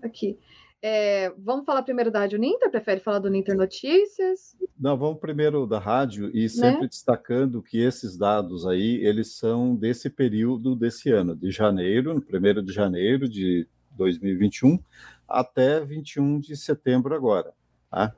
Aqui. 0.00 0.38
É, 0.82 1.30
vamos 1.38 1.64
falar 1.64 1.82
primeiro 1.82 2.10
da 2.10 2.20
Rádio 2.20 2.38
Ninter? 2.38 2.70
Prefere 2.70 3.00
falar 3.00 3.18
do 3.18 3.30
Ninter 3.30 3.56
Notícias? 3.56 4.56
Não, 4.78 4.96
vamos 4.96 5.18
primeiro 5.18 5.66
da 5.66 5.78
rádio 5.78 6.30
e 6.34 6.42
né? 6.42 6.48
sempre 6.48 6.82
né? 6.82 6.88
destacando 6.88 7.62
que 7.62 7.78
esses 7.78 8.16
dados 8.16 8.66
aí, 8.66 9.04
eles 9.04 9.36
são 9.36 9.74
desse 9.74 10.10
período 10.10 10.76
desse 10.76 11.10
ano, 11.10 11.34
de 11.34 11.50
janeiro, 11.50 12.14
no 12.14 12.20
primeiro 12.20 12.62
de 12.62 12.72
janeiro 12.72 13.28
de 13.28 13.66
2021 13.92 14.78
até 15.26 15.80
21 15.80 16.38
de 16.38 16.56
setembro 16.56 17.14
agora, 17.14 17.52
tá? 17.90 18.14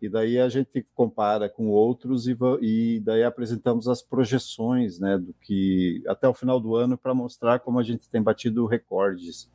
E 0.00 0.08
daí 0.08 0.38
a 0.38 0.48
gente 0.48 0.84
compara 0.94 1.48
com 1.48 1.68
outros 1.68 2.26
e, 2.26 2.36
e 2.60 3.00
daí 3.00 3.22
apresentamos 3.22 3.86
as 3.86 4.02
projeções, 4.02 4.98
né, 4.98 5.16
do 5.16 5.32
que 5.40 6.02
até 6.08 6.28
o 6.28 6.34
final 6.34 6.58
do 6.58 6.74
ano 6.74 6.98
para 6.98 7.14
mostrar 7.14 7.60
como 7.60 7.78
a 7.78 7.84
gente 7.84 8.08
tem 8.10 8.20
batido 8.20 8.66
recordes 8.66 9.48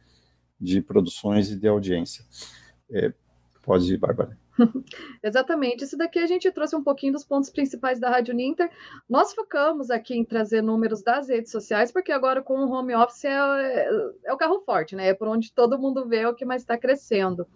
de 0.60 0.82
produções 0.82 1.52
e 1.52 1.56
de 1.56 1.68
audiência. 1.68 2.26
É, 2.92 3.14
pode 3.64 3.94
ir, 3.94 3.98
Bárbara. 3.98 4.38
Exatamente. 5.24 5.84
Isso 5.84 5.98
daqui 5.98 6.20
a 6.20 6.28
gente 6.28 6.52
trouxe 6.52 6.76
um 6.76 6.84
pouquinho 6.84 7.14
dos 7.14 7.24
pontos 7.24 7.50
principais 7.50 8.00
da 8.00 8.10
Rádio 8.10 8.34
Ninter. 8.34 8.70
Nós 9.10 9.34
focamos 9.34 9.90
aqui 9.90 10.16
em 10.16 10.26
trazer 10.26 10.62
números 10.62 11.04
das 11.04 11.30
redes 11.30 11.52
sociais, 11.52 11.92
porque 11.92 12.12
agora 12.12 12.42
com 12.42 12.60
o 12.60 12.72
home 12.72 12.96
office 12.96 13.26
é, 13.26 13.30
é, 13.30 13.90
é 14.26 14.34
o 14.34 14.38
carro 14.38 14.62
forte, 14.62 14.96
né? 14.96 15.10
É 15.10 15.14
por 15.14 15.28
onde 15.28 15.54
todo 15.54 15.80
mundo 15.80 16.08
vê 16.08 16.26
o 16.26 16.34
que 16.34 16.46
mais 16.46 16.62
está 16.62 16.78
crescendo. 16.78 17.48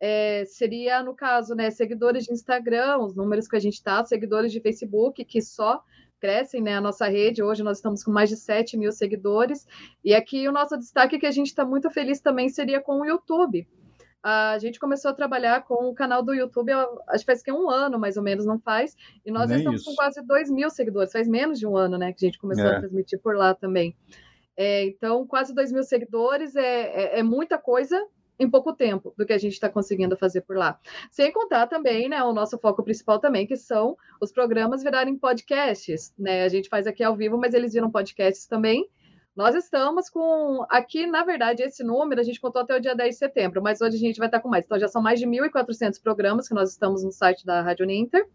É, 0.00 0.44
seria, 0.46 1.02
no 1.02 1.14
caso, 1.14 1.54
né, 1.54 1.70
seguidores 1.70 2.24
de 2.24 2.32
Instagram, 2.32 2.98
os 2.98 3.14
números 3.14 3.46
que 3.46 3.54
a 3.54 3.60
gente 3.60 3.74
está, 3.74 4.04
seguidores 4.04 4.50
de 4.50 4.60
Facebook, 4.60 5.24
que 5.24 5.40
só 5.40 5.80
crescem, 6.22 6.62
né? 6.62 6.76
A 6.76 6.80
nossa 6.80 7.08
rede, 7.08 7.42
hoje 7.42 7.64
nós 7.64 7.78
estamos 7.78 8.04
com 8.04 8.12
mais 8.12 8.30
de 8.30 8.36
7 8.36 8.76
mil 8.76 8.92
seguidores. 8.92 9.66
E 10.04 10.14
aqui 10.14 10.46
o 10.46 10.52
nosso 10.52 10.78
destaque 10.78 11.18
que 11.18 11.26
a 11.26 11.32
gente 11.32 11.48
está 11.48 11.64
muito 11.64 11.90
feliz 11.90 12.20
também 12.20 12.48
seria 12.48 12.80
com 12.80 13.00
o 13.00 13.04
YouTube. 13.04 13.66
A 14.22 14.56
gente 14.60 14.78
começou 14.78 15.10
a 15.10 15.14
trabalhar 15.14 15.64
com 15.64 15.90
o 15.90 15.92
canal 15.92 16.22
do 16.22 16.32
YouTube, 16.32 16.70
acho 17.08 17.24
que 17.24 17.26
faz 17.26 17.42
que 17.42 17.50
um 17.50 17.68
ano, 17.68 17.98
mais 17.98 18.16
ou 18.16 18.22
menos, 18.22 18.46
não 18.46 18.56
faz. 18.60 18.96
E 19.26 19.32
nós 19.32 19.48
Nem 19.48 19.58
estamos 19.58 19.80
isso. 19.80 19.90
com 19.90 19.96
quase 19.96 20.22
2 20.24 20.48
mil 20.48 20.70
seguidores, 20.70 21.10
faz 21.10 21.26
menos 21.26 21.58
de 21.58 21.66
um 21.66 21.76
ano, 21.76 21.98
né? 21.98 22.12
Que 22.12 22.24
a 22.24 22.28
gente 22.28 22.38
começou 22.38 22.66
é. 22.66 22.76
a 22.76 22.78
transmitir 22.78 23.18
por 23.20 23.34
lá 23.34 23.52
também. 23.52 23.96
É, 24.56 24.84
então, 24.84 25.26
quase 25.26 25.52
2 25.52 25.72
mil 25.72 25.82
seguidores 25.82 26.54
é, 26.54 27.16
é, 27.16 27.18
é 27.18 27.22
muita 27.24 27.58
coisa 27.58 28.00
em 28.38 28.48
pouco 28.48 28.72
tempo 28.72 29.14
do 29.16 29.26
que 29.26 29.32
a 29.32 29.38
gente 29.38 29.52
está 29.52 29.68
conseguindo 29.68 30.16
fazer 30.16 30.42
por 30.42 30.56
lá. 30.56 30.78
Sem 31.10 31.32
contar 31.32 31.66
também, 31.66 32.08
né, 32.08 32.22
o 32.22 32.32
nosso 32.32 32.58
foco 32.58 32.82
principal 32.82 33.18
também, 33.18 33.46
que 33.46 33.56
são 33.56 33.96
os 34.20 34.32
programas 34.32 34.82
virarem 34.82 35.16
podcasts, 35.16 36.12
né? 36.18 36.44
A 36.44 36.48
gente 36.48 36.68
faz 36.68 36.86
aqui 36.86 37.04
ao 37.04 37.16
vivo, 37.16 37.38
mas 37.38 37.54
eles 37.54 37.72
viram 37.72 37.90
podcasts 37.90 38.46
também. 38.46 38.88
Nós 39.34 39.54
estamos 39.54 40.10
com, 40.10 40.66
aqui, 40.68 41.06
na 41.06 41.24
verdade, 41.24 41.62
esse 41.62 41.82
número 41.82 42.20
a 42.20 42.24
gente 42.24 42.40
contou 42.40 42.60
até 42.60 42.76
o 42.76 42.80
dia 42.80 42.94
10 42.94 43.14
de 43.14 43.18
setembro, 43.18 43.62
mas 43.62 43.80
hoje 43.80 43.96
a 43.96 44.00
gente 44.00 44.18
vai 44.18 44.28
estar 44.28 44.40
com 44.40 44.48
mais. 44.48 44.64
Então, 44.64 44.78
já 44.78 44.88
são 44.88 45.00
mais 45.00 45.18
de 45.18 45.26
1.400 45.26 46.02
programas 46.02 46.48
que 46.48 46.54
nós 46.54 46.70
estamos 46.70 47.02
no 47.02 47.10
site 47.10 47.46
da 47.46 47.62
Rádio 47.62 47.86
Ninter, 47.86 48.28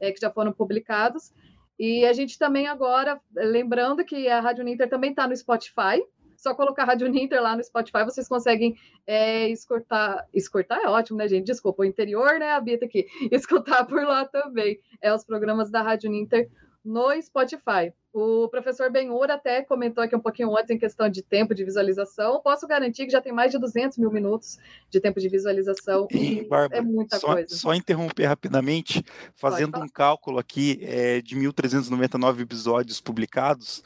é, 0.00 0.10
que 0.10 0.20
já 0.20 0.30
foram 0.30 0.52
publicados. 0.52 1.32
E 1.78 2.04
a 2.04 2.12
gente 2.12 2.36
também 2.36 2.66
agora, 2.66 3.20
lembrando 3.34 4.04
que 4.04 4.28
a 4.28 4.40
Rádio 4.40 4.64
Ninter 4.64 4.88
também 4.88 5.10
está 5.10 5.28
no 5.28 5.36
Spotify, 5.36 6.02
só 6.40 6.54
colocar 6.54 6.84
Rádio 6.84 7.08
Ninter 7.08 7.42
lá 7.42 7.54
no 7.54 7.62
Spotify, 7.62 8.02
vocês 8.04 8.26
conseguem 8.26 8.74
é, 9.06 9.48
escutar. 9.48 10.26
Escutar 10.32 10.80
é 10.82 10.88
ótimo, 10.88 11.18
né, 11.18 11.28
gente? 11.28 11.46
Desculpa, 11.46 11.82
o 11.82 11.84
interior, 11.84 12.38
né? 12.38 12.52
Habita 12.52 12.86
aqui. 12.86 13.06
Escutar 13.30 13.84
por 13.84 14.02
lá 14.02 14.24
também. 14.24 14.80
É 15.02 15.12
os 15.12 15.24
programas 15.24 15.70
da 15.70 15.82
Rádio 15.82 16.10
Ninter 16.10 16.50
no 16.84 17.10
Spotify. 17.20 17.92
O 18.12 18.48
professor 18.48 18.90
Benhur 18.90 19.30
até 19.30 19.62
comentou 19.62 20.02
aqui 20.02 20.16
um 20.16 20.20
pouquinho 20.20 20.56
antes 20.56 20.70
em 20.70 20.78
questão 20.78 21.08
de 21.08 21.22
tempo 21.22 21.54
de 21.54 21.64
visualização. 21.64 22.40
Posso 22.42 22.66
garantir 22.66 23.06
que 23.06 23.12
já 23.12 23.20
tem 23.20 23.32
mais 23.32 23.52
de 23.52 23.58
200 23.58 23.98
mil 23.98 24.10
minutos 24.10 24.58
de 24.90 25.00
tempo 25.00 25.20
de 25.20 25.28
visualização. 25.28 26.08
E, 26.10 26.44
Bárbara, 26.48 26.78
é 26.78 26.80
muita 26.80 27.20
só, 27.20 27.34
coisa. 27.34 27.54
Só 27.54 27.72
interromper 27.72 28.26
rapidamente, 28.26 29.04
fazendo 29.36 29.78
um 29.78 29.88
cálculo 29.88 30.40
aqui 30.40 30.80
é, 30.82 31.20
de 31.20 31.36
1.399 31.36 32.40
episódios 32.40 33.00
publicados. 33.00 33.80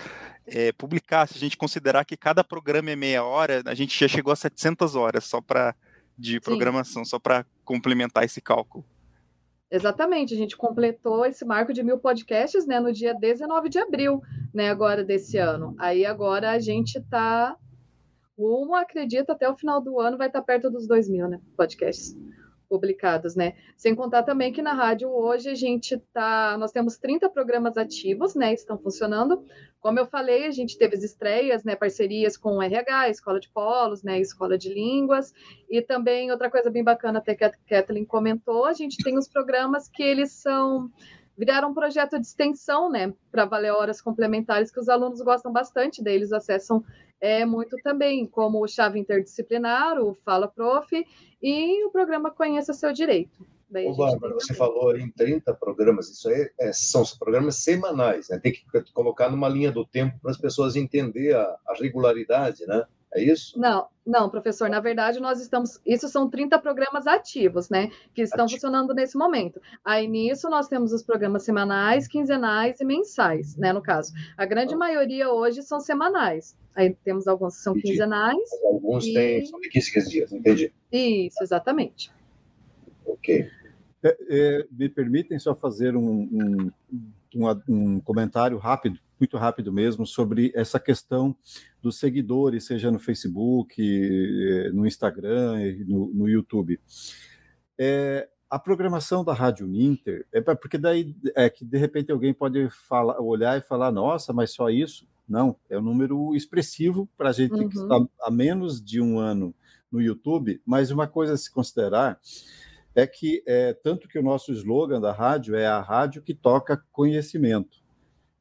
É, 0.47 0.73
publicar, 0.73 1.29
se 1.29 1.37
a 1.37 1.41
gente 1.41 1.59
considerar 1.59 2.05
que 2.07 2.17
cada 2.17 2.43
programa 2.43 2.91
é 2.91 2.97
meia 2.97 3.25
hora, 3.25 3.63
a 3.67 3.75
gente 3.75 3.99
já 3.99 4.09
chegou 4.09 4.33
a 4.33 4.37
700 4.37 4.97
horas 4.97 5.25
só 5.25 5.41
para 5.41 5.75
de 6.17 6.41
programação, 6.41 7.05
Sim. 7.05 7.11
só 7.11 7.19
para 7.19 7.45
complementar 7.65 8.25
esse 8.25 8.41
cálculo. 8.41 8.85
Exatamente, 9.75 10.33
a 10.33 10.37
gente 10.37 10.57
completou 10.57 11.27
esse 11.27 11.45
marco 11.45 11.73
de 11.73 11.83
mil 11.83 11.99
podcasts 11.99 12.65
né, 12.65 12.79
no 12.79 12.93
dia 12.93 13.13
19 13.13 13.69
de 13.69 13.81
abril, 13.81 14.23
né, 14.55 14.71
agora 14.71 15.03
desse 15.03 15.37
ano. 15.37 15.75
Aí 15.77 16.07
agora 16.07 16.53
a 16.53 16.61
gente 16.61 16.97
está, 16.97 17.57
rumo, 18.39 18.77
acredito, 18.77 19.31
até 19.31 19.51
o 19.51 19.57
final 19.57 19.81
do 19.81 19.99
ano 19.99 20.17
vai 20.17 20.29
estar 20.29 20.39
tá 20.43 20.47
perto 20.47 20.71
dos 20.71 20.87
dois 20.87 21.09
mil 21.09 21.27
né, 21.27 21.41
podcasts 21.57 22.17
publicados, 22.75 23.37
né? 23.37 23.55
Sem 23.77 23.95
contar 23.95 24.25
também 24.25 24.53
que 24.53 24.61
na 24.61 24.73
rádio 24.73 25.09
hoje 25.09 25.49
a 25.49 25.55
gente 25.55 25.97
tá, 26.13 26.57
nós 26.59 26.73
temos 26.73 26.97
30 26.97 27.31
programas 27.31 27.77
ativos, 27.77 28.35
né, 28.35 28.53
estão 28.53 28.77
funcionando. 28.77 29.45
Como 29.81 29.97
eu 30.01 30.07
falei, 30.07 30.47
a 30.47 30.51
gente 30.51 30.77
teve 30.77 30.97
as 30.97 31.05
estreias, 31.05 31.63
né, 31.63 31.77
parcerias 31.77 32.37
com 32.37 32.57
o 32.57 32.63
RH, 32.63 33.11
Escola 33.11 33.39
de 33.39 33.49
Polos, 33.49 34.03
né, 34.03 34.19
Escola 34.19 34.59
de 34.59 34.75
Línguas, 34.75 35.33
e 35.71 35.81
também 35.81 36.33
outra 36.33 36.51
coisa 36.51 36.69
bem 36.69 36.83
bacana 36.83 37.21
até 37.21 37.37
que 37.37 37.45
a 37.45 37.53
Kathleen 37.69 38.05
comentou, 38.05 38.65
a 38.65 38.73
gente 38.73 38.97
tem 39.05 39.17
os 39.17 39.29
programas 39.29 39.89
que 39.89 40.03
eles 40.03 40.33
são 40.33 40.91
viraram 41.37 41.71
um 41.71 41.75
projeto 41.75 42.19
de 42.19 42.27
extensão, 42.27 42.91
né, 42.91 43.13
para 43.31 43.45
valer 43.45 43.73
horas 43.73 44.01
complementares 44.01 44.71
que 44.71 44.81
os 44.81 44.89
alunos 44.89 45.21
gostam 45.21 45.53
bastante 45.53 46.03
deles, 46.03 46.33
acessam 46.33 46.85
é, 47.21 47.45
muito 47.45 47.77
também, 47.83 48.27
como 48.27 48.63
o 48.63 48.69
Chave 48.69 48.99
Interdisciplinar, 48.99 49.99
o 49.99 50.15
Fala 50.15 50.47
Prof, 50.47 50.91
e 51.43 51.85
o 51.85 51.91
programa 51.91 52.31
Conheça 52.31 52.73
Seu 52.73 52.93
Direito. 52.93 53.47
Daí 53.69 53.87
Ô, 53.87 53.97
Bárbara, 53.97 54.35
você 54.35 54.55
falou 54.55 54.97
em 54.97 55.11
30 55.11 55.53
programas, 55.55 56.09
isso 56.09 56.29
aí 56.29 56.51
é, 56.61 56.73
são 56.73 57.03
programas 57.19 57.57
semanais, 57.57 58.29
né? 58.29 58.39
Tem 58.39 58.53
que 58.53 58.65
colocar 58.93 59.31
numa 59.31 59.49
linha 59.49 59.73
do 59.73 59.85
tempo 59.85 60.19
para 60.21 60.31
as 60.31 60.37
pessoas 60.37 60.77
entenderem 60.77 61.33
a, 61.33 61.57
a 61.67 61.75
regularidade, 61.75 62.65
né? 62.67 62.85
É 63.15 63.23
isso? 63.23 63.59
Não, 63.59 63.87
não, 64.05 64.29
professor. 64.29 64.69
Na 64.69 64.81
verdade, 64.81 65.21
nós 65.21 65.41
estamos. 65.41 65.81
Isso 65.87 66.09
são 66.09 66.29
30 66.29 66.59
programas 66.59 67.07
ativos, 67.07 67.71
né? 67.71 67.91
Que 68.13 68.23
estão 68.23 68.45
Ativo. 68.45 68.57
funcionando 68.57 68.93
nesse 68.93 69.17
momento. 69.17 69.63
Aí 69.85 70.09
nisso 70.09 70.51
nós 70.51 70.67
temos 70.67 70.93
os 70.93 71.03
programas 71.03 71.45
semanais, 71.45 72.09
quinzenais 72.09 72.81
e 72.81 72.85
mensais, 72.85 73.57
né? 73.57 73.73
No 73.73 73.81
caso. 73.81 74.13
A 74.37 74.45
grande 74.45 74.75
ah. 74.75 74.77
maioria 74.77 75.31
hoje 75.31 75.63
são 75.63 75.79
semanais. 75.79 76.57
Aí 76.75 76.93
temos 77.05 77.29
alguns 77.29 77.57
que 77.57 77.63
são 77.63 77.73
entendi. 77.73 77.93
quinzenais. 77.93 78.51
Alguns 78.65 79.07
e... 79.07 79.15
têm 79.15 79.47
são 79.47 79.61
de 79.61 79.69
15, 79.69 79.93
15 79.93 80.11
dias, 80.11 80.33
entendi. 80.33 80.73
Isso, 80.91 81.41
exatamente. 81.41 82.11
Ok. 83.07 83.49
É, 84.03 84.17
é, 84.29 84.67
me 84.71 84.89
permitem 84.89 85.39
só 85.39 85.55
fazer 85.55 85.97
um, 85.97 86.29
um, 86.33 86.71
um, 87.35 87.49
um 87.69 88.01
comentário 88.01 88.59
rápido 88.59 88.99
muito 89.19 89.37
rápido 89.37 89.73
mesmo 89.73 90.07
sobre 90.07 90.53
essa 90.55 90.79
questão 90.79 91.35
dos 91.81 91.99
seguidores, 91.99 92.65
seja 92.65 92.91
no 92.91 92.99
Facebook, 92.99 93.75
eh, 93.81 94.71
no 94.73 94.87
Instagram, 94.87 95.57
no, 95.87 96.13
no 96.13 96.29
YouTube. 96.29 96.81
É, 97.79 98.29
a 98.51 98.59
programação 98.59 99.25
da 99.25 99.33
Rádio 99.33 99.67
Ninter, 99.67 100.27
é 100.33 100.41
porque 100.41 100.79
daí 100.79 101.17
é 101.35 101.49
que 101.49 101.65
de 101.65 101.79
repente 101.79 102.13
alguém 102.13 102.33
pode 102.33 102.69
falar, 102.71 103.21
olhar 103.21 103.59
e 103.59 103.63
falar, 103.63 103.91
nossa, 103.91 104.33
mas 104.33 104.53
só 104.53 104.69
isso? 104.69 105.09
Não, 105.29 105.57
é 105.71 105.79
um 105.79 105.83
número 105.83 106.35
expressivo 106.37 107.09
para 107.17 107.31
a 107.31 107.33
gente 107.33 107.55
uhum. 107.55 107.69
que 107.69 107.79
está 107.79 107.99
há 108.21 108.31
menos 108.31 108.83
de 108.83 109.01
um 109.01 109.19
ano 109.19 109.55
no 109.91 110.01
YouTube, 110.01 110.61
mas 110.67 110.91
uma 110.91 111.07
coisa 111.07 111.33
a 111.33 111.37
se 111.37 111.51
considerar 111.51 112.21
é 112.95 113.07
que 113.07 113.43
é, 113.47 113.73
tanto 113.73 114.09
que 114.09 114.19
o 114.19 114.23
nosso 114.23 114.53
slogan 114.53 115.01
da 115.01 115.13
rádio 115.13 115.57
é 115.57 115.67
a 115.67 115.81
rádio 115.81 116.23
que 116.23 116.35
toca 116.35 116.83
conhecimento. 116.93 117.83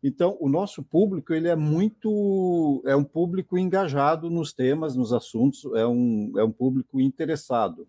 Então, 0.03 0.37
o 0.39 0.49
nosso 0.49 0.83
público 0.83 1.33
ele 1.33 1.47
é 1.47 1.55
muito 1.55 2.83
é 2.85 2.95
um 2.95 3.05
público 3.05 3.57
engajado 3.57 4.29
nos 4.29 4.51
temas, 4.53 4.95
nos 4.95 5.13
assuntos, 5.13 5.63
é 5.75 5.87
um, 5.87 6.33
é 6.37 6.43
um 6.43 6.51
público 6.51 6.99
interessado. 6.99 7.87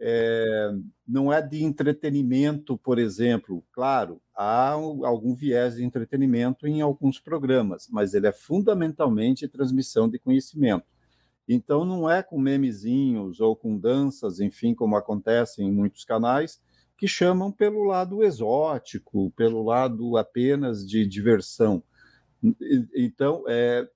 É, 0.00 0.72
não 1.06 1.32
é 1.32 1.40
de 1.40 1.62
entretenimento, 1.62 2.76
por 2.78 2.98
exemplo. 2.98 3.62
Claro, 3.72 4.20
há 4.34 4.70
algum 4.70 5.34
viés 5.34 5.76
de 5.76 5.84
entretenimento 5.84 6.66
em 6.66 6.80
alguns 6.80 7.20
programas, 7.20 7.88
mas 7.90 8.14
ele 8.14 8.26
é 8.26 8.32
fundamentalmente 8.32 9.46
transmissão 9.46 10.08
de 10.08 10.18
conhecimento. 10.18 10.93
Então, 11.48 11.84
não 11.84 12.08
é 12.08 12.22
com 12.22 12.38
memezinhos 12.38 13.40
ou 13.40 13.54
com 13.54 13.78
danças, 13.78 14.40
enfim, 14.40 14.74
como 14.74 14.96
acontece 14.96 15.62
em 15.62 15.70
muitos 15.70 16.04
canais, 16.04 16.60
que 16.96 17.06
chamam 17.06 17.52
pelo 17.52 17.84
lado 17.84 18.22
exótico, 18.22 19.30
pelo 19.32 19.62
lado 19.62 20.16
apenas 20.16 20.86
de 20.86 21.06
diversão. 21.06 21.82
Então, 22.94 23.44
é, 23.48 23.86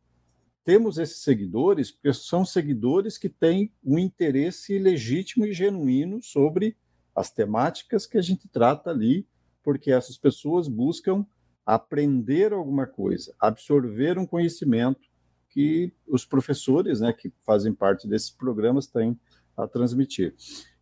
temos 0.65 0.99
esses 0.99 1.23
seguidores, 1.23 1.91
porque 1.91 2.13
são 2.13 2.45
seguidores 2.45 3.17
que 3.17 3.29
têm 3.29 3.73
um 3.83 3.99
interesse 3.99 4.79
legítimo 4.79 5.47
e 5.47 5.53
genuíno 5.53 6.23
sobre 6.23 6.77
as 7.15 7.31
temáticas 7.31 8.07
que 8.07 8.19
a 8.19 8.23
gente 8.23 8.49
trata 8.49 8.91
ali, 8.91 9.27
porque 9.63 9.91
essas 9.91 10.19
pessoas 10.19 10.69
buscam 10.69 11.27
aprender 11.65 12.53
alguma 12.53 12.87
coisa, 12.87 13.35
absorver 13.41 14.19
um 14.19 14.27
conhecimento 14.27 15.08
que 15.49 15.93
os 16.07 16.25
professores, 16.25 17.01
né, 17.01 17.13
que 17.13 17.33
fazem 17.45 17.73
parte 17.73 18.07
desses 18.07 18.31
programas, 18.31 18.87
têm 18.87 19.19
a 19.57 19.67
transmitir. 19.67 20.35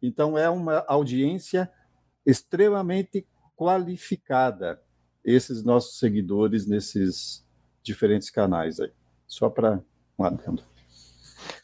Então, 0.03 0.37
é 0.37 0.49
uma 0.51 0.85
audiência 0.87 1.71
extremamente 2.25 3.27
qualificada 3.57 4.81
esses 5.25 5.63
nossos 5.63 5.99
seguidores 5.99 6.67
nesses 6.67 7.45
diferentes 7.83 8.31
canais 8.31 8.79
aí. 8.79 8.93
Só 9.27 9.49
para 9.49 9.83
um 10.19 10.25
adendo. 10.25 10.76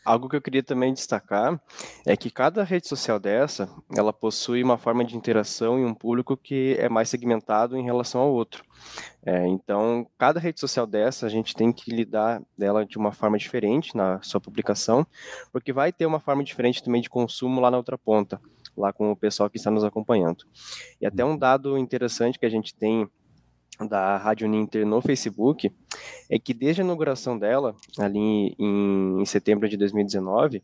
Algo 0.04 0.28
que 0.28 0.36
eu 0.36 0.42
queria 0.42 0.62
também 0.62 0.92
destacar 0.92 1.60
é 2.06 2.16
que 2.16 2.30
cada 2.30 2.62
rede 2.62 2.88
social 2.88 3.18
dessa, 3.18 3.68
ela 3.96 4.12
possui 4.12 4.62
uma 4.62 4.78
forma 4.78 5.04
de 5.04 5.16
interação 5.16 5.78
e 5.78 5.84
um 5.84 5.94
público 5.94 6.36
que 6.36 6.76
é 6.78 6.88
mais 6.88 7.08
segmentado 7.08 7.76
em 7.76 7.84
relação 7.84 8.20
ao 8.20 8.32
outro. 8.32 8.64
É, 9.24 9.46
então, 9.46 10.06
cada 10.18 10.40
rede 10.40 10.58
social 10.58 10.86
dessa, 10.86 11.26
a 11.26 11.28
gente 11.28 11.54
tem 11.54 11.72
que 11.72 11.90
lidar 11.90 12.42
dela 12.58 12.84
de 12.84 12.98
uma 12.98 13.12
forma 13.12 13.38
diferente 13.38 13.96
na 13.96 14.20
sua 14.22 14.40
publicação, 14.40 15.06
porque 15.52 15.72
vai 15.72 15.92
ter 15.92 16.06
uma 16.06 16.18
forma 16.20 16.42
diferente 16.42 16.82
também 16.82 17.00
de 17.00 17.08
consumo 17.08 17.60
lá 17.60 17.70
na 17.70 17.76
outra 17.76 17.96
ponta 17.96 18.40
lá 18.76 18.92
com 18.92 19.10
o 19.12 19.16
pessoal 19.16 19.50
que 19.50 19.58
está 19.58 19.70
nos 19.70 19.84
acompanhando. 19.84 20.44
E 21.00 21.06
até 21.06 21.24
um 21.24 21.36
dado 21.36 21.76
interessante 21.76 22.38
que 22.38 22.46
a 22.46 22.50
gente 22.50 22.74
tem 22.74 23.08
da 23.80 24.16
Rádio 24.16 24.48
Ninter 24.48 24.86
no 24.86 25.00
Facebook 25.00 25.72
é 26.30 26.38
que 26.38 26.54
desde 26.54 26.82
a 26.82 26.84
inauguração 26.84 27.38
dela, 27.38 27.74
ali 27.98 28.54
em, 28.58 29.20
em 29.20 29.24
setembro 29.24 29.68
de 29.68 29.76
2019, 29.76 30.62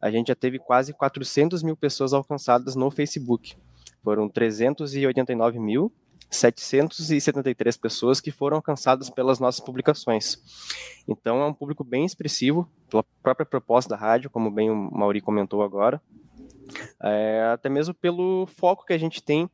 a 0.00 0.10
gente 0.10 0.28
já 0.28 0.34
teve 0.34 0.58
quase 0.58 0.92
400 0.92 1.62
mil 1.62 1.76
pessoas 1.76 2.12
alcançadas 2.12 2.74
no 2.74 2.90
Facebook. 2.90 3.56
Foram 4.02 4.28
389 4.28 5.58
mil 5.58 5.92
773 6.30 7.76
pessoas 7.76 8.20
que 8.20 8.30
foram 8.30 8.56
alcançadas 8.56 9.10
pelas 9.10 9.40
nossas 9.40 9.60
publicações. 9.60 10.38
Então 11.08 11.42
é 11.42 11.46
um 11.46 11.52
público 11.52 11.82
bem 11.82 12.04
expressivo, 12.04 12.68
pela 12.88 13.04
própria 13.22 13.44
proposta 13.44 13.90
da 13.90 14.00
rádio, 14.00 14.30
como 14.30 14.50
bem 14.50 14.70
o 14.70 14.76
Mauri 14.92 15.20
comentou 15.20 15.62
agora, 15.62 16.00
é, 17.02 17.50
até 17.52 17.68
mesmo 17.68 17.94
pelo 17.94 18.46
foco 18.46 18.84
que 18.84 18.92
a 18.92 18.98
gente 18.98 19.22
tem 19.22 19.48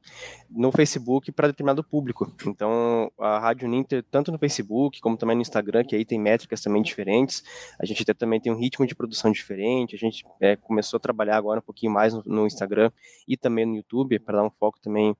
no 0.50 0.70
Facebook 0.72 1.30
para 1.32 1.48
determinado 1.48 1.82
público. 1.82 2.32
Então, 2.46 3.10
a 3.18 3.38
Rádio 3.38 3.68
Ninter, 3.68 4.04
tanto 4.10 4.32
no 4.32 4.38
Facebook 4.38 5.00
como 5.00 5.16
também 5.16 5.36
no 5.36 5.42
Instagram, 5.42 5.84
que 5.84 5.94
aí 5.94 6.04
tem 6.04 6.18
métricas 6.18 6.60
também 6.60 6.82
diferentes, 6.82 7.42
a 7.78 7.84
gente 7.84 8.02
até 8.02 8.14
também 8.14 8.40
tem 8.40 8.52
um 8.52 8.56
ritmo 8.56 8.86
de 8.86 8.94
produção 8.94 9.30
diferente, 9.30 9.94
a 9.94 9.98
gente 9.98 10.24
é, 10.40 10.56
começou 10.56 10.96
a 10.98 11.00
trabalhar 11.00 11.36
agora 11.36 11.60
um 11.60 11.62
pouquinho 11.62 11.92
mais 11.92 12.14
no, 12.14 12.22
no 12.26 12.46
Instagram 12.46 12.90
e 13.26 13.36
também 13.36 13.66
no 13.66 13.76
YouTube, 13.76 14.18
para 14.18 14.38
dar 14.38 14.44
um 14.44 14.50
foco 14.50 14.80
também 14.80 15.16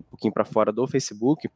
um 0.00 0.10
pouquinho 0.10 0.32
para 0.32 0.44
fora 0.44 0.72
do 0.72 0.86
Facebook, 0.86 1.48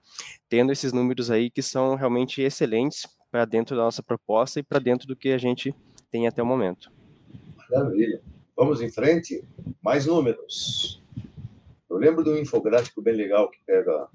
tendo 0.49 0.73
esses 0.73 0.93
números 0.93 1.31
aí 1.31 1.51
que 1.51 1.63
são 1.63 1.95
realmente 1.95 2.43
excelentes 2.43 3.07
para 3.31 3.45
dentro 3.45 3.77
da 3.77 3.83
nossa 3.83 4.03
proposta 4.03 4.61
e 4.61 4.63
para 4.63 4.79
dentro 4.79 5.07
do 5.07 5.17
que 5.17 5.31
a 5.31 5.39
gente 5.39 5.75
tem 6.11 6.27
até 6.27 6.43
o 6.43 6.47
momento. 6.47 6.93
Maravilha. 7.71 8.21
Vamos 8.57 8.81
em 8.81 8.91
frente. 8.91 9.45
Mais 9.83 10.07
números. 10.07 11.03
Eu 11.89 11.97
lembro 11.97 12.25
de 12.25 12.31
um 12.31 12.39
infográfico 12.39 13.03
bem 13.03 13.15
legal 13.15 13.51
que 13.51 13.59
pega, 13.67 14.09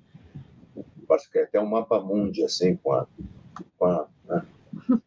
parece 1.07 1.29
que 1.29 1.37
é 1.37 1.43
até 1.43 1.59
um 1.59 1.67
mapa 1.67 1.99
mundi, 1.99 2.43
assim, 2.43 2.75
com 2.75 2.93
a, 2.93 3.07
com 3.77 3.85
a 3.85 4.07
né? 4.25 4.47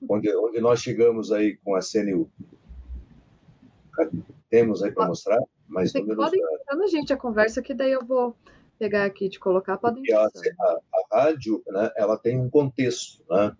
onde, 0.08 0.34
onde 0.36 0.60
nós 0.60 0.80
chegamos 0.80 1.32
aí 1.32 1.56
com 1.56 1.74
a 1.74 1.80
CNU. 1.80 2.30
Temos 4.48 4.82
aí 4.82 4.92
para 4.92 5.08
mostrar 5.08 5.38
mais 5.68 5.92
Você 5.92 6.00
números. 6.00 6.24
Pode 6.24 6.38
da... 6.78 6.86
gente 6.86 7.12
a 7.12 7.16
conversa, 7.16 7.62
que 7.62 7.74
daí 7.74 7.92
eu 7.92 8.04
vou 8.04 8.36
pegar 8.78 9.04
aqui 9.04 9.28
de 9.28 9.38
colocar, 9.38 9.76
podem 9.76 10.02
a, 10.12 10.24
a, 10.24 10.26
a, 10.26 11.24
rádio, 11.24 11.62
né, 11.66 11.90
ela 11.96 12.16
tem 12.16 12.38
um 12.40 12.48
contexto, 12.48 13.22
né? 13.28 13.54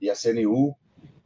E 0.00 0.10
a 0.10 0.14
CNU, 0.14 0.74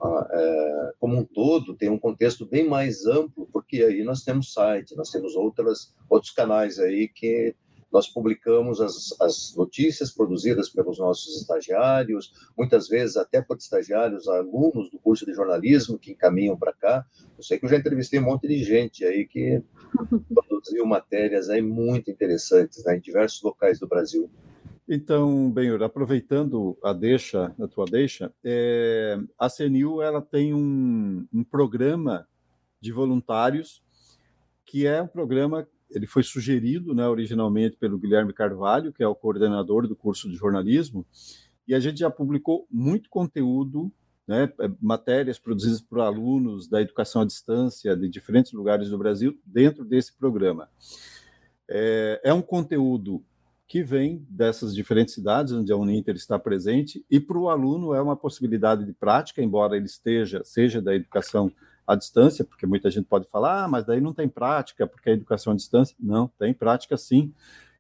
é, 0.03 0.93
como 0.99 1.19
um 1.19 1.25
todo, 1.25 1.77
tem 1.77 1.91
um 1.91 1.99
contexto 1.99 2.47
bem 2.47 2.67
mais 2.67 3.07
amplo, 3.07 3.49
porque 3.53 3.83
aí 3.83 4.03
nós 4.03 4.23
temos 4.23 4.53
site, 4.53 4.97
nós 4.97 5.11
temos 5.11 5.35
outras, 5.35 5.95
outros 6.09 6.33
canais 6.33 6.79
aí 6.79 7.09
que 7.09 7.55
nós 7.93 8.09
publicamos 8.09 8.81
as, 8.81 9.15
as 9.21 9.55
notícias 9.57 10.13
produzidas 10.13 10.69
pelos 10.69 10.99
nossos 10.99 11.41
estagiários, 11.41 12.33
muitas 12.57 12.89
vezes 12.89 13.17
até 13.17 13.43
por 13.43 13.57
estagiários, 13.57 14.29
alunos 14.29 14.91
do 14.91 14.99
curso 14.99 15.27
de 15.27 15.35
jornalismo 15.35 15.99
que 15.99 16.13
encaminham 16.13 16.57
para 16.57 16.73
cá. 16.73 17.05
Eu 17.37 17.43
sei 17.43 17.59
que 17.59 17.65
eu 17.65 17.69
já 17.71 17.77
entrevistei 17.77 18.21
um 18.21 18.25
monte 18.25 18.47
de 18.47 18.63
gente 18.63 19.05
aí 19.05 19.27
que 19.27 19.61
produziu 20.33 20.87
matérias 20.87 21.51
aí 21.51 21.61
muito 21.61 22.11
interessantes 22.11 22.85
né, 22.85 22.97
em 22.97 23.01
diversos 23.01 23.43
locais 23.43 23.81
do 23.81 23.89
Brasil. 23.89 24.31
Então, 24.89 25.51
Benhur, 25.51 25.83
aproveitando 25.83 26.77
a 26.83 26.93
deixa, 26.93 27.55
a 27.61 27.69
tua 27.69 27.85
deixa, 27.85 28.33
é, 28.43 29.19
a 29.39 29.49
CNU 29.49 30.03
ela 30.03 30.21
tem 30.21 30.53
um, 30.53 31.27
um 31.33 31.45
programa 31.45 32.27
de 32.81 32.91
voluntários 32.91 33.83
que 34.65 34.87
é 34.87 35.03
um 35.03 35.07
programa 35.07 35.67
ele 35.91 36.07
foi 36.07 36.23
sugerido 36.23 36.95
né, 36.95 37.07
originalmente 37.07 37.77
pelo 37.77 37.99
Guilherme 37.99 38.33
Carvalho, 38.33 38.93
que 38.93 39.03
é 39.03 39.09
o 39.09 39.15
coordenador 39.15 39.87
do 39.89 39.97
curso 39.97 40.31
de 40.31 40.37
jornalismo, 40.37 41.05
e 41.67 41.75
a 41.75 41.81
gente 41.81 41.99
já 41.99 42.11
publicou 42.11 42.67
muito 42.71 43.11
conteúdo, 43.11 43.93
né, 44.27 44.53
é, 44.61 44.71
matérias 44.81 45.39
produzidas 45.39 45.81
por 45.81 46.01
alunos 46.01 46.69
da 46.69 46.81
educação 46.81 47.23
à 47.23 47.25
distância 47.25 47.97
de 47.97 48.09
diferentes 48.09 48.53
lugares 48.53 48.89
do 48.91 48.99
Brasil 48.99 49.39
dentro 49.45 49.85
desse 49.85 50.17
programa. 50.17 50.69
É, 51.69 52.21
é 52.25 52.33
um 52.33 52.43
conteúdo 52.43 53.25
que 53.71 53.85
vem 53.85 54.27
dessas 54.29 54.75
diferentes 54.75 55.15
cidades 55.15 55.53
onde 55.53 55.71
a 55.71 55.77
Uninter 55.77 56.17
está 56.17 56.37
presente, 56.37 57.07
e 57.09 57.21
para 57.21 57.39
o 57.39 57.49
aluno 57.49 57.95
é 57.95 58.03
uma 58.03 58.17
possibilidade 58.17 58.85
de 58.85 58.93
prática, 58.93 59.41
embora 59.41 59.77
ele 59.77 59.87
esteja, 59.87 60.43
seja 60.43 60.83
da 60.83 60.93
educação 60.93 61.53
à 61.87 61.95
distância, 61.95 62.45
porque 62.45 62.67
muita 62.67 62.91
gente 62.91 63.05
pode 63.05 63.29
falar, 63.29 63.63
ah, 63.63 63.69
mas 63.69 63.87
daí 63.87 64.01
não 64.01 64.13
tem 64.13 64.29
prática, 64.29 64.89
porque 64.89 65.11
a 65.11 65.13
educação 65.13 65.53
à 65.53 65.57
distância. 65.57 65.95
Não, 66.01 66.27
tem 66.37 66.53
prática 66.53 66.97
sim. 66.97 67.33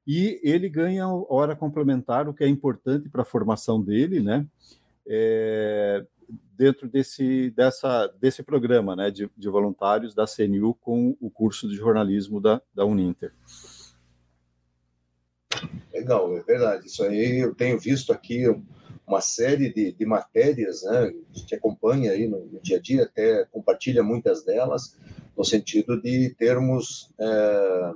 E 0.06 0.40
ele 0.44 0.68
ganha 0.68 1.08
hora 1.08 1.56
complementar, 1.56 2.28
o 2.28 2.34
que 2.34 2.44
é 2.44 2.48
importante 2.48 3.08
para 3.08 3.22
a 3.22 3.24
formação 3.26 3.82
dele, 3.82 4.20
né? 4.20 4.46
É, 5.04 6.06
dentro 6.56 6.88
desse, 6.88 7.50
dessa, 7.50 8.06
desse 8.20 8.44
programa 8.44 8.94
né, 8.94 9.10
de, 9.10 9.28
de, 9.36 9.48
voluntários 9.48 10.14
da 10.14 10.24
CNU 10.24 10.72
com 10.74 11.16
o 11.20 11.28
curso 11.28 11.68
de 11.68 11.74
jornalismo 11.74 12.40
da, 12.40 12.62
da 12.72 12.84
Uninter. 12.84 13.32
Legal, 15.92 16.36
é 16.36 16.42
verdade. 16.42 16.86
Isso 16.86 17.02
aí 17.02 17.40
eu 17.40 17.54
tenho 17.54 17.78
visto 17.78 18.12
aqui 18.12 18.46
uma 19.06 19.20
série 19.20 19.72
de, 19.72 19.92
de 19.92 20.06
matérias, 20.06 20.82
né? 20.84 21.12
A 21.34 21.38
gente 21.38 21.54
acompanha 21.54 22.12
aí 22.12 22.28
no, 22.28 22.46
no, 22.46 22.60
dia 22.60 22.76
a 22.76 22.80
dia, 22.80 23.02
até 23.02 23.44
compartilha 23.46 24.02
muitas 24.02 24.44
delas, 24.44 24.96
no 25.36 25.44
sentido 25.44 26.00
de 26.00 26.30
termos, 26.38 27.12
é, 27.18 27.92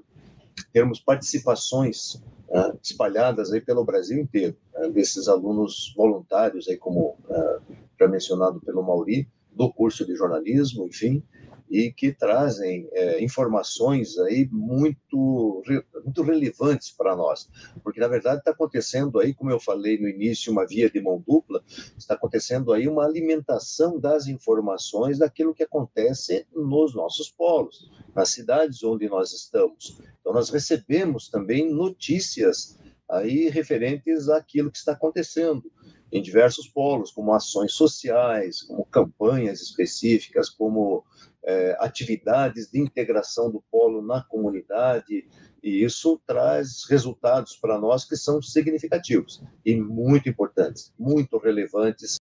termos 0.72 0.98
participações 0.98 2.20
né, 2.50 2.72
espalhadas 2.82 3.52
aí 3.52 3.60
pelo 3.60 3.84
Brasil 3.84 4.18
inteiro, 4.18 4.56
né, 4.74 4.88
desses 4.90 5.28
alunos 5.28 5.94
voluntários, 5.96 6.68
aí 6.68 6.76
como 6.76 7.16
é, 7.30 7.58
já 8.00 8.08
mencionado 8.08 8.60
pelo 8.60 8.82
Mauri, 8.82 9.28
do 9.52 9.72
curso 9.72 10.04
de 10.04 10.16
jornalismo, 10.16 10.86
enfim, 10.86 11.22
e 11.70 11.90
que 11.90 12.12
trazem 12.12 12.88
é, 12.92 13.22
informações 13.22 14.18
aí 14.18 14.48
muito, 14.50 15.62
muito 16.04 16.22
relevantes 16.22 16.90
para 16.90 17.16
nós, 17.16 17.48
porque 17.82 18.00
na 18.00 18.08
verdade 18.08 18.38
está 18.38 18.50
acontecendo 18.50 19.18
aí, 19.18 19.34
como 19.34 19.50
eu 19.50 19.58
falei 19.58 19.98
no 19.98 20.08
início, 20.08 20.52
uma 20.52 20.66
via 20.66 20.90
de 20.90 21.00
mão 21.00 21.22
dupla, 21.26 21.62
está 21.96 22.14
acontecendo 22.14 22.72
aí 22.72 22.86
uma 22.86 23.04
alimentação 23.04 23.98
das 23.98 24.26
informações 24.26 25.18
daquilo 25.18 25.54
que 25.54 25.62
acontece 25.62 26.46
nos 26.54 26.94
nossos 26.94 27.30
polos, 27.30 27.90
nas 28.14 28.30
cidades 28.30 28.82
onde 28.84 29.08
nós 29.08 29.32
estamos. 29.32 29.98
Então 30.20 30.32
nós 30.32 30.50
recebemos 30.50 31.28
também 31.28 31.72
notícias 31.72 32.78
aí 33.08 33.48
referentes 33.48 34.28
àquilo 34.28 34.70
que 34.70 34.78
está 34.78 34.92
acontecendo 34.92 35.70
em 36.12 36.22
diversos 36.22 36.68
polos, 36.68 37.10
como 37.10 37.34
ações 37.34 37.72
sociais, 37.72 38.62
como 38.62 38.84
campanhas 38.84 39.60
específicas, 39.60 40.48
como 40.48 41.04
é, 41.46 41.76
atividades 41.78 42.70
de 42.70 42.80
integração 42.80 43.50
do 43.50 43.62
polo 43.70 44.00
na 44.00 44.22
comunidade, 44.22 45.28
e 45.62 45.84
isso 45.84 46.20
traz 46.26 46.84
resultados 46.88 47.56
para 47.56 47.78
nós 47.78 48.04
que 48.04 48.16
são 48.16 48.40
significativos 48.42 49.42
e 49.64 49.76
muito 49.76 50.28
importantes, 50.28 50.92
muito 50.98 51.38
relevantes 51.38 52.18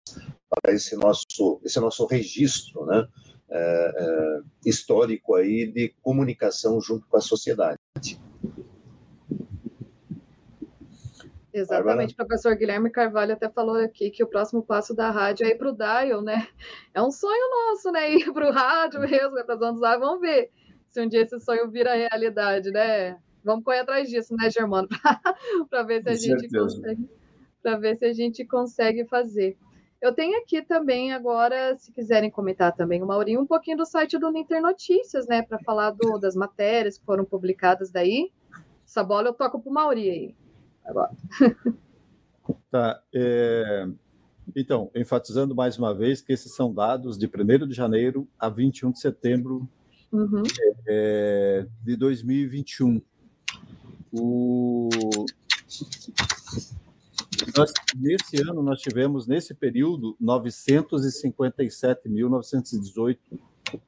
para 0.50 0.74
esse 0.74 0.96
nosso, 0.96 1.62
esse 1.64 1.80
nosso 1.80 2.06
registro 2.06 2.86
né, 2.86 3.08
é, 3.50 3.94
é, 3.98 4.42
histórico 4.66 5.36
aí 5.36 5.72
de 5.72 5.94
comunicação 6.02 6.80
junto 6.80 7.08
com 7.08 7.18
a 7.18 7.22
sociedade. 7.22 7.78
Exatamente, 11.54 12.14
o 12.14 12.16
professor 12.16 12.56
Guilherme 12.56 12.90
Carvalho 12.90 13.34
até 13.34 13.50
falou 13.50 13.76
aqui 13.76 14.10
que 14.10 14.24
o 14.24 14.28
próximo 14.28 14.64
passo 14.64 14.96
da 14.96 15.12
rádio 15.12 15.46
é 15.46 15.50
ir 15.50 15.58
para 15.58 15.70
o 15.70 15.76
Dial, 15.76 16.22
né? 16.22 16.48
É 16.94 17.02
um 17.02 17.12
sonho 17.12 17.50
nosso, 17.50 17.92
né? 17.92 18.14
Ir 18.14 18.32
para 18.32 18.50
o 18.50 18.52
rádio 18.54 19.02
mesmo, 19.02 19.32
né? 19.36 19.44
para 19.44 19.56
as 19.56 19.62
ondas 19.62 20.00
vamos 20.00 20.22
ver 20.22 20.50
se 20.88 21.02
um 21.02 21.08
dia 21.08 21.22
esse 21.22 21.40
sonho 21.42 21.70
vira 21.70 21.94
realidade, 21.94 22.72
né? 22.72 23.18
Vamos 23.44 23.66
correr 23.66 23.80
atrás 23.80 24.10
disso, 24.10 24.34
né, 24.36 24.50
Germano? 24.50 24.88
para 25.70 25.84
ver 25.84 26.04
se 26.04 26.10
a 26.10 26.16
gente 26.16 26.50
consegue, 26.50 27.10
para 27.62 27.78
ver 27.78 27.98
se 27.98 28.06
a 28.06 28.14
gente 28.14 28.46
consegue 28.46 29.06
fazer. 29.06 29.58
Eu 30.02 30.14
tenho 30.14 30.38
aqui 30.40 30.62
também 30.62 31.12
agora, 31.12 31.76
se 31.78 31.92
quiserem 31.92 32.32
comentar 32.32 32.74
também, 32.74 33.04
o 33.04 33.06
Maurinho, 33.08 33.42
um 33.42 33.46
pouquinho 33.46 33.78
do 33.78 33.86
site 33.86 34.18
do 34.18 34.32
Ninter 34.32 34.62
Notícias, 34.62 35.28
né? 35.28 35.42
Para 35.42 35.60
falar 35.60 35.92
do, 35.92 36.18
das 36.18 36.36
matérias 36.36 36.98
que 36.98 37.06
foram 37.06 37.26
publicadas 37.26 37.92
daí. 37.92 38.32
Essa 38.86 39.04
bola 39.04 39.28
eu 39.28 39.34
toco 39.34 39.60
para 39.60 39.70
o 39.70 39.74
Mauri 39.74 40.10
aí 40.10 40.41
agora. 40.86 41.12
Tá. 42.70 43.02
É... 43.14 43.88
Então, 44.56 44.90
enfatizando 44.96 45.54
mais 45.56 45.78
uma 45.78 45.94
vez 45.94 46.22
que 46.22 46.32
esses 46.34 46.54
são 46.54 46.74
dados 46.74 47.18
de 47.18 47.28
1 47.28 47.68
de 47.68 47.74
janeiro 47.74 48.28
a 48.38 48.50
21 48.50 48.92
de 48.92 49.00
setembro 49.00 49.68
uhum. 50.12 50.44
é, 50.88 51.66
de 51.84 51.96
2021. 51.96 53.02
O... 54.12 54.90
Nós, 57.58 57.72
nesse 57.96 58.42
ano, 58.42 58.62
nós 58.62 58.82
tivemos, 58.82 59.26
nesse 59.26 59.54
período, 59.54 60.18
957.918 60.22 63.18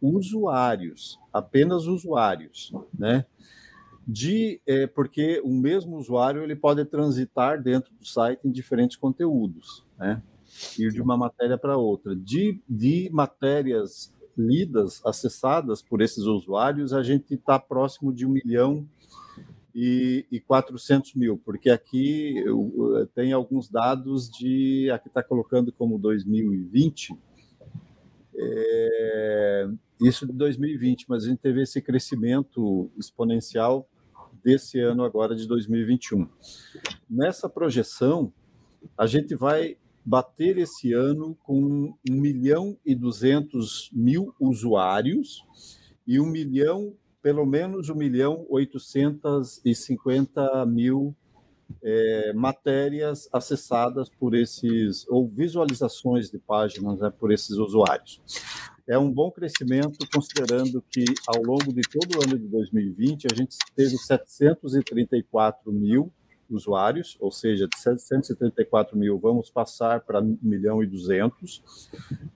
usuários, 0.01 1.19
apenas 1.32 1.88
usuários, 1.88 2.71
né? 2.97 3.25
De 4.07 4.61
é, 4.65 4.85
porque 4.85 5.41
o 5.43 5.49
mesmo 5.49 5.97
usuário 5.97 6.43
ele 6.43 6.55
pode 6.55 6.83
transitar 6.85 7.61
dentro 7.61 7.93
do 7.93 8.05
site 8.05 8.41
em 8.45 8.51
diferentes 8.51 8.97
conteúdos, 8.97 9.85
né? 9.97 10.21
Ir 10.77 10.91
de 10.91 11.01
uma 11.01 11.17
matéria 11.17 11.57
para 11.57 11.77
outra. 11.77 12.15
De, 12.15 12.61
de 12.69 13.09
matérias 13.11 14.13
lidas, 14.37 15.01
acessadas 15.05 15.81
por 15.81 16.01
esses 16.01 16.23
usuários, 16.25 16.93
a 16.93 17.01
gente 17.01 17.33
está 17.33 17.57
próximo 17.57 18.13
de 18.13 18.25
um 18.25 18.29
milhão 18.29 18.87
e, 19.73 20.25
e 20.31 20.39
400 20.39 21.15
mil, 21.15 21.37
porque 21.37 21.69
aqui 21.69 22.37
eu, 22.45 23.07
tem 23.15 23.31
alguns 23.31 23.69
dados 23.69 24.29
de, 24.29 24.89
aqui 24.91 25.07
está 25.07 25.23
colocando 25.23 25.71
como 25.71 25.97
2020, 25.97 27.15
é, 28.35 29.69
isso 30.01 30.27
de 30.27 30.33
2020, 30.33 31.05
mas 31.07 31.23
a 31.23 31.29
gente 31.29 31.39
teve 31.39 31.61
esse 31.61 31.81
crescimento 31.81 32.91
exponencial 32.97 33.87
desse 34.43 34.79
ano 34.79 35.03
agora 35.03 35.36
de 35.36 35.47
2021. 35.47 36.27
Nessa 37.10 37.49
projeção, 37.49 38.32
a 38.97 39.08
gente 39.08 39.36
vai 39.36 39.77
bater 40.06 40.58
esse 40.58 40.91
ano 40.93 41.38
com 41.43 41.95
1 42.10 42.13
milhão 42.13 42.77
e 42.86 42.93
200 42.93 43.89
mil 43.93 44.36
usuários 44.39 45.45
e 46.05 46.20
1 46.20 46.26
milhão, 46.26 46.93
pelo 47.22 47.45
menos 47.45 47.88
1 47.89 47.95
milhão 47.95 48.45
850 48.49 50.65
mil 50.65 51.15
é, 51.82 52.34
matérias 52.34 53.30
acessadas 53.32 54.09
por 54.09 54.36
esses, 54.36 55.07
ou 55.07 55.26
visualizações 55.26 56.30
de 56.30 56.38
páginas 56.38 56.99
né, 56.99 57.09
por 57.09 57.32
esses 57.32 57.55
usuários 57.57 58.22
é 58.88 58.97
um 58.97 59.11
bom 59.11 59.31
crescimento, 59.31 59.97
considerando 60.13 60.81
que 60.89 61.05
ao 61.27 61.41
longo 61.41 61.73
de 61.73 61.81
todo 61.81 62.17
o 62.17 62.23
ano 62.23 62.38
de 62.38 62.47
2020 62.47 63.27
a 63.31 63.36
gente 63.36 63.57
teve 63.75 63.97
734 63.97 65.71
mil 65.71 66.11
usuários, 66.49 67.17
ou 67.19 67.31
seja, 67.31 67.67
de 67.67 67.79
734 67.79 68.97
mil 68.97 69.17
vamos 69.17 69.49
passar 69.49 70.01
para 70.01 70.21
1 70.21 70.38
milhão 70.41 70.84
e 70.84 70.86
200. 70.86 71.63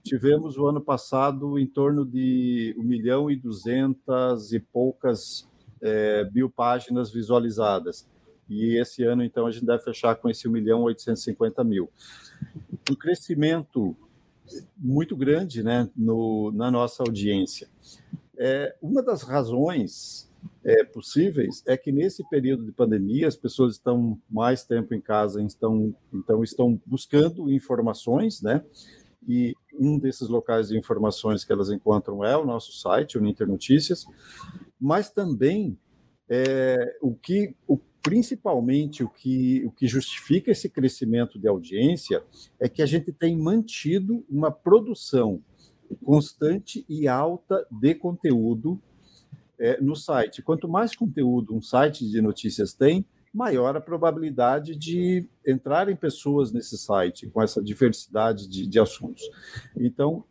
Tivemos 0.02 0.56
o 0.56 0.66
ano 0.66 0.80
passado 0.80 1.58
em 1.58 1.66
torno 1.66 2.04
de 2.04 2.74
1 2.78 2.82
milhão 2.82 3.30
e 3.30 3.36
200 3.36 4.52
e 4.52 4.58
poucas 4.58 5.46
é, 5.80 6.28
mil 6.32 6.50
páginas 6.50 7.10
visualizadas. 7.10 8.08
e 8.48 8.80
esse 8.80 9.04
ano, 9.04 9.22
então, 9.22 9.46
a 9.46 9.50
gente 9.50 9.66
deve 9.66 9.84
fechar 9.84 10.14
com 10.16 10.28
esse 10.30 10.48
1 10.48 10.50
milhão 10.50 10.82
850 10.82 11.62
mil. 11.62 11.90
Um 12.90 12.94
crescimento 12.94 13.94
muito 14.76 15.16
grande 15.16 15.62
né, 15.62 15.88
no, 15.96 16.52
na 16.52 16.70
nossa 16.70 17.02
audiência. 17.02 17.68
É, 18.36 18.74
uma 18.80 19.02
das 19.02 19.22
razões 19.22 20.28
é, 20.64 20.84
possíveis 20.84 21.62
é 21.66 21.76
que 21.76 21.90
nesse 21.90 22.28
período 22.28 22.64
de 22.64 22.72
pandemia 22.72 23.26
as 23.26 23.36
pessoas 23.36 23.74
estão 23.74 24.20
mais 24.30 24.64
tempo 24.64 24.94
em 24.94 25.00
casa, 25.00 25.42
estão, 25.42 25.94
então 26.12 26.42
estão 26.44 26.80
buscando 26.86 27.50
informações, 27.50 28.42
né? 28.42 28.64
E 29.26 29.54
um 29.78 29.98
desses 29.98 30.28
locais 30.28 30.68
de 30.68 30.78
informações 30.78 31.44
que 31.44 31.52
elas 31.52 31.70
encontram 31.70 32.24
é 32.24 32.36
o 32.36 32.46
nosso 32.46 32.72
site, 32.72 33.18
o 33.18 33.20
Ninter 33.20 33.46
Notícias, 33.46 34.06
mas 34.80 35.10
também 35.10 35.76
é, 36.28 36.96
o 37.02 37.14
que 37.14 37.54
o, 37.66 37.78
principalmente 38.08 39.04
o 39.04 39.08
que, 39.10 39.62
o 39.66 39.70
que 39.70 39.86
justifica 39.86 40.50
esse 40.50 40.66
crescimento 40.66 41.38
de 41.38 41.46
audiência 41.46 42.22
é 42.58 42.66
que 42.66 42.80
a 42.80 42.86
gente 42.86 43.12
tem 43.12 43.36
mantido 43.36 44.24
uma 44.30 44.50
produção 44.50 45.42
constante 46.02 46.86
e 46.88 47.06
alta 47.06 47.66
de 47.70 47.94
conteúdo 47.94 48.80
é, 49.58 49.78
no 49.82 49.94
site. 49.94 50.40
Quanto 50.40 50.66
mais 50.66 50.96
conteúdo 50.96 51.54
um 51.54 51.60
site 51.60 52.08
de 52.08 52.22
notícias 52.22 52.72
tem, 52.72 53.04
maior 53.30 53.76
a 53.76 53.80
probabilidade 53.80 54.74
de 54.74 55.28
entrarem 55.46 55.94
pessoas 55.94 56.50
nesse 56.50 56.78
site 56.78 57.26
com 57.28 57.42
essa 57.42 57.62
diversidade 57.62 58.48
de, 58.48 58.66
de 58.66 58.80
assuntos. 58.80 59.22
Então, 59.76 60.24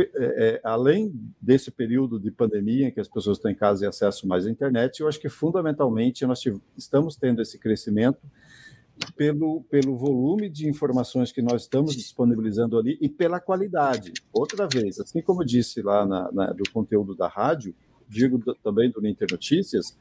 é, 0.00 0.02
é, 0.16 0.60
além 0.64 1.12
desse 1.40 1.70
período 1.70 2.18
de 2.18 2.30
pandemia 2.30 2.88
em 2.88 2.90
que 2.90 3.00
as 3.00 3.08
pessoas 3.08 3.38
estão 3.38 3.50
em 3.50 3.54
casa 3.54 3.84
e 3.84 3.88
acesso 3.88 4.26
mais 4.26 4.46
à 4.46 4.50
internet, 4.50 5.00
eu 5.00 5.08
acho 5.08 5.20
que 5.20 5.28
fundamentalmente 5.28 6.26
nós 6.26 6.42
estamos 6.76 7.16
tendo 7.16 7.40
esse 7.40 7.58
crescimento 7.58 8.18
pelo, 9.16 9.62
pelo 9.70 9.96
volume 9.96 10.48
de 10.48 10.68
informações 10.68 11.30
que 11.30 11.40
nós 11.40 11.62
estamos 11.62 11.94
disponibilizando 11.94 12.76
ali 12.76 12.98
e 13.00 13.08
pela 13.08 13.38
qualidade. 13.38 14.12
Outra 14.32 14.66
vez, 14.66 14.98
assim 14.98 15.22
como 15.22 15.42
eu 15.42 15.46
disse 15.46 15.80
lá 15.80 16.04
na, 16.04 16.32
na, 16.32 16.52
do 16.52 16.68
conteúdo 16.72 17.14
da 17.14 17.28
rádio, 17.28 17.74
digo 18.08 18.42
também 18.62 18.90
do 18.90 19.06
Inter 19.06 19.28
Notícias, 19.30 19.96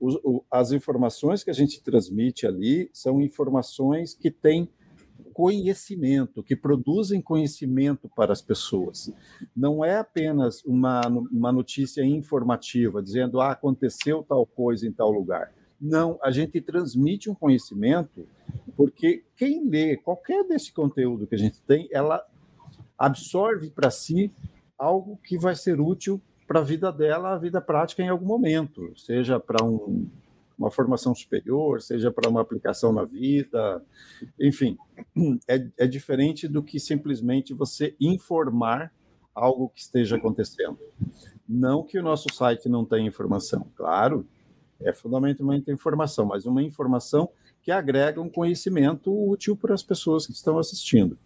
o, 0.00 0.42
as 0.50 0.72
informações 0.72 1.44
que 1.44 1.50
a 1.50 1.54
gente 1.54 1.80
transmite 1.80 2.44
ali 2.44 2.90
são 2.92 3.20
informações 3.20 4.14
que 4.14 4.32
têm 4.32 4.68
conhecimento, 5.32 6.42
que 6.42 6.54
produzem 6.54 7.20
conhecimento 7.20 8.08
para 8.14 8.32
as 8.32 8.42
pessoas. 8.42 9.12
Não 9.54 9.84
é 9.84 9.98
apenas 9.98 10.64
uma, 10.64 11.00
uma 11.06 11.52
notícia 11.52 12.04
informativa, 12.04 13.02
dizendo, 13.02 13.40
ah, 13.40 13.52
aconteceu 13.52 14.22
tal 14.22 14.46
coisa 14.46 14.86
em 14.86 14.92
tal 14.92 15.10
lugar. 15.10 15.52
Não, 15.80 16.18
a 16.22 16.30
gente 16.30 16.60
transmite 16.60 17.28
um 17.28 17.34
conhecimento, 17.34 18.26
porque 18.76 19.24
quem 19.36 19.68
lê 19.68 19.96
qualquer 19.96 20.46
desse 20.46 20.72
conteúdo 20.72 21.26
que 21.26 21.34
a 21.34 21.38
gente 21.38 21.60
tem, 21.62 21.88
ela 21.90 22.24
absorve 22.96 23.70
para 23.70 23.90
si 23.90 24.30
algo 24.78 25.18
que 25.24 25.36
vai 25.36 25.56
ser 25.56 25.80
útil 25.80 26.20
para 26.46 26.60
a 26.60 26.64
vida 26.64 26.92
dela, 26.92 27.32
a 27.32 27.38
vida 27.38 27.60
prática 27.60 28.02
em 28.02 28.08
algum 28.08 28.26
momento, 28.26 28.92
seja 28.96 29.40
para 29.40 29.64
um, 29.64 30.08
uma 30.58 30.70
formação 30.70 31.14
superior, 31.14 31.80
seja 31.80 32.10
para 32.10 32.28
uma 32.28 32.40
aplicação 32.40 32.92
na 32.92 33.04
vida, 33.04 33.82
enfim, 34.38 34.76
é, 35.48 35.66
é 35.78 35.86
diferente 35.86 36.46
do 36.46 36.62
que 36.62 36.78
simplesmente 36.78 37.54
você 37.54 37.94
informar 38.00 38.92
algo 39.34 39.68
que 39.68 39.80
esteja 39.80 40.16
acontecendo. 40.16 40.78
Não 41.48 41.82
que 41.82 41.98
o 41.98 42.02
nosso 42.02 42.32
site 42.32 42.68
não 42.68 42.84
tenha 42.84 43.08
informação, 43.08 43.66
claro, 43.74 44.26
é 44.80 44.92
fundamentalmente 44.92 45.70
informação, 45.70 46.26
mas 46.26 46.46
uma 46.46 46.62
informação 46.62 47.28
que 47.62 47.70
agrega 47.70 48.20
um 48.20 48.28
conhecimento 48.28 49.12
útil 49.12 49.56
para 49.56 49.72
as 49.72 49.82
pessoas 49.82 50.26
que 50.26 50.32
estão 50.32 50.58
assistindo. 50.58 51.16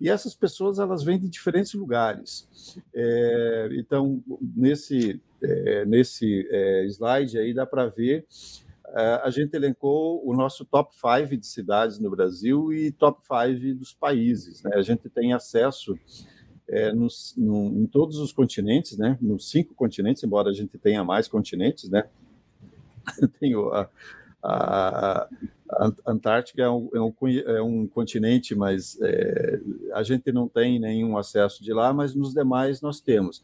E 0.00 0.08
essas 0.08 0.34
pessoas 0.34 0.78
elas 0.78 1.02
vêm 1.02 1.18
de 1.18 1.28
diferentes 1.28 1.72
lugares. 1.74 2.48
É, 2.94 3.68
então, 3.72 4.22
nesse, 4.54 5.20
é, 5.42 5.84
nesse 5.86 6.46
é, 6.50 6.86
slide 6.86 7.38
aí 7.38 7.54
dá 7.54 7.64
para 7.64 7.86
ver 7.86 8.26
é, 8.92 9.20
a 9.22 9.30
gente 9.30 9.54
elencou 9.54 10.20
o 10.28 10.34
nosso 10.34 10.64
top 10.64 10.94
5 10.94 11.36
de 11.36 11.46
cidades 11.46 11.98
no 11.98 12.10
Brasil 12.10 12.72
e 12.72 12.90
top 12.90 13.20
5 13.22 13.78
dos 13.78 13.94
países. 13.94 14.62
Né? 14.62 14.72
A 14.74 14.82
gente 14.82 15.08
tem 15.08 15.32
acesso 15.32 15.98
é, 16.68 16.92
nos, 16.92 17.34
no, 17.36 17.66
em 17.80 17.86
todos 17.86 18.18
os 18.18 18.32
continentes, 18.32 18.98
né? 18.98 19.16
nos 19.20 19.50
cinco 19.50 19.74
continentes, 19.74 20.22
embora 20.24 20.50
a 20.50 20.52
gente 20.52 20.76
tenha 20.76 21.04
mais 21.04 21.28
continentes. 21.28 21.88
Né? 21.88 22.04
Tem 23.38 23.54
a, 23.54 23.88
a 24.42 25.28
Antártica 26.06 26.62
é 26.62 26.70
um, 26.70 26.90
é, 26.92 27.00
um, 27.00 27.14
é 27.28 27.62
um, 27.62 27.86
continente, 27.86 28.54
mas 28.54 28.98
é, 29.00 29.60
a 29.94 30.02
gente 30.02 30.32
não 30.32 30.48
tem 30.48 30.80
nenhum 30.80 31.16
acesso 31.16 31.62
de 31.62 31.72
lá, 31.72 31.92
mas 31.92 32.14
nos 32.14 32.34
demais 32.34 32.80
nós 32.80 33.00
temos. 33.00 33.42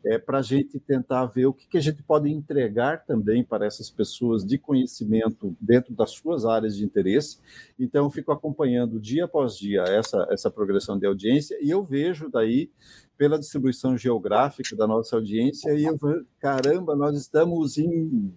é 0.06 0.18
para 0.18 0.38
a 0.38 0.42
gente 0.42 0.78
tentar 0.78 1.26
ver 1.26 1.46
o 1.46 1.52
que, 1.52 1.66
que 1.66 1.76
a 1.76 1.80
gente 1.80 2.02
pode 2.02 2.30
entregar 2.30 3.04
também 3.04 3.42
para 3.42 3.66
essas 3.66 3.90
pessoas 3.90 4.44
de 4.44 4.56
conhecimento 4.56 5.56
dentro 5.60 5.92
das 5.94 6.10
suas 6.12 6.44
áreas 6.44 6.76
de 6.76 6.84
interesse. 6.84 7.38
Então, 7.78 8.10
fico 8.10 8.30
acompanhando 8.30 9.00
dia 9.00 9.24
após 9.24 9.56
dia 9.56 9.82
essa, 9.82 10.26
essa 10.30 10.50
progressão 10.50 10.98
de 10.98 11.06
audiência 11.06 11.58
e 11.60 11.70
eu 11.70 11.82
vejo 11.82 12.28
daí, 12.30 12.70
pela 13.18 13.38
distribuição 13.38 13.96
geográfica 13.96 14.76
da 14.76 14.86
nossa 14.86 15.16
audiência, 15.16 15.72
e 15.72 15.84
eu 15.84 15.96
vejo, 15.96 16.26
caramba, 16.38 16.94
nós 16.94 17.16
estamos 17.16 17.78
em, 17.78 18.32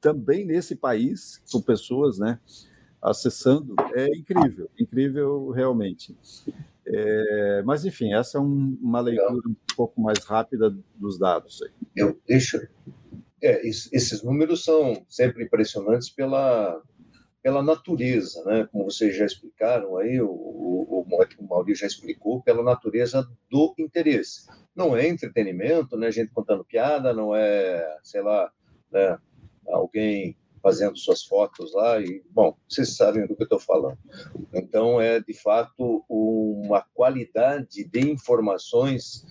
também 0.00 0.44
nesse 0.44 0.76
país, 0.76 1.42
com 1.50 1.60
pessoas, 1.60 2.18
né? 2.18 2.38
acessando 3.04 3.74
é 3.94 4.06
incrível, 4.16 4.70
incrível 4.80 5.50
realmente. 5.50 6.16
É, 6.86 7.62
mas, 7.64 7.84
enfim, 7.84 8.14
essa 8.14 8.38
é 8.38 8.40
um, 8.40 8.78
uma 8.80 9.00
leitura 9.00 9.48
um 9.48 9.56
pouco 9.76 10.00
mais 10.00 10.24
rápida 10.24 10.74
dos 10.94 11.18
dados. 11.18 11.62
Aí. 11.62 11.70
Eu 11.96 12.20
deixo. 12.26 12.60
É, 13.42 13.66
esses 13.66 14.22
números 14.22 14.64
são 14.64 15.04
sempre 15.08 15.44
impressionantes 15.44 16.08
pela, 16.08 16.80
pela 17.42 17.62
natureza, 17.62 18.42
né? 18.44 18.68
Como 18.70 18.84
vocês 18.84 19.16
já 19.16 19.26
explicaram 19.26 19.96
aí, 19.98 20.20
o, 20.20 20.28
o, 20.28 21.06
o 21.38 21.46
Maurício 21.46 21.82
já 21.82 21.86
explicou, 21.86 22.42
pela 22.42 22.62
natureza 22.62 23.28
do 23.50 23.74
interesse. 23.78 24.46
Não 24.74 24.96
é 24.96 25.08
entretenimento, 25.08 25.96
né? 25.96 26.10
Gente 26.10 26.32
contando 26.32 26.64
piada, 26.64 27.12
não 27.12 27.34
é, 27.34 27.98
sei 28.02 28.22
lá, 28.22 28.50
né? 28.90 29.18
alguém 29.66 30.36
fazendo 30.64 30.96
suas 30.96 31.22
fotos 31.22 31.74
lá 31.74 32.00
e, 32.00 32.22
bom, 32.30 32.56
vocês 32.66 32.96
sabem 32.96 33.26
do 33.26 33.36
que 33.36 33.42
eu 33.42 33.44
estou 33.44 33.58
falando. 33.58 33.98
Então, 34.54 34.98
é 34.98 35.20
de 35.20 35.34
fato 35.34 36.02
uma 36.08 36.80
qualidade 36.94 37.84
de 37.84 38.00
informações 38.00 39.26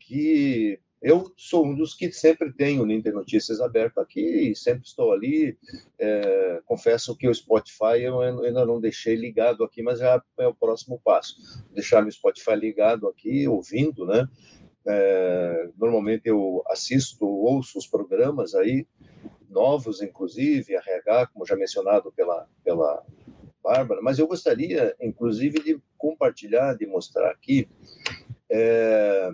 que 0.00 0.80
eu 1.02 1.30
sou 1.36 1.66
um 1.66 1.76
dos 1.76 1.94
que 1.94 2.10
sempre 2.10 2.50
tenho 2.54 2.82
o 2.82 2.90
Inter 2.90 3.12
Notícias 3.12 3.60
aberto 3.60 3.98
aqui, 3.98 4.54
sempre 4.56 4.86
estou 4.86 5.12
ali. 5.12 5.58
É, 5.98 6.62
confesso 6.64 7.14
que 7.14 7.28
o 7.28 7.34
Spotify 7.34 8.00
eu 8.00 8.20
ainda 8.20 8.64
não 8.64 8.80
deixei 8.80 9.14
ligado 9.14 9.62
aqui, 9.62 9.82
mas 9.82 9.98
já 9.98 10.22
é 10.38 10.46
o 10.46 10.54
próximo 10.54 10.98
passo. 11.04 11.36
Deixar 11.74 12.00
meu 12.00 12.10
Spotify 12.10 12.56
ligado 12.56 13.06
aqui, 13.06 13.46
ouvindo, 13.46 14.06
né? 14.06 14.26
É, 14.86 15.68
normalmente 15.76 16.22
eu 16.24 16.64
assisto, 16.66 17.26
ouço 17.26 17.78
os 17.78 17.86
programas 17.86 18.54
aí, 18.54 18.86
novos, 19.48 20.02
inclusive, 20.02 20.74
RH, 20.74 21.28
como 21.28 21.46
já 21.46 21.56
mencionado 21.56 22.12
pela, 22.12 22.46
pela 22.64 23.04
Bárbara, 23.62 24.00
mas 24.02 24.18
eu 24.18 24.26
gostaria, 24.26 24.94
inclusive, 25.00 25.62
de 25.62 25.80
compartilhar, 25.96 26.74
de 26.74 26.86
mostrar 26.86 27.30
aqui. 27.30 27.68
É, 28.50 29.30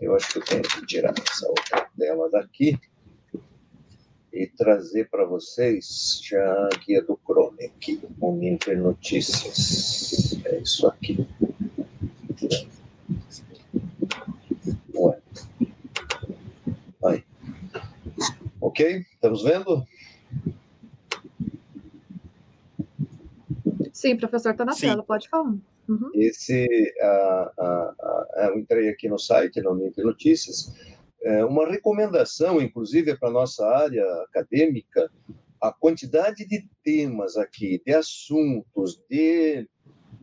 eu 0.00 0.14
acho 0.14 0.32
que 0.32 0.38
eu 0.38 0.44
tenho 0.44 0.62
que 0.62 0.86
tirar 0.86 1.14
essa 1.16 1.48
outra 1.48 1.88
tela 1.96 2.28
daqui 2.30 2.78
e 4.32 4.46
trazer 4.48 5.08
para 5.08 5.24
vocês 5.24 6.20
já 6.22 6.42
a 6.42 6.68
guia 6.84 7.00
do 7.02 7.18
Chrome 7.24 7.64
aqui, 7.64 8.00
o 8.20 8.42
Inter 8.42 8.78
Notícias. 8.78 10.44
É 10.44 10.58
isso 10.58 10.86
aqui. 10.88 11.26
Ok? 18.74 19.06
Estamos 19.12 19.44
vendo? 19.44 19.86
Sim, 23.92 24.16
professor, 24.16 24.50
está 24.50 24.64
na 24.64 24.72
Sim. 24.72 24.88
tela, 24.88 25.04
pode 25.04 25.28
falar. 25.28 25.54
Uhum. 25.88 26.10
Esse, 26.12 26.66
eu 28.36 28.58
entrei 28.58 28.88
aqui 28.88 29.08
no 29.08 29.16
site, 29.16 29.60
no 29.60 29.74
Link 29.74 29.96
Notícias, 30.02 30.74
é, 31.22 31.44
uma 31.44 31.68
recomendação, 31.68 32.60
inclusive, 32.60 33.16
para 33.16 33.28
a 33.28 33.32
nossa 33.32 33.64
área 33.64 34.04
acadêmica, 34.24 35.08
a 35.60 35.70
quantidade 35.70 36.44
de 36.44 36.68
temas 36.82 37.36
aqui, 37.36 37.80
de 37.86 37.94
assuntos, 37.94 39.00
de 39.08 39.68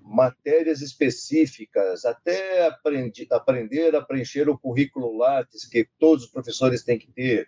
matérias 0.04 0.82
específicas, 0.82 2.04
até 2.04 2.68
aprendi, 2.68 3.26
aprender 3.32 3.96
a 3.96 4.02
preencher 4.02 4.50
o 4.50 4.60
currículo 4.60 5.16
Lattes, 5.16 5.66
que 5.66 5.88
todos 5.98 6.26
os 6.26 6.30
professores 6.30 6.84
têm 6.84 7.00
que 7.00 7.10
ter, 7.14 7.48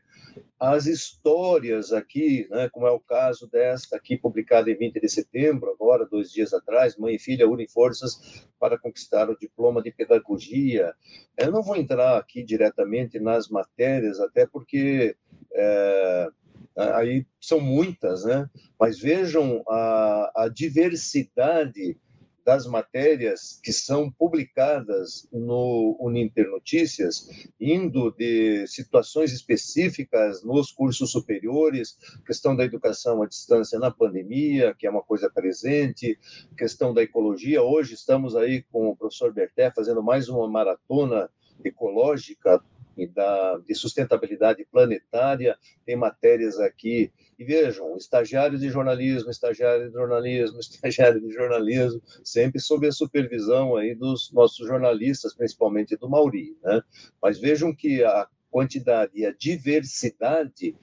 as 0.59 0.85
histórias 0.85 1.91
aqui, 1.91 2.47
né, 2.49 2.69
como 2.69 2.87
é 2.87 2.91
o 2.91 2.99
caso 2.99 3.47
desta 3.49 3.95
aqui, 3.95 4.17
publicada 4.17 4.71
em 4.71 4.77
20 4.77 4.99
de 4.99 5.09
setembro, 5.09 5.71
agora, 5.71 6.05
dois 6.05 6.31
dias 6.31 6.53
atrás, 6.53 6.97
Mãe 6.97 7.15
e 7.15 7.19
Filha 7.19 7.49
unem 7.49 7.67
forças 7.67 8.47
para 8.59 8.77
conquistar 8.77 9.29
o 9.29 9.37
diploma 9.37 9.81
de 9.81 9.91
pedagogia. 9.91 10.93
Eu 11.37 11.51
não 11.51 11.61
vou 11.61 11.75
entrar 11.75 12.17
aqui 12.17 12.43
diretamente 12.43 13.19
nas 13.19 13.49
matérias, 13.49 14.19
até 14.19 14.45
porque 14.45 15.15
é, 15.53 16.29
aí 16.75 17.25
são 17.39 17.59
muitas, 17.59 18.23
né? 18.23 18.49
mas 18.79 18.99
vejam 18.99 19.63
a, 19.67 20.43
a 20.43 20.47
diversidade 20.47 21.97
das 22.45 22.65
matérias 22.65 23.59
que 23.63 23.71
são 23.71 24.11
publicadas 24.11 25.27
no 25.31 25.97
Uninter 25.99 26.49
Notícias, 26.49 27.29
indo 27.59 28.11
de 28.11 28.67
situações 28.67 29.31
específicas 29.31 30.43
nos 30.43 30.71
cursos 30.71 31.11
superiores, 31.11 31.97
questão 32.25 32.55
da 32.55 32.65
educação 32.65 33.21
à 33.21 33.27
distância 33.27 33.79
na 33.79 33.91
pandemia, 33.91 34.75
que 34.77 34.85
é 34.85 34.89
uma 34.89 35.03
coisa 35.03 35.29
presente, 35.29 36.19
questão 36.57 36.93
da 36.93 37.01
ecologia. 37.01 37.61
Hoje 37.61 37.93
estamos 37.93 38.35
aí 38.35 38.63
com 38.63 38.89
o 38.89 38.95
professor 38.95 39.33
Berté 39.33 39.71
fazendo 39.71 40.03
mais 40.03 40.27
uma 40.27 40.47
maratona 40.47 41.29
ecológica 41.63 42.61
e 42.97 43.07
da, 43.07 43.57
de 43.57 43.73
sustentabilidade 43.75 44.65
planetária. 44.71 45.57
Tem 45.85 45.95
matérias 45.95 46.59
aqui 46.59 47.11
e 47.37 47.43
vejam, 47.43 47.95
estagiário 47.97 48.57
de 48.57 48.69
jornalismo, 48.69 49.29
estagiário 49.29 49.87
de 49.87 49.93
jornalismo, 49.93 50.59
estagiário 50.61 51.19
de 51.19 51.31
jornalismo, 51.31 52.01
sempre 52.23 52.59
sob 52.59 52.87
a 52.87 52.91
supervisão 52.91 53.75
aí 53.75 53.95
dos 53.95 54.31
nossos 54.31 54.67
jornalistas, 54.67 55.35
principalmente 55.35 55.97
do 55.97 56.09
Mauri, 56.09 56.55
né? 56.63 56.81
Mas 57.21 57.39
vejam 57.39 57.75
que 57.75 58.03
a 58.03 58.27
quantidade 58.51 59.11
e 59.15 59.25
a 59.25 59.33
diversidade 59.33 60.75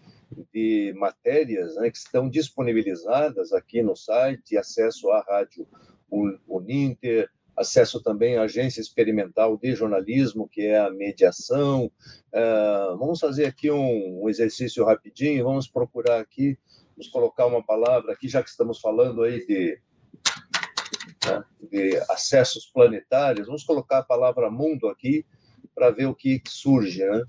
de 0.52 0.92
matérias 0.96 1.74
né, 1.76 1.90
que 1.90 1.98
estão 1.98 2.28
disponibilizadas 2.28 3.52
aqui 3.52 3.82
no 3.82 3.96
site, 3.96 4.56
acesso 4.56 5.10
à 5.10 5.20
rádio 5.22 5.66
Uninter, 6.48 7.30
acesso 7.60 8.02
também 8.02 8.36
à 8.36 8.42
agência 8.42 8.80
experimental 8.80 9.56
de 9.56 9.74
jornalismo, 9.74 10.48
que 10.48 10.62
é 10.62 10.78
a 10.78 10.90
mediação. 10.90 11.92
Uh, 12.32 12.96
vamos 12.96 13.20
fazer 13.20 13.44
aqui 13.44 13.70
um, 13.70 14.22
um, 14.22 14.28
exercício 14.28 14.84
rapidinho, 14.84 15.44
vamos 15.44 15.68
procurar 15.68 16.20
aqui, 16.20 16.58
vamos 16.96 17.08
colocar 17.08 17.46
uma 17.46 17.62
palavra 17.62 18.12
aqui, 18.12 18.28
já 18.28 18.42
que 18.42 18.48
estamos 18.48 18.80
falando 18.80 19.22
aí 19.22 19.46
de, 19.46 19.78
né, 21.26 21.44
de 21.70 21.96
acessos 22.08 22.66
planetários, 22.66 23.46
vamos 23.46 23.64
colocar 23.64 23.98
a 23.98 24.04
palavra 24.04 24.50
mundo 24.50 24.88
aqui 24.88 25.26
para 25.74 25.90
ver 25.90 26.06
o 26.06 26.14
que 26.14 26.40
surge. 26.48 27.04
Né? 27.04 27.22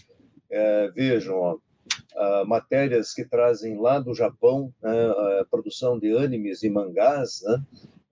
Uh, 0.51 0.93
vejam, 0.93 1.35
ó, 1.35 1.57
Uh, 2.13 2.45
matérias 2.45 3.13
que 3.13 3.23
trazem 3.23 3.79
lá 3.79 3.97
do 3.97 4.13
Japão 4.13 4.73
né, 4.83 5.39
a 5.39 5.45
produção 5.45 5.97
de 5.97 6.15
animes 6.15 6.61
e 6.61 6.69
mangás, 6.69 7.41
né, 7.41 7.63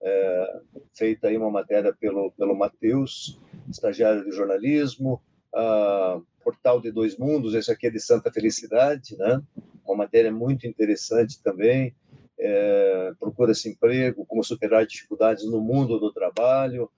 é, 0.02 0.60
feita 0.94 1.28
aí 1.28 1.36
uma 1.36 1.50
matéria 1.50 1.92
pelo, 1.92 2.30
pelo 2.32 2.56
Matheus, 2.56 3.38
estagiário 3.68 4.24
de 4.24 4.32
jornalismo, 4.32 5.20
a 5.54 6.20
Portal 6.42 6.80
de 6.80 6.90
Dois 6.90 7.16
Mundos, 7.16 7.54
esse 7.54 7.70
aqui 7.70 7.86
é 7.86 7.90
de 7.90 8.00
Santa 8.00 8.32
Felicidade, 8.32 9.16
né? 9.16 9.42
uma 9.84 9.96
matéria 9.96 10.32
muito 10.32 10.66
interessante 10.66 11.42
também, 11.42 11.94
é, 12.38 13.12
procura-se 13.18 13.68
emprego, 13.68 14.24
como 14.24 14.42
superar 14.42 14.86
dificuldades 14.86 15.44
no 15.44 15.60
mundo 15.60 15.98
do 15.98 16.12
trabalho, 16.12 16.90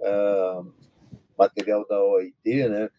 é, 0.00 0.60
material 1.38 1.86
da 1.86 2.02
OIT, 2.02 2.68
né, 2.68 2.90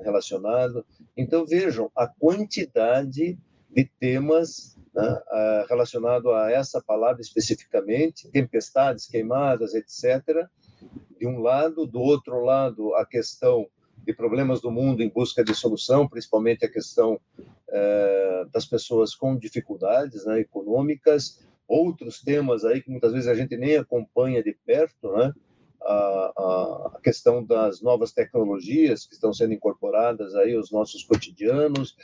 relacionado. 0.00 0.86
Então, 1.16 1.44
vejam 1.44 1.90
a 1.94 2.06
quantidade 2.06 3.38
de 3.70 3.84
temas 4.00 4.73
né, 4.94 5.22
relacionado 5.68 6.32
a 6.32 6.50
essa 6.50 6.80
palavra 6.80 7.20
especificamente, 7.20 8.30
tempestades, 8.30 9.06
queimadas, 9.06 9.74
etc. 9.74 10.46
De 11.18 11.26
um 11.26 11.40
lado, 11.40 11.86
do 11.86 12.00
outro 12.00 12.44
lado, 12.44 12.94
a 12.94 13.04
questão 13.04 13.66
de 14.04 14.12
problemas 14.12 14.60
do 14.60 14.70
mundo 14.70 15.02
em 15.02 15.08
busca 15.08 15.42
de 15.42 15.54
solução, 15.54 16.06
principalmente 16.06 16.64
a 16.64 16.70
questão 16.70 17.18
é, 17.68 18.44
das 18.52 18.66
pessoas 18.66 19.14
com 19.14 19.36
dificuldades 19.36 20.26
né, 20.26 20.40
econômicas, 20.40 21.42
outros 21.66 22.20
temas 22.20 22.64
aí 22.64 22.82
que 22.82 22.90
muitas 22.90 23.12
vezes 23.12 23.28
a 23.28 23.34
gente 23.34 23.56
nem 23.56 23.76
acompanha 23.76 24.42
de 24.42 24.56
perto, 24.66 25.10
né? 25.12 25.32
A, 25.86 27.00
questão 27.02 27.44
das 27.44 27.82
novas 27.82 28.12
tecnologias 28.12 29.06
que 29.06 29.14
estão 29.14 29.32
sendo 29.32 29.52
incorporadas 29.52 30.34
aí 30.34 30.54
aos 30.54 30.70
nossos 30.70 31.04
cotidianos. 31.04 31.96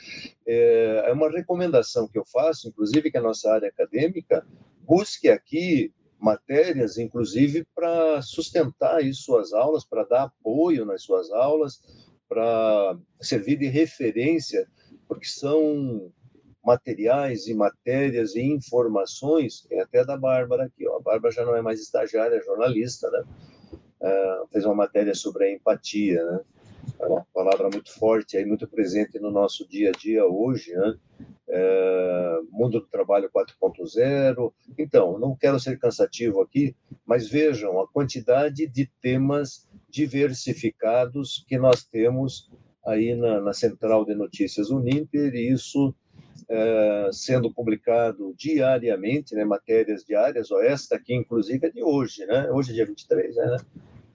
É, 0.45 1.05
é 1.07 1.13
uma 1.13 1.29
recomendação 1.29 2.07
que 2.07 2.17
eu 2.17 2.25
faço, 2.25 2.67
inclusive 2.67 3.11
que 3.11 3.17
a 3.17 3.21
nossa 3.21 3.51
área 3.51 3.69
acadêmica 3.69 4.45
busque 4.81 5.29
aqui 5.29 5.91
matérias, 6.19 6.99
inclusive 6.99 7.65
para 7.73 8.21
sustentar 8.21 8.97
aí 8.97 9.11
suas 9.13 9.53
aulas, 9.53 9.83
para 9.83 10.03
dar 10.03 10.23
apoio 10.23 10.85
nas 10.85 11.01
suas 11.01 11.31
aulas, 11.31 11.81
para 12.29 12.97
servir 13.19 13.57
de 13.57 13.67
referência, 13.67 14.67
porque 15.07 15.25
são 15.25 16.11
materiais 16.63 17.47
e 17.47 17.55
matérias 17.55 18.35
e 18.35 18.41
informações, 18.41 19.65
é 19.71 19.81
até 19.81 20.05
da 20.05 20.15
Bárbara 20.15 20.65
aqui, 20.65 20.87
ó. 20.87 20.97
a 20.97 21.01
Bárbara 21.01 21.33
já 21.33 21.43
não 21.43 21.55
é 21.55 21.61
mais 21.61 21.81
estagiária, 21.81 22.35
é 22.35 22.43
jornalista, 22.43 23.09
né? 23.09 23.23
Uh, 24.01 24.47
fez 24.51 24.65
uma 24.65 24.75
matéria 24.75 25.15
sobre 25.15 25.45
a 25.45 25.51
empatia, 25.53 26.23
né? 26.25 26.39
É 26.99 27.05
uma 27.05 27.25
palavra 27.33 27.69
muito 27.69 27.93
forte, 27.93 28.37
aí 28.37 28.45
muito 28.45 28.67
presente 28.67 29.19
no 29.19 29.31
nosso 29.31 29.67
dia 29.67 29.89
a 29.89 29.91
dia 29.91 30.25
hoje, 30.25 30.73
né? 30.73 30.95
É, 31.47 32.39
mundo 32.49 32.79
do 32.79 32.87
trabalho 32.87 33.29
4.0. 33.29 34.53
Então, 34.77 35.19
não 35.19 35.35
quero 35.35 35.59
ser 35.59 35.77
cansativo 35.77 36.41
aqui, 36.41 36.75
mas 37.05 37.29
vejam 37.29 37.79
a 37.79 37.87
quantidade 37.87 38.65
de 38.67 38.89
temas 39.01 39.67
diversificados 39.89 41.43
que 41.47 41.57
nós 41.57 41.83
temos 41.83 42.49
aí 42.85 43.15
na, 43.15 43.41
na 43.41 43.53
central 43.53 44.05
de 44.05 44.15
notícias 44.15 44.69
Uninter, 44.69 45.35
e 45.35 45.51
isso 45.51 45.93
é, 46.49 47.09
sendo 47.11 47.53
publicado 47.53 48.33
diariamente, 48.35 49.35
né, 49.35 49.45
matérias 49.45 50.03
diárias, 50.03 50.51
ó, 50.51 50.61
esta 50.61 50.95
aqui, 50.95 51.13
inclusive, 51.13 51.67
é 51.67 51.69
de 51.69 51.83
hoje, 51.83 52.25
né? 52.25 52.49
Hoje 52.51 52.71
é 52.71 52.73
dia 52.73 52.85
23, 52.85 53.35
né? 53.35 53.57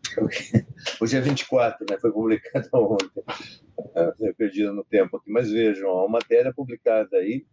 Hoje 1.01 1.17
é 1.17 1.21
24, 1.21 1.87
né? 1.89 1.99
Foi 1.99 2.13
publicado 2.13 2.69
ontem. 2.75 3.23
É, 3.95 4.33
perdido 4.33 4.73
no 4.73 4.85
tempo 4.85 5.17
aqui, 5.17 5.31
mas 5.31 5.51
vejam, 5.51 5.91
uma 5.91 6.09
matéria 6.09 6.53
publicada 6.53 7.17
aí 7.19 7.45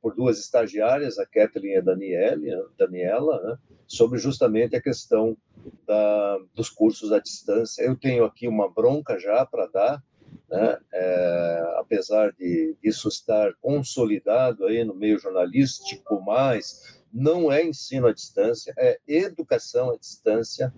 por 0.00 0.14
duas 0.14 0.38
estagiárias, 0.38 1.18
a 1.18 1.26
Kathleen 1.26 1.74
e 1.74 1.78
a 1.78 1.80
Daniela, 1.80 2.70
Daniela 2.78 3.42
né, 3.42 3.58
sobre 3.88 4.20
justamente 4.20 4.76
a 4.76 4.80
questão 4.80 5.36
da, 5.84 6.38
dos 6.54 6.70
cursos 6.70 7.10
à 7.12 7.18
distância. 7.18 7.82
Eu 7.82 7.96
tenho 7.96 8.24
aqui 8.24 8.46
uma 8.46 8.70
bronca 8.70 9.18
já 9.18 9.44
para 9.44 9.66
dar, 9.66 10.02
né, 10.48 10.78
é, 10.92 11.74
apesar 11.78 12.32
de 12.32 12.76
isso 12.82 13.08
estar 13.08 13.52
consolidado 13.60 14.66
aí 14.66 14.84
no 14.84 14.94
meio 14.94 15.18
jornalístico, 15.18 16.22
mas 16.24 17.00
não 17.12 17.50
é 17.50 17.64
ensino 17.64 18.06
à 18.06 18.12
distância, 18.12 18.72
é 18.78 19.00
educação 19.08 19.90
à 19.90 19.96
distância. 19.96 20.72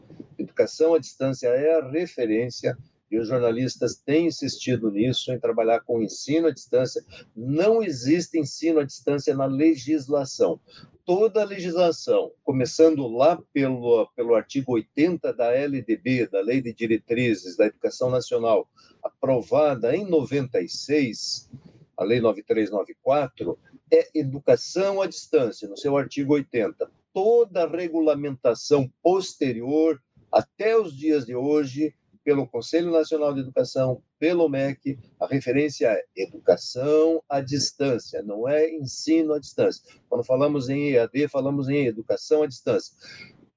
Educação 0.48 0.94
à 0.94 0.98
distância 0.98 1.48
é 1.48 1.78
a 1.78 1.88
referência 1.88 2.76
e 3.10 3.18
os 3.18 3.28
jornalistas 3.28 3.96
têm 3.96 4.26
insistido 4.26 4.90
nisso, 4.90 5.32
em 5.32 5.38
trabalhar 5.38 5.80
com 5.80 6.02
ensino 6.02 6.48
à 6.48 6.50
distância. 6.50 7.04
Não 7.36 7.82
existe 7.82 8.38
ensino 8.38 8.80
à 8.80 8.84
distância 8.84 9.34
na 9.34 9.46
legislação. 9.46 10.60
Toda 11.04 11.40
a 11.40 11.44
legislação, 11.44 12.32
começando 12.44 13.06
lá 13.06 13.40
pelo, 13.52 14.06
pelo 14.14 14.34
artigo 14.34 14.72
80 14.72 15.32
da 15.32 15.52
LDB, 15.52 16.26
da 16.26 16.40
Lei 16.40 16.60
de 16.60 16.72
Diretrizes 16.72 17.56
da 17.56 17.66
Educação 17.66 18.10
Nacional, 18.10 18.68
aprovada 19.02 19.96
em 19.96 20.04
96, 20.04 21.50
a 21.96 22.04
Lei 22.04 22.20
9394, 22.20 23.58
é 23.90 24.08
educação 24.14 25.00
à 25.00 25.06
distância, 25.06 25.66
no 25.66 25.78
seu 25.78 25.96
artigo 25.96 26.34
80. 26.34 26.90
Toda 27.14 27.64
a 27.64 27.66
regulamentação 27.66 28.90
posterior, 29.02 29.98
até 30.30 30.78
os 30.78 30.96
dias 30.96 31.26
de 31.26 31.34
hoje, 31.34 31.94
pelo 32.24 32.46
Conselho 32.46 32.90
Nacional 32.90 33.32
de 33.32 33.40
Educação, 33.40 34.02
pelo 34.18 34.48
MEC, 34.48 34.98
a 35.18 35.26
referência 35.26 35.86
é 35.86 36.04
educação 36.14 37.22
à 37.28 37.40
distância, 37.40 38.22
não 38.22 38.48
é 38.48 38.70
ensino 38.70 39.32
à 39.32 39.38
distância. 39.38 39.82
Quando 40.08 40.24
falamos 40.24 40.68
em 40.68 40.90
EAD, 40.90 41.28
falamos 41.28 41.68
em 41.68 41.86
educação 41.86 42.42
à 42.42 42.46
distância. 42.46 42.94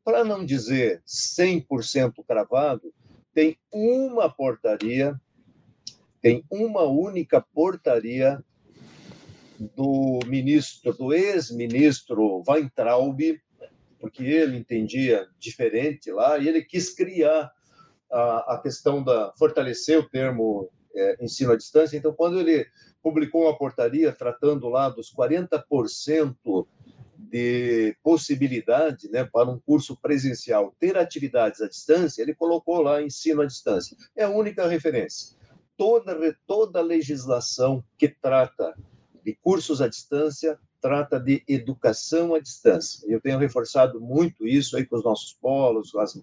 Para 0.04 0.24
não 0.24 0.46
dizer 0.46 1.02
100% 1.06 2.24
cravado, 2.26 2.94
tem 3.34 3.58
uma 3.72 4.30
portaria, 4.30 5.20
tem 6.22 6.44
uma 6.50 6.84
única 6.84 7.42
portaria 7.42 8.44
do 9.76 10.20
ministro, 10.26 10.94
do 10.94 11.14
ex-ministro 11.14 12.44
Weintraub, 12.48 13.20
porque 14.02 14.24
ele 14.24 14.58
entendia 14.58 15.28
diferente 15.38 16.12
lá, 16.12 16.40
e 16.40 16.48
ele 16.48 16.64
quis 16.64 16.90
criar 16.90 17.52
a, 18.12 18.56
a 18.56 18.60
questão 18.62 19.04
da 19.04 19.32
fortalecer 19.38 20.00
o 20.00 20.10
termo 20.10 20.70
é, 20.94 21.24
ensino 21.24 21.52
à 21.52 21.56
distância. 21.56 21.96
Então, 21.96 22.12
quando 22.12 22.40
ele 22.40 22.66
publicou 23.02 23.44
uma 23.44 23.58
portaria 23.58 24.12
tratando 24.12 24.68
lá 24.68 24.90
dos 24.90 25.14
40% 25.14 26.68
de 27.16 27.96
possibilidade 28.04 29.10
né, 29.10 29.24
para 29.24 29.50
um 29.50 29.60
curso 29.60 29.96
presencial 29.96 30.76
ter 30.80 30.98
atividades 30.98 31.62
à 31.62 31.68
distância, 31.68 32.22
ele 32.22 32.34
colocou 32.34 32.82
lá 32.82 33.02
ensino 33.02 33.42
à 33.42 33.46
distância. 33.46 33.96
É 34.16 34.24
a 34.24 34.30
única 34.30 34.68
referência. 34.68 35.38
Toda, 35.78 36.36
toda 36.46 36.82
legislação 36.82 37.84
que 37.98 38.10
trata 38.10 38.76
de 39.24 39.36
cursos 39.36 39.82
à 39.82 39.88
distância 39.88 40.60
trata 40.82 41.20
de 41.20 41.44
educação 41.48 42.34
à 42.34 42.40
distância. 42.40 43.06
Eu 43.08 43.22
tenho 43.22 43.38
reforçado 43.38 44.02
muito 44.02 44.48
isso 44.48 44.76
aí 44.76 44.86
com 44.86 44.96
os 44.96 45.04
nossos 45.04 45.34
polos, 45.34 45.92
com 45.92 46.00
as, 46.00 46.22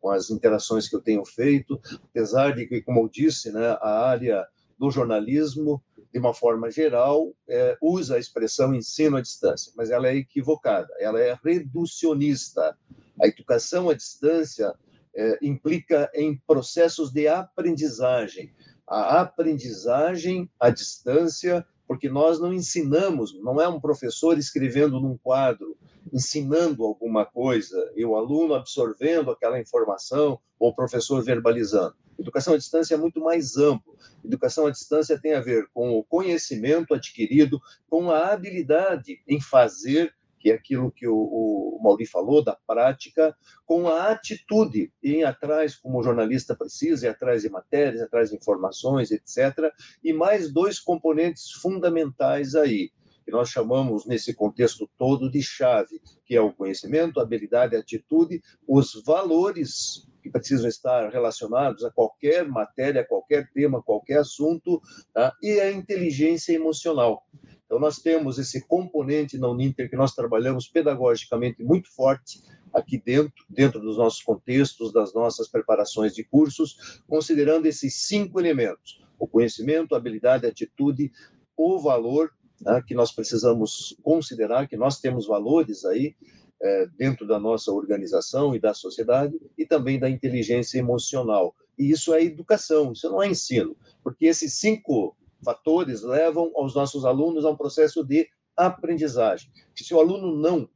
com 0.00 0.10
as 0.10 0.30
interações 0.30 0.88
que 0.88 0.96
eu 0.96 1.00
tenho 1.00 1.24
feito, 1.24 1.80
apesar 2.10 2.54
de 2.54 2.66
que, 2.66 2.80
como 2.80 3.00
eu 3.00 3.08
disse, 3.08 3.52
né, 3.52 3.76
a 3.80 4.08
área 4.08 4.46
do 4.78 4.90
jornalismo, 4.90 5.82
de 6.12 6.18
uma 6.18 6.32
forma 6.32 6.70
geral, 6.70 7.32
é, 7.46 7.76
usa 7.82 8.16
a 8.16 8.18
expressão 8.18 8.74
ensino 8.74 9.16
à 9.16 9.20
distância, 9.20 9.72
mas 9.76 9.90
ela 9.90 10.08
é 10.08 10.16
equivocada, 10.16 10.88
ela 10.98 11.20
é 11.20 11.36
reducionista. 11.44 12.76
A 13.20 13.26
educação 13.26 13.90
à 13.90 13.94
distância 13.94 14.74
é, 15.14 15.38
implica 15.42 16.10
em 16.14 16.40
processos 16.46 17.12
de 17.12 17.28
aprendizagem. 17.28 18.54
A 18.86 19.20
aprendizagem 19.20 20.48
à 20.58 20.70
distância, 20.70 21.66
porque 21.88 22.10
nós 22.10 22.38
não 22.38 22.52
ensinamos, 22.52 23.34
não 23.40 23.60
é 23.60 23.66
um 23.66 23.80
professor 23.80 24.38
escrevendo 24.38 25.00
num 25.00 25.16
quadro, 25.16 25.74
ensinando 26.12 26.84
alguma 26.84 27.24
coisa 27.24 27.90
e 27.96 28.04
o 28.04 28.14
aluno 28.14 28.54
absorvendo 28.54 29.30
aquela 29.30 29.58
informação 29.58 30.38
ou 30.58 30.68
o 30.68 30.74
professor 30.74 31.24
verbalizando. 31.24 31.94
Educação 32.18 32.54
à 32.54 32.58
distância 32.58 32.94
é 32.94 32.98
muito 32.98 33.20
mais 33.20 33.56
amplo. 33.56 33.96
Educação 34.22 34.66
à 34.66 34.70
distância 34.70 35.18
tem 35.18 35.34
a 35.34 35.40
ver 35.40 35.68
com 35.72 35.96
o 35.96 36.04
conhecimento 36.04 36.92
adquirido, 36.92 37.58
com 37.88 38.10
a 38.10 38.32
habilidade 38.32 39.22
em 39.26 39.40
fazer, 39.40 40.12
que 40.38 40.50
é 40.50 40.54
aquilo 40.54 40.90
que 40.90 41.06
o, 41.06 41.16
o 41.16 41.80
Mauri 41.82 42.06
falou, 42.06 42.42
da 42.42 42.56
prática, 42.66 43.36
com 43.66 43.88
a 43.88 44.10
atitude 44.10 44.92
em 45.02 45.24
atrás, 45.24 45.76
como 45.76 45.98
o 45.98 46.02
jornalista 46.02 46.54
precisa, 46.54 47.06
ir 47.06 47.10
atrás 47.10 47.42
de 47.42 47.50
matérias, 47.50 48.02
atrás 48.02 48.30
de 48.30 48.36
informações, 48.36 49.10
etc. 49.10 49.72
E 50.02 50.12
mais 50.12 50.52
dois 50.52 50.78
componentes 50.78 51.50
fundamentais 51.52 52.54
aí 52.54 52.90
que 53.28 53.32
nós 53.32 53.50
chamamos 53.50 54.06
nesse 54.06 54.32
contexto 54.32 54.88
todo 54.96 55.30
de 55.30 55.42
chave, 55.42 56.00
que 56.24 56.34
é 56.34 56.40
o 56.40 56.50
conhecimento, 56.50 57.20
a 57.20 57.24
habilidade, 57.24 57.76
a 57.76 57.80
atitude, 57.80 58.40
os 58.66 59.02
valores 59.04 60.08
que 60.22 60.30
precisam 60.30 60.66
estar 60.66 61.10
relacionados 61.10 61.84
a 61.84 61.90
qualquer 61.90 62.48
matéria, 62.48 63.04
qualquer 63.06 63.50
tema, 63.52 63.82
qualquer 63.82 64.20
assunto, 64.20 64.80
tá? 65.12 65.34
e 65.42 65.60
a 65.60 65.70
inteligência 65.70 66.54
emocional. 66.54 67.26
Então, 67.68 67.78
nós 67.78 67.98
temos 67.98 68.38
esse 68.38 68.66
componente 68.66 69.36
na 69.36 69.46
Uninter 69.46 69.90
que 69.90 69.96
nós 69.96 70.14
trabalhamos 70.14 70.66
pedagogicamente 70.66 71.62
muito 71.62 71.94
forte 71.94 72.42
aqui 72.72 72.98
dentro, 72.98 73.44
dentro 73.46 73.78
dos 73.78 73.98
nossos 73.98 74.22
contextos, 74.22 74.90
das 74.90 75.12
nossas 75.12 75.48
preparações 75.48 76.14
de 76.14 76.24
cursos, 76.24 77.02
considerando 77.06 77.66
esses 77.66 78.06
cinco 78.06 78.40
elementos: 78.40 79.04
o 79.18 79.28
conhecimento, 79.28 79.94
a 79.94 79.98
habilidade, 79.98 80.46
a 80.46 80.48
atitude, 80.48 81.12
o 81.54 81.78
valor 81.78 82.32
né, 82.58 82.82
que 82.86 82.94
nós 82.94 83.12
precisamos 83.12 83.94
considerar 84.02 84.66
que 84.66 84.76
nós 84.76 84.98
temos 84.98 85.26
valores 85.26 85.84
aí 85.84 86.16
é, 86.62 86.86
dentro 86.96 87.26
da 87.26 87.38
nossa 87.38 87.70
organização 87.70 88.54
e 88.54 88.58
da 88.58 88.72
sociedade 88.72 89.38
e 89.58 89.66
também 89.66 89.98
da 89.98 90.08
inteligência 90.08 90.78
emocional. 90.78 91.54
E 91.78 91.90
isso 91.90 92.14
é 92.14 92.24
educação, 92.24 92.92
isso 92.92 93.10
não 93.10 93.22
é 93.22 93.28
ensino, 93.28 93.76
porque 94.02 94.24
esses 94.24 94.54
cinco 94.54 95.14
fatores 95.44 96.02
levam 96.02 96.50
aos 96.54 96.74
nossos 96.74 97.04
alunos 97.04 97.44
a 97.44 97.50
um 97.50 97.56
processo 97.56 98.04
de 98.04 98.28
aprendizagem. 98.56 99.50
Se 99.74 99.94
o 99.94 100.00
aluno 100.00 100.36
não 100.36 100.68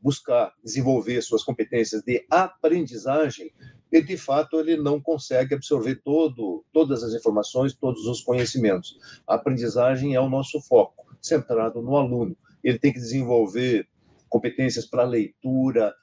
buscar 0.00 0.54
desenvolver 0.62 1.20
suas 1.22 1.42
competências 1.42 2.02
de 2.02 2.24
aprendizagem, 2.30 3.52
ele 3.90 4.06
de 4.06 4.16
fato 4.16 4.60
ele 4.60 4.76
não 4.76 5.00
consegue 5.00 5.54
absorver 5.54 5.96
todo, 6.04 6.64
todas 6.72 7.02
as 7.02 7.14
informações, 7.14 7.74
todos 7.74 8.06
os 8.06 8.20
conhecimentos. 8.20 8.98
A 9.26 9.34
aprendizagem 9.34 10.14
é 10.14 10.20
o 10.20 10.28
nosso 10.28 10.60
foco 10.60 11.06
centrado 11.20 11.82
no 11.82 11.96
aluno. 11.96 12.36
Ele 12.62 12.78
tem 12.78 12.92
que 12.92 13.00
desenvolver 13.00 13.88
competências 14.28 14.86
para 14.86 15.04
leitura, 15.04 15.94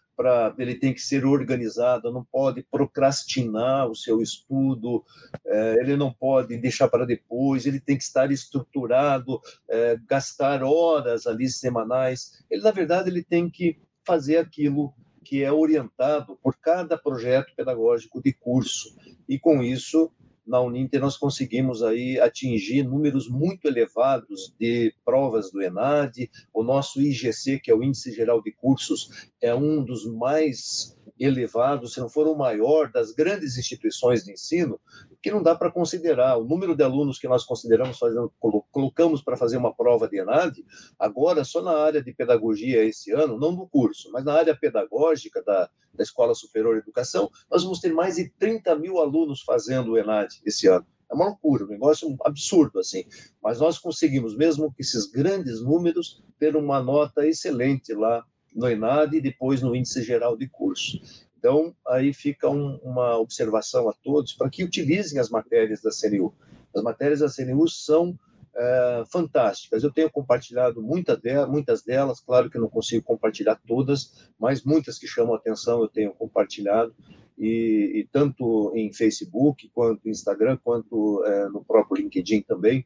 ele 0.57 0.75
tem 0.75 0.93
que 0.93 1.01
ser 1.01 1.25
organizado, 1.25 2.11
não 2.11 2.23
pode 2.23 2.63
procrastinar 2.63 3.87
o 3.87 3.95
seu 3.95 4.21
estudo, 4.21 5.03
é, 5.45 5.79
ele 5.79 5.97
não 5.97 6.11
pode 6.11 6.57
deixar 6.57 6.87
para 6.87 7.05
depois, 7.05 7.65
ele 7.65 7.79
tem 7.79 7.97
que 7.97 8.03
estar 8.03 8.31
estruturado, 8.31 9.41
é, 9.69 9.97
gastar 10.07 10.63
horas 10.63 11.25
ali 11.25 11.49
semanais. 11.49 12.43
Ele 12.49 12.61
na 12.61 12.71
verdade 12.71 13.09
ele 13.09 13.23
tem 13.23 13.49
que 13.49 13.79
fazer 14.05 14.37
aquilo 14.37 14.93
que 15.23 15.43
é 15.43 15.51
orientado 15.51 16.37
por 16.43 16.55
cada 16.57 16.97
projeto 16.97 17.55
pedagógico 17.55 18.21
de 18.21 18.33
curso 18.33 18.95
e 19.27 19.39
com 19.39 19.63
isso 19.63 20.11
na 20.45 20.59
Uninter 20.59 20.99
nós 20.99 21.17
conseguimos 21.17 21.81
aí 21.81 22.19
atingir 22.19 22.83
números 22.83 23.29
muito 23.29 23.67
elevados 23.67 24.53
de 24.59 24.93
provas 25.05 25.51
do 25.51 25.61
ENAD. 25.61 26.29
O 26.53 26.63
nosso 26.63 27.01
IGC, 27.01 27.59
que 27.59 27.71
é 27.71 27.75
o 27.75 27.83
Índice 27.83 28.11
Geral 28.11 28.41
de 28.41 28.51
Cursos, 28.51 29.29
é 29.41 29.55
um 29.55 29.83
dos 29.83 30.05
mais 30.05 30.97
elevados, 31.19 31.93
se 31.93 31.99
não 31.99 32.09
for 32.09 32.27
o 32.27 32.35
maior 32.35 32.91
das 32.91 33.11
grandes 33.11 33.57
instituições 33.57 34.23
de 34.23 34.33
ensino, 34.33 34.79
que 35.23 35.31
não 35.31 35.41
dá 35.41 35.55
para 35.55 35.71
considerar. 35.71 36.37
O 36.37 36.43
número 36.43 36.75
de 36.75 36.83
alunos 36.83 37.17
que 37.17 37.29
nós 37.29 37.45
consideramos, 37.45 37.97
fazendo, 37.97 38.31
colocamos 38.69 39.21
para 39.21 39.37
fazer 39.37 39.55
uma 39.55 39.73
prova 39.73 40.05
de 40.05 40.19
ENAD, 40.19 40.63
agora 40.99 41.45
só 41.45 41.61
na 41.61 41.77
área 41.77 42.03
de 42.03 42.13
pedagogia 42.13 42.83
esse 42.83 43.13
ano, 43.13 43.39
não 43.39 43.53
no 43.53 43.65
curso, 43.65 44.11
mas 44.11 44.25
na 44.25 44.33
área 44.33 44.53
pedagógica 44.53 45.41
da, 45.41 45.69
da 45.93 46.03
Escola 46.03 46.35
Superior 46.35 46.75
de 46.75 46.81
Educação, 46.81 47.31
nós 47.49 47.63
vamos 47.63 47.79
ter 47.79 47.93
mais 47.93 48.17
de 48.17 48.29
30 48.37 48.75
mil 48.75 48.99
alunos 48.99 49.41
fazendo 49.41 49.93
o 49.93 49.97
ENAD 49.97 50.41
esse 50.45 50.67
ano. 50.67 50.85
É 51.09 51.15
uma 51.15 51.27
loucura, 51.27 51.63
um 51.63 51.69
negócio 51.69 52.13
absurdo, 52.25 52.79
assim. 52.79 53.05
Mas 53.41 53.61
nós 53.61 53.79
conseguimos, 53.79 54.35
mesmo 54.35 54.65
com 54.65 54.75
esses 54.77 55.09
grandes 55.09 55.61
números, 55.61 56.21
ter 56.37 56.57
uma 56.57 56.83
nota 56.83 57.25
excelente 57.25 57.93
lá 57.93 58.25
no 58.53 58.67
ENAD 58.67 59.15
e 59.15 59.21
depois 59.21 59.61
no 59.61 59.73
Índice 59.73 60.03
Geral 60.03 60.35
de 60.35 60.49
Curso. 60.49 60.99
Então, 61.43 61.75
aí 61.85 62.13
fica 62.13 62.49
um, 62.49 62.77
uma 62.77 63.17
observação 63.17 63.89
a 63.89 63.93
todos 64.01 64.31
para 64.31 64.49
que 64.49 64.63
utilizem 64.63 65.19
as 65.19 65.29
matérias 65.29 65.81
da 65.81 65.89
CNU. 65.89 66.33
As 66.73 66.81
matérias 66.81 67.19
da 67.19 67.27
CNU 67.27 67.67
são 67.67 68.17
é, 68.55 69.03
fantásticas. 69.11 69.83
Eu 69.83 69.91
tenho 69.91 70.09
compartilhado 70.09 70.81
muita 70.81 71.17
de, 71.17 71.45
muitas 71.45 71.83
delas, 71.83 72.21
claro 72.21 72.49
que 72.49 72.57
não 72.57 72.69
consigo 72.69 73.03
compartilhar 73.03 73.59
todas, 73.67 74.31
mas 74.39 74.63
muitas 74.63 74.97
que 74.97 75.05
chamam 75.05 75.35
atenção 75.35 75.81
eu 75.81 75.89
tenho 75.89 76.13
compartilhado, 76.13 76.95
e, 77.37 77.91
e 77.93 78.07
tanto 78.09 78.71
em 78.73 78.93
Facebook, 78.93 79.69
quanto 79.73 80.07
Instagram, 80.07 80.57
quanto 80.63 81.25
é, 81.25 81.49
no 81.49 81.61
próprio 81.61 82.01
LinkedIn 82.01 82.43
também, 82.43 82.85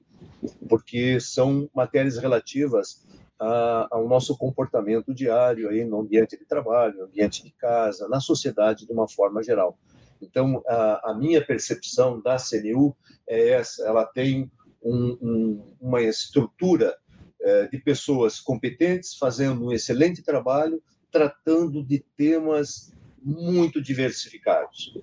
porque 0.68 1.20
são 1.20 1.70
matérias 1.76 2.18
relativas 2.18 3.06
ao 3.40 4.08
nosso 4.08 4.38
comportamento 4.38 5.14
diário 5.14 5.70
aí 5.70 5.86
no 5.86 6.00
ambiente 6.00 6.38
de 6.38 6.46
trabalho, 6.46 6.98
no 6.98 7.04
ambiente 7.06 7.44
de 7.44 7.52
casa, 7.52 8.08
na 8.08 8.20
sociedade 8.20 8.86
de 8.86 8.92
uma 8.92 9.08
forma 9.08 9.44
geral. 9.44 9.78
Então, 10.22 10.64
a, 10.68 11.12
a 11.12 11.14
minha 11.14 11.46
percepção 11.46 12.20
da 12.22 12.38
CNU 12.38 12.96
é 13.28 13.50
essa: 13.50 13.88
ela 13.88 14.06
tem 14.06 14.52
um, 14.82 15.18
um, 15.22 15.76
uma 15.80 16.02
estrutura 16.02 16.98
é, 17.42 17.68
de 17.68 17.78
pessoas 17.78 18.40
competentes 18.40 19.16
fazendo 19.16 19.66
um 19.66 19.72
excelente 19.72 20.24
trabalho, 20.24 20.82
tratando 21.12 21.84
de 21.84 22.04
temas 22.16 22.92
muito 23.22 23.82
diversificados, 23.82 24.98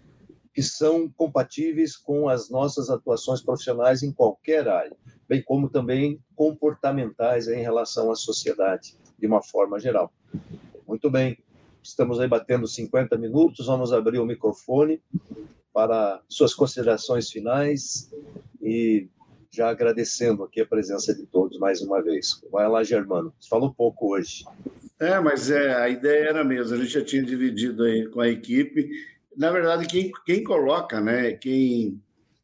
que 0.52 0.62
são 0.62 1.08
compatíveis 1.08 1.96
com 1.96 2.28
as 2.28 2.48
nossas 2.50 2.90
atuações 2.90 3.40
profissionais 3.40 4.02
em 4.02 4.12
qualquer 4.12 4.68
área, 4.68 4.96
bem 5.28 5.42
como 5.42 5.68
também 5.68 6.20
comportamentais 6.34 7.48
em 7.48 7.60
relação 7.60 8.10
à 8.10 8.16
sociedade, 8.16 8.96
de 9.18 9.26
uma 9.26 9.42
forma 9.42 9.78
geral. 9.78 10.12
Muito 10.86 11.10
bem, 11.10 11.38
estamos 11.82 12.20
aí 12.20 12.28
batendo 12.28 12.66
50 12.66 13.16
minutos, 13.16 13.66
vamos 13.66 13.92
abrir 13.92 14.18
o 14.18 14.26
microfone 14.26 15.02
para 15.72 16.20
suas 16.28 16.54
considerações 16.54 17.30
finais 17.30 18.10
e 18.62 19.08
já 19.50 19.68
agradecendo 19.68 20.42
aqui 20.42 20.60
a 20.60 20.66
presença 20.66 21.14
de 21.14 21.26
todos 21.26 21.58
mais 21.58 21.80
uma 21.80 22.02
vez. 22.02 22.42
Vai 22.50 22.68
lá, 22.68 22.82
Germano. 22.82 23.32
Você 23.38 23.48
falou 23.48 23.72
pouco 23.72 24.14
hoje. 24.14 24.44
É, 24.98 25.20
mas 25.20 25.50
é, 25.50 25.74
a 25.74 25.88
ideia 25.88 26.30
era 26.30 26.44
mesmo, 26.44 26.74
a 26.74 26.78
gente 26.78 26.92
já 26.92 27.04
tinha 27.04 27.22
dividido 27.22 27.84
aí 27.84 28.08
com 28.08 28.20
a 28.20 28.28
equipe. 28.28 28.90
Na 29.36 29.50
verdade, 29.50 29.86
quem, 29.86 30.10
quem 30.24 30.42
coloca, 30.42 31.00
né, 31.00 31.32
quem 31.32 32.00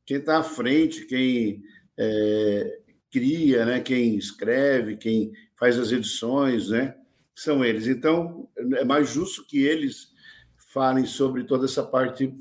está 0.09 0.39
à 0.39 0.43
frente, 0.43 1.07
quem 1.07 1.63
é, 2.01 2.79
cria, 3.11 3.67
né, 3.67 3.81
quem 3.81 4.17
escreve, 4.17 4.97
quem 4.97 5.33
faz 5.59 5.79
as 5.79 5.93
edições, 5.93 6.71
né, 6.71 6.97
são 7.35 7.65
eles. 7.65 7.87
Então, 7.87 8.49
é 8.57 8.85
mais 8.85 9.11
justo 9.11 9.47
que 9.47 9.63
eles 9.63 10.09
falem 10.73 11.05
sobre 11.05 11.45
toda 11.45 11.67
essa 11.67 11.83
parte 11.83 12.33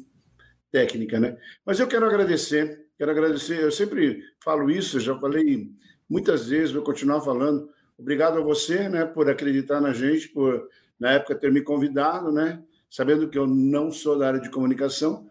técnica, 0.71 1.19
né? 1.19 1.37
Mas 1.65 1.79
eu 1.79 1.87
quero 1.87 2.05
agradecer 2.05 2.89
Quero 2.99 3.11
agradecer, 3.11 3.63
eu 3.63 3.71
sempre 3.71 4.21
falo 4.43 4.69
isso, 4.69 4.99
já 4.99 5.17
falei 5.17 5.71
muitas 6.09 6.49
vezes, 6.49 6.73
vou 6.73 6.83
continuar 6.83 7.21
falando. 7.21 7.69
Obrigado 7.97 8.37
a 8.37 8.41
você, 8.41 8.89
né, 8.89 9.05
por 9.05 9.29
acreditar 9.29 9.79
na 9.79 9.93
gente, 9.93 10.27
por 10.27 10.67
na 10.99 11.13
época 11.13 11.33
ter 11.33 11.49
me 11.49 11.61
convidado, 11.61 12.29
né, 12.29 12.61
sabendo 12.91 13.29
que 13.29 13.37
eu 13.37 13.47
não 13.47 13.89
sou 13.89 14.19
da 14.19 14.27
área 14.27 14.41
de 14.41 14.49
comunicação, 14.49 15.29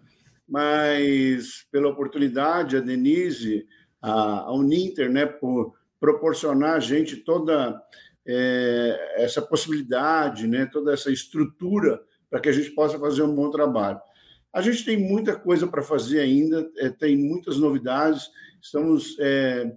mas 0.48 1.66
pela 1.70 1.90
oportunidade, 1.90 2.74
a 2.74 2.80
Denise, 2.80 3.66
a, 4.00 4.40
a 4.40 4.52
Uninter, 4.54 5.10
né, 5.10 5.26
por 5.26 5.74
proporcionar 6.00 6.74
a 6.74 6.80
gente 6.80 7.16
toda 7.16 7.80
é, 8.26 9.14
essa 9.16 9.40
possibilidade, 9.40 10.46
né, 10.46 10.66
toda 10.66 10.92
essa 10.92 11.10
estrutura 11.10 12.00
para 12.30 12.40
que 12.40 12.48
a 12.48 12.52
gente 12.52 12.70
possa 12.70 12.98
fazer 12.98 13.22
um 13.22 13.34
bom 13.34 13.50
trabalho. 13.50 14.00
A 14.52 14.60
gente 14.60 14.84
tem 14.84 14.96
muita 14.96 15.34
coisa 15.38 15.66
para 15.66 15.82
fazer 15.82 16.20
ainda, 16.20 16.70
é, 16.78 16.88
tem 16.88 17.16
muitas 17.16 17.58
novidades, 17.58 18.30
estamos 18.60 19.16
é, 19.18 19.72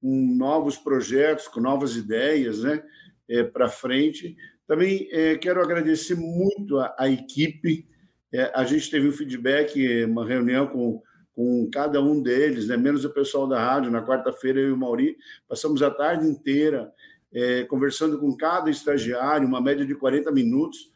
com 0.00 0.34
novos 0.36 0.76
projetos, 0.76 1.48
com 1.48 1.60
novas 1.60 1.96
ideias 1.96 2.62
né, 2.62 2.82
é, 3.28 3.42
para 3.42 3.68
frente. 3.68 4.36
Também 4.66 5.08
é, 5.10 5.36
quero 5.36 5.60
agradecer 5.60 6.14
muito 6.14 6.78
a, 6.78 6.94
a 6.98 7.08
equipe. 7.08 7.86
É, 8.32 8.52
a 8.54 8.64
gente 8.64 8.90
teve 8.90 9.08
um 9.08 9.12
feedback, 9.12 10.04
uma 10.04 10.26
reunião 10.26 10.66
com, 10.66 11.02
com 11.38 11.70
cada 11.70 12.02
um 12.02 12.20
deles, 12.20 12.66
né, 12.66 12.76
menos 12.76 13.04
o 13.04 13.10
pessoal 13.10 13.46
da 13.46 13.64
rádio. 13.64 13.92
Na 13.92 14.04
quarta-feira, 14.04 14.58
eu 14.58 14.70
e 14.70 14.72
o 14.72 14.76
Mauri 14.76 15.16
passamos 15.48 15.82
a 15.82 15.90
tarde 15.90 16.26
inteira 16.26 16.92
é, 17.32 17.62
conversando 17.62 18.18
com 18.18 18.36
cada 18.36 18.68
estagiário, 18.68 19.46
uma 19.46 19.60
média 19.60 19.86
de 19.86 19.94
40 19.94 20.32
minutos. 20.32 20.90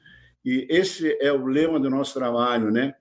E 0.44 0.66
esse 0.68 1.16
é 1.20 1.32
o 1.32 1.46
lema 1.46 1.78
do 1.78 1.88
nosso 1.88 2.14
trabalho, 2.14 2.72
né? 2.72 2.96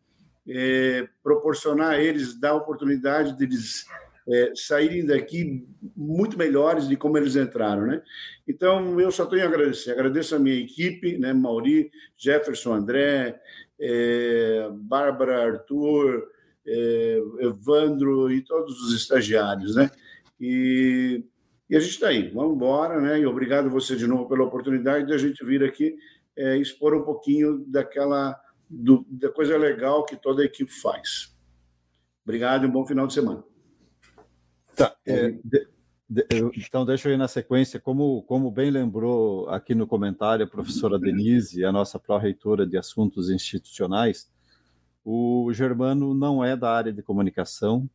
é, 0.48 1.08
proporcionar 1.24 1.92
a 1.92 2.02
eles, 2.02 2.40
dar 2.40 2.52
a 2.52 2.56
oportunidade 2.56 3.38
de 3.38 3.44
eles 3.44 3.86
é, 4.28 4.52
saírem 4.56 5.06
daqui 5.06 5.66
muito 5.96 6.38
melhores 6.38 6.88
de 6.88 6.96
como 6.96 7.18
eles 7.18 7.36
entraram, 7.36 7.86
né? 7.88 8.02
Então, 8.48 9.00
eu 9.00 9.12
só 9.12 9.26
tenho 9.26 9.44
a 9.44 9.48
agradecer. 9.48 9.92
Agradeço 9.92 10.36
a 10.36 10.40
minha 10.40 10.60
equipe, 10.60 11.18
né? 11.18 11.34
Mauri, 11.34 11.92
Jefferson, 12.18 12.74
André, 12.74 13.40
é, 13.80 14.70
Bárbara, 14.74 15.46
Arthur, 15.46 16.28
Evandro 17.40 18.32
e 18.32 18.42
todos 18.42 18.82
os 18.82 18.94
estagiários, 18.94 19.76
né? 19.76 19.90
E, 20.40 21.24
e 21.70 21.76
a 21.76 21.80
gente 21.80 21.92
está 21.94 22.08
aí. 22.08 22.30
Vamos 22.30 22.56
embora, 22.56 23.00
né? 23.00 23.20
E 23.20 23.26
obrigado 23.26 23.70
você 23.70 23.96
de 23.96 24.08
novo 24.08 24.28
pela 24.28 24.44
oportunidade 24.44 25.08
de 25.08 25.14
a 25.14 25.18
gente 25.18 25.44
vir 25.46 25.64
aqui 25.64 25.96
é, 26.38 26.58
expor 26.58 26.96
um 26.96 27.04
pouquinho 27.04 27.64
daquela 27.68 28.40
do, 28.70 29.06
da 29.10 29.30
coisa 29.30 29.58
legal 29.58 30.06
que 30.06 30.16
toda 30.16 30.42
a 30.42 30.46
equipe 30.46 30.72
faz. 30.72 31.36
Obrigado 32.24 32.64
e 32.64 32.68
um 32.68 32.72
bom 32.72 32.86
final 32.86 33.06
de 33.06 33.14
semana. 33.14 33.44
Tá. 34.76 34.96
É, 35.06 35.32
de, 35.44 35.68
de, 36.10 36.26
então, 36.58 36.86
deixa 36.86 37.10
eu 37.10 37.14
ir 37.14 37.18
na 37.18 37.28
sequência. 37.28 37.80
Como, 37.80 38.24
como 38.24 38.50
bem 38.50 38.72
lembrou 38.72 39.50
aqui 39.50 39.76
no 39.76 39.86
comentário 39.86 40.46
a 40.46 40.50
professora 40.50 40.98
Denise, 40.98 41.66
a 41.66 41.72
nossa 41.72 42.00
pró-reitora 42.00 42.66
de 42.66 42.78
assuntos 42.78 43.30
institucionais, 43.30 44.32
o 45.04 45.52
Germano 45.54 46.14
não 46.14 46.44
é 46.44 46.56
da 46.56 46.72
área 46.72 46.94
de 46.94 47.02
comunicação, 47.02 47.90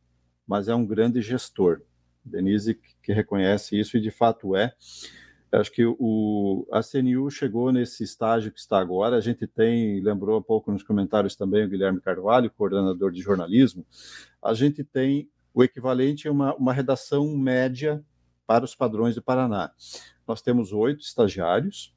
mas 0.45 0.67
é 0.67 0.75
um 0.75 0.85
grande 0.85 1.21
gestor. 1.21 1.81
Denise 2.23 2.79
que 3.01 3.13
reconhece 3.13 3.79
isso 3.79 3.97
e 3.97 4.01
de 4.01 4.11
fato 4.11 4.55
é. 4.55 4.73
Acho 5.51 5.71
que 5.71 5.85
o, 5.85 6.67
a 6.71 6.81
CNU 6.83 7.31
chegou 7.31 7.71
nesse 7.71 8.03
estágio 8.03 8.51
que 8.51 8.59
está 8.59 8.79
agora. 8.79 9.15
A 9.15 9.21
gente 9.21 9.47
tem, 9.47 10.01
lembrou 10.01 10.39
um 10.39 10.43
pouco 10.43 10.71
nos 10.71 10.83
comentários 10.83 11.35
também 11.35 11.63
o 11.63 11.69
Guilherme 11.69 12.01
Carvalho, 12.01 12.51
coordenador 12.51 13.11
de 13.11 13.21
jornalismo. 13.21 13.85
A 14.43 14.53
gente 14.53 14.83
tem 14.83 15.29
o 15.53 15.63
equivalente 15.63 16.27
a 16.27 16.31
uma, 16.31 16.53
uma 16.55 16.73
redação 16.73 17.35
média 17.37 18.03
para 18.45 18.65
os 18.65 18.75
padrões 18.75 19.15
do 19.15 19.21
Paraná. 19.21 19.71
Nós 20.27 20.41
temos 20.41 20.73
oito 20.73 21.01
estagiários 21.01 21.95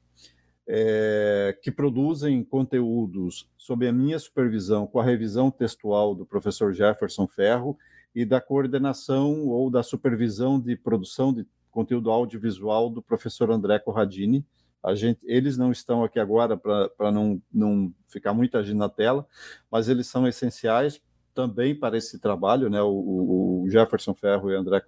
é, 0.67 1.57
que 1.61 1.71
produzem 1.71 2.43
conteúdos 2.43 3.49
sob 3.57 3.87
a 3.87 3.91
minha 3.91 4.19
supervisão, 4.19 4.87
com 4.87 4.99
a 4.99 5.03
revisão 5.03 5.49
textual 5.49 6.15
do 6.15 6.25
professor 6.25 6.73
Jefferson 6.73 7.27
Ferro 7.27 7.77
e 8.13 8.25
da 8.25 8.41
coordenação 8.41 9.47
ou 9.47 9.69
da 9.69 9.83
supervisão 9.83 10.59
de 10.59 10.75
produção 10.75 11.33
de 11.33 11.45
conteúdo 11.69 12.11
audiovisual 12.11 12.89
do 12.89 13.01
professor 13.01 13.49
André 13.49 13.79
Corradini. 13.79 14.45
A 14.83 14.95
gente, 14.95 15.19
eles 15.25 15.57
não 15.57 15.71
estão 15.71 16.03
aqui 16.03 16.19
agora 16.19 16.57
para 16.57 17.11
não, 17.11 17.41
não 17.51 17.93
ficar 18.07 18.33
muita 18.33 18.63
gente 18.63 18.77
na 18.77 18.89
tela, 18.89 19.25
mas 19.69 19.87
eles 19.87 20.07
são 20.07 20.27
essenciais 20.27 21.01
também 21.33 21.73
para 21.73 21.97
esse 21.97 22.19
trabalho, 22.19 22.69
né, 22.69 22.81
o, 22.81 23.63
o 23.63 23.69
Jefferson 23.69 24.13
Ferro 24.13 24.51
e 24.51 24.55
André 24.55 24.81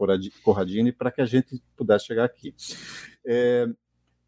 Corradini, 0.43 0.91
para 0.91 1.11
que 1.11 1.21
a 1.21 1.25
gente 1.25 1.61
pudesse 1.75 2.05
chegar 2.05 2.25
aqui. 2.25 2.53
É, 3.25 3.67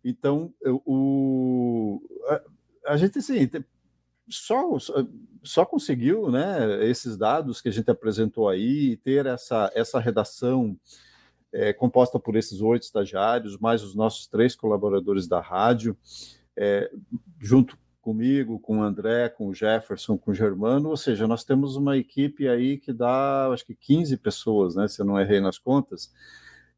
então, 0.05 0.53
o, 0.63 1.99
a, 2.27 2.93
a 2.93 2.97
gente, 2.97 3.17
assim, 3.17 3.49
só, 4.29 4.77
só 5.43 5.65
conseguiu 5.65 6.29
né, 6.29 6.85
esses 6.85 7.17
dados 7.17 7.59
que 7.59 7.69
a 7.69 7.71
gente 7.71 7.89
apresentou 7.89 8.47
aí, 8.47 8.97
ter 8.97 9.25
essa, 9.25 9.71
essa 9.73 9.99
redação 9.99 10.77
é, 11.51 11.73
composta 11.73 12.19
por 12.19 12.35
esses 12.35 12.61
oito 12.61 12.83
estagiários, 12.83 13.57
mais 13.57 13.81
os 13.81 13.95
nossos 13.95 14.27
três 14.27 14.55
colaboradores 14.55 15.27
da 15.27 15.41
rádio, 15.41 15.97
é, 16.55 16.91
junto 17.39 17.77
comigo, 18.01 18.59
com 18.59 18.79
o 18.79 18.83
André, 18.83 19.29
com 19.29 19.47
o 19.47 19.53
Jefferson, 19.55 20.15
com 20.15 20.29
o 20.29 20.33
Germano, 20.35 20.89
ou 20.89 20.97
seja, 20.97 21.27
nós 21.27 21.43
temos 21.43 21.75
uma 21.75 21.97
equipe 21.97 22.47
aí 22.47 22.77
que 22.77 22.93
dá, 22.93 23.49
acho 23.51 23.65
que 23.65 23.73
15 23.73 24.17
pessoas, 24.17 24.75
né, 24.75 24.87
se 24.87 25.01
eu 25.01 25.05
não 25.05 25.19
errei 25.19 25.39
nas 25.39 25.57
contas, 25.57 26.13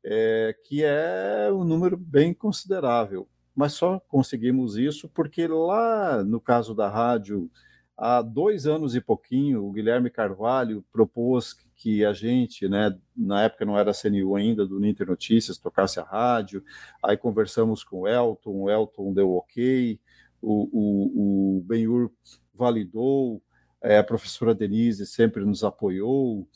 é, 0.09 0.55
que 0.63 0.83
é 0.85 1.49
um 1.51 1.65
número 1.65 1.97
bem 1.97 2.33
considerável. 2.33 3.27
Mas 3.53 3.73
só 3.73 3.99
conseguimos 4.07 4.77
isso 4.77 5.09
porque 5.09 5.47
lá 5.47 6.23
no 6.23 6.39
caso 6.39 6.73
da 6.73 6.89
rádio, 6.89 7.51
há 7.97 8.21
dois 8.21 8.65
anos 8.65 8.95
e 8.95 9.01
pouquinho, 9.01 9.65
o 9.65 9.71
Guilherme 9.71 10.09
Carvalho 10.09 10.85
propôs 10.93 11.53
que 11.75 12.05
a 12.05 12.13
gente, 12.13 12.69
né, 12.69 12.97
na 13.15 13.43
época 13.43 13.65
não 13.65 13.77
era 13.77 13.93
CNU 13.93 14.35
ainda, 14.35 14.65
do 14.65 14.79
Ninter 14.79 15.07
Notícias, 15.07 15.57
tocasse 15.57 15.99
a 15.99 16.03
rádio, 16.03 16.63
aí 17.03 17.17
conversamos 17.17 17.83
com 17.83 18.01
o 18.01 18.07
Elton, 18.07 18.61
o 18.61 18.69
Elton 18.69 19.13
deu 19.13 19.35
ok, 19.35 19.99
o, 20.41 20.69
o, 20.71 21.57
o 21.57 21.63
Benhur 21.63 22.11
validou, 22.53 23.41
é, 23.81 23.97
a 23.97 24.03
professora 24.03 24.55
Denise 24.55 25.05
sempre 25.05 25.43
nos 25.43 25.63
apoiou, 25.63 26.47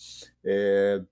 é, 0.44 1.04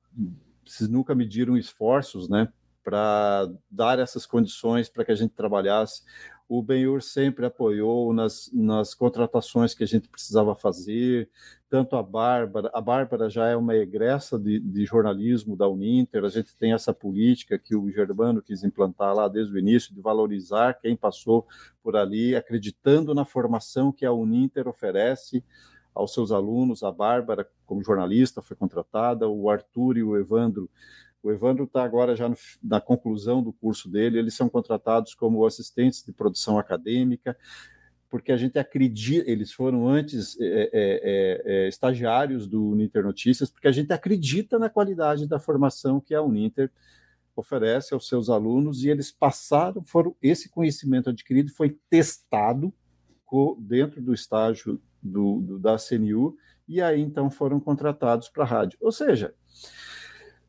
vocês 0.72 0.90
nunca 0.90 1.16
mediram 1.16 1.58
esforços, 1.58 2.30
né, 2.30 2.52
para 2.84 3.52
dar 3.70 4.00
essas 4.00 4.26
condições 4.26 4.90
para 4.90 5.06
que 5.06 5.12
a 5.12 5.16
gente 5.16 5.34
trabalhasse. 5.34 6.04
O 6.48 6.64
Benhur 6.64 7.02
sempre 7.04 7.46
apoiou 7.46 8.12
nas, 8.12 8.50
nas 8.52 8.96
contratações 8.96 9.76
que 9.76 9.84
a 9.84 9.88
gente 9.88 10.08
precisava 10.08 10.56
fazer, 10.56 11.30
tanto 11.70 11.96
a 11.96 12.02
Bárbara, 12.02 12.72
a 12.74 12.82
Bárbara 12.82 13.30
já 13.30 13.48
é 13.48 13.56
uma 13.56 13.76
egressa 13.76 14.40
de, 14.40 14.60
de, 14.60 14.84
jornalismo 14.86 15.56
da 15.56 15.68
Uninter, 15.68 16.26
a 16.26 16.30
gente 16.30 16.56
tem 16.56 16.74
essa 16.74 16.92
política 16.92 17.60
que 17.60 17.76
o 17.76 17.92
Germano 17.92 18.42
quis 18.42 18.64
implantar 18.64 19.14
lá 19.14 19.28
desde 19.28 19.54
o 19.54 19.60
início, 19.60 19.94
de 19.94 20.02
valorizar 20.02 20.74
quem 20.74 20.96
passou 20.96 21.48
por 21.84 21.96
ali, 21.96 22.36
acreditando 22.36 23.14
na 23.14 23.26
formação 23.26 23.92
que 23.92 24.04
a 24.04 24.12
Uninter 24.12 24.68
oferece 24.68 25.44
aos 26.00 26.14
seus 26.14 26.32
alunos, 26.32 26.82
a 26.82 26.92
Bárbara, 26.92 27.48
como 27.66 27.84
jornalista, 27.84 28.42
foi 28.42 28.56
contratada, 28.56 29.28
o 29.28 29.50
Arthur 29.50 29.98
e 29.98 30.04
o 30.04 30.18
Evandro. 30.18 30.70
O 31.22 31.30
Evandro 31.30 31.66
está 31.66 31.84
agora 31.84 32.16
já 32.16 32.30
no, 32.30 32.38
na 32.64 32.80
conclusão 32.80 33.44
do 33.44 33.52
curso 33.52 33.90
dele, 33.90 34.18
eles 34.18 34.34
são 34.34 34.48
contratados 34.48 35.14
como 35.14 35.46
assistentes 35.46 36.04
de 36.04 36.14
produção 36.14 36.58
acadêmica, 36.58 37.38
porque 38.10 38.32
a 38.32 38.38
gente 38.38 38.58
acredita, 38.58 39.30
eles 39.30 39.52
foram 39.52 39.88
antes 39.88 40.40
é, 40.40 40.46
é, 40.46 40.70
é, 40.74 41.42
é, 41.46 41.68
estagiários 41.68 42.48
do 42.48 42.70
Uninter 42.70 43.04
Notícias, 43.04 43.52
porque 43.52 43.68
a 43.68 43.72
gente 43.72 43.92
acredita 43.92 44.58
na 44.58 44.70
qualidade 44.70 45.28
da 45.28 45.40
formação 45.40 46.00
que 46.00 46.16
a 46.16 46.22
Uninter 46.22 46.72
oferece 47.36 47.94
aos 47.94 48.08
seus 48.08 48.30
alunos 48.30 48.84
e 48.84 48.90
eles 48.90 49.12
passaram, 49.12 49.84
foram 49.84 50.16
esse 50.22 50.50
conhecimento 50.50 51.10
adquirido 51.10 51.52
foi 51.52 51.78
testado 51.90 52.74
dentro 53.60 54.02
do 54.02 54.12
estágio 54.12 54.82
do, 55.02 55.42
do 55.42 55.60
da 55.60 55.78
CNU 55.78 56.36
e 56.68 56.82
aí 56.82 57.02
então 57.02 57.32
foram 57.32 57.60
contratados 57.60 58.30
para 58.30 58.44
a 58.44 58.48
rádio. 58.48 58.78
Ou 58.82 58.92
seja, 58.92 59.34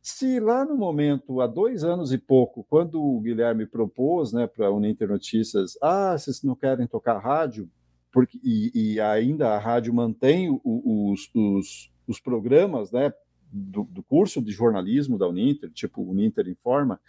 se 0.02 0.40
lá 0.40 0.64
no 0.64 0.76
momento, 0.76 1.40
há 1.40 1.46
dois 1.46 1.84
anos 1.84 2.12
e 2.12 2.18
pouco, 2.18 2.64
quando 2.68 3.02
o 3.02 3.20
Guilherme 3.20 3.66
propôs 3.66 4.32
né, 4.32 4.46
para 4.46 4.66
a 4.66 4.70
Uninter 4.70 5.08
Notícias, 5.08 5.78
ah, 5.82 6.16
vocês 6.16 6.42
não 6.42 6.54
querem 6.54 6.86
tocar 6.86 7.18
rádio, 7.18 7.70
porque, 8.12 8.40
e, 8.42 8.70
e 8.74 9.00
ainda 9.00 9.50
a 9.50 9.58
rádio 9.58 9.94
mantém 9.94 10.50
os, 10.64 11.30
os, 11.34 11.92
os, 12.06 12.20
programas 12.20 12.90
né, 12.90 13.12
do, 13.52 13.84
do, 13.84 14.02
curso 14.02 14.42
de 14.42 14.52
jornalismo 14.52 15.16
da 15.16 15.28
Uninter, 15.28 15.70
tipo 15.70 16.02
Uninter 16.02 16.48
Informa, 16.48 17.00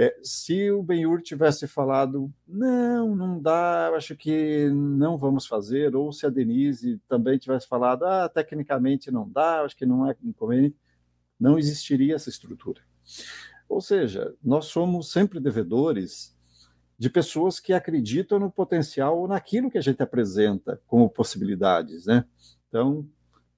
é, 0.00 0.16
se 0.22 0.70
o 0.70 0.80
Benhur 0.80 1.20
tivesse 1.20 1.66
falado, 1.66 2.32
não, 2.46 3.16
não 3.16 3.42
dá, 3.42 3.88
acho 3.96 4.14
que 4.14 4.70
não 4.70 5.18
vamos 5.18 5.44
fazer, 5.44 5.96
ou 5.96 6.12
se 6.12 6.24
a 6.24 6.30
Denise 6.30 7.00
também 7.08 7.36
tivesse 7.36 7.66
falado, 7.66 8.04
ah, 8.04 8.28
tecnicamente 8.28 9.10
não 9.10 9.28
dá, 9.28 9.62
acho 9.62 9.76
que 9.76 9.84
não 9.84 10.08
é 10.08 10.14
inconveniente, 10.22 10.76
não 11.38 11.58
existiria 11.58 12.14
essa 12.14 12.28
estrutura. 12.28 12.80
Ou 13.68 13.80
seja, 13.80 14.32
nós 14.40 14.66
somos 14.66 15.10
sempre 15.10 15.40
devedores 15.40 16.32
de 16.96 17.10
pessoas 17.10 17.58
que 17.58 17.72
acreditam 17.72 18.38
no 18.38 18.52
potencial 18.52 19.18
ou 19.18 19.26
naquilo 19.26 19.68
que 19.68 19.78
a 19.78 19.82
gente 19.82 20.00
apresenta 20.00 20.80
como 20.86 21.10
possibilidades, 21.10 22.06
né? 22.06 22.24
Então, 22.68 23.04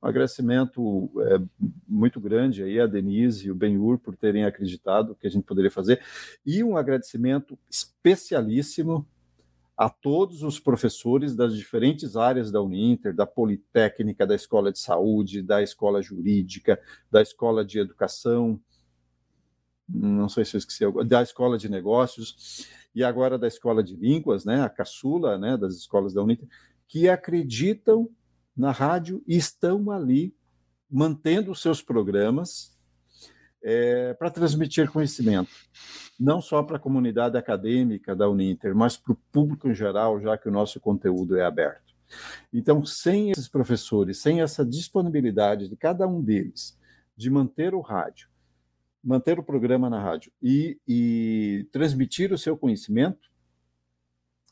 um 0.03 0.09
agradecimento 0.09 1.11
é, 1.27 1.41
muito 1.87 2.21
grande 2.21 2.63
aí 2.63 2.81
a 2.81 2.87
Denise 2.87 3.47
e 3.47 3.51
o 3.51 3.55
Benhur 3.55 3.99
por 3.99 4.17
terem 4.17 4.45
acreditado 4.45 5.15
que 5.15 5.27
a 5.27 5.31
gente 5.31 5.45
poderia 5.45 5.71
fazer. 5.71 6.03
E 6.45 6.65
um 6.65 6.77
agradecimento 6.77 7.59
especialíssimo 7.69 9.07
a 9.77 9.89
todos 9.89 10.43
os 10.43 10.61
professores 10.61 11.35
das 11.35 11.57
diferentes 11.57 12.15
áreas 12.17 12.51
da 12.51 12.61
Uninter, 12.61 13.15
da 13.15 13.27
Politécnica, 13.27 14.27
da 14.27 14.35
Escola 14.35 14.71
de 14.71 14.79
Saúde, 14.79 15.43
da 15.43 15.63
Escola 15.63 16.03
Jurídica, 16.03 16.79
da 17.11 17.23
Escola 17.23 17.65
de 17.65 17.79
Educação, 17.79 18.61
não 19.89 20.29
sei 20.29 20.45
se 20.45 20.55
eu 20.55 20.59
esqueci, 20.59 20.85
da 21.07 21.23
Escola 21.23 21.59
de 21.59 21.69
Negócios, 21.69 22.69
e 22.95 23.03
agora 23.03 23.39
da 23.39 23.49
Escola 23.49 23.83
de 23.83 23.97
Línguas, 23.97 24.45
né, 24.45 24.63
a 24.63 24.69
caçula 24.69 25.39
né, 25.39 25.57
das 25.57 25.75
escolas 25.75 26.13
da 26.13 26.23
Uninter, 26.23 26.49
que 26.87 27.09
acreditam 27.09 28.09
na 28.57 28.73
rádio 28.73 29.23
e 29.27 29.37
estão 29.37 29.91
ali 29.91 30.35
mantendo 30.91 31.53
os 31.53 31.63
seus 31.63 31.83
programas 31.83 32.79
é, 33.63 34.15
para 34.15 34.31
transmitir 34.31 34.91
conhecimento 34.91 35.51
não 36.21 36.43
só 36.43 36.63
para 36.63 36.77
a 36.77 36.81
comunidade 36.81 37.39
acadêmica 37.39 38.15
da 38.15 38.29
Uninter, 38.29 38.77
mas 38.77 38.95
para 38.95 39.15
o 39.15 39.19
público 39.33 39.67
em 39.71 39.75
geral, 39.75 40.21
já 40.21 40.37
que 40.37 40.51
o 40.51 40.53
nosso 40.53 40.79
conteúdo 40.79 41.39
é 41.39 41.43
aberto. 41.43 41.95
Então, 42.53 42.85
sem 42.85 43.31
esses 43.31 43.49
professores, 43.49 44.19
sem 44.19 44.43
essa 44.43 44.63
disponibilidade 44.63 45.67
de 45.67 45.77
cada 45.77 46.07
um 46.07 46.21
deles 46.21 46.79
de 47.17 47.31
manter 47.31 47.75
o 47.75 47.81
rádio, 47.81 48.29
manter 49.03 49.39
o 49.39 49.43
programa 49.43 49.89
na 49.89 49.99
rádio 49.99 50.31
e, 50.43 50.79
e 50.87 51.67
transmitir 51.73 52.33
o 52.35 52.39
seu 52.39 52.55
conhecimento, 52.55 53.31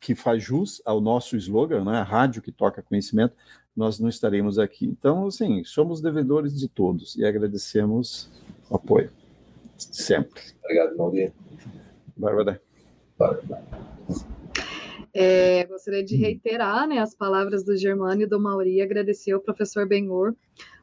que 0.01 0.15
faz 0.15 0.43
jus 0.43 0.81
ao 0.87 1.03
nosso 1.03 1.37
slogan, 1.37 1.85
né? 1.85 1.99
a 1.99 2.05
rádio 2.05 2.41
que 2.41 2.53
toca 2.53 2.83
conhecimento, 2.83 3.35
nós 3.79 4.01
não 4.01 4.09
estaremos 4.09 4.59
aqui. 4.59 4.85
Então, 4.87 5.29
assim, 5.29 5.62
somos 5.62 6.01
devedores 6.01 6.59
de 6.59 6.66
todos 6.66 7.14
e 7.14 7.24
agradecemos 7.24 8.29
o 8.68 8.74
apoio, 8.74 9.09
sempre. 9.76 10.43
Obrigado, 10.64 10.97
Maldinho. 10.97 11.33
Bárbara. 12.16 12.61
É, 15.14 15.64
gostaria 15.66 16.05
de 16.05 16.16
reiterar 16.16 16.89
né, 16.89 16.99
as 16.99 17.14
palavras 17.14 17.62
do 17.62 17.76
Germano 17.76 18.22
e 18.22 18.26
do 18.26 18.41
Mauri 18.41 18.74
e 18.74 18.83
agradecer 18.83 19.31
ao 19.31 19.41
professor 19.41 19.87
Benhur 19.87 20.35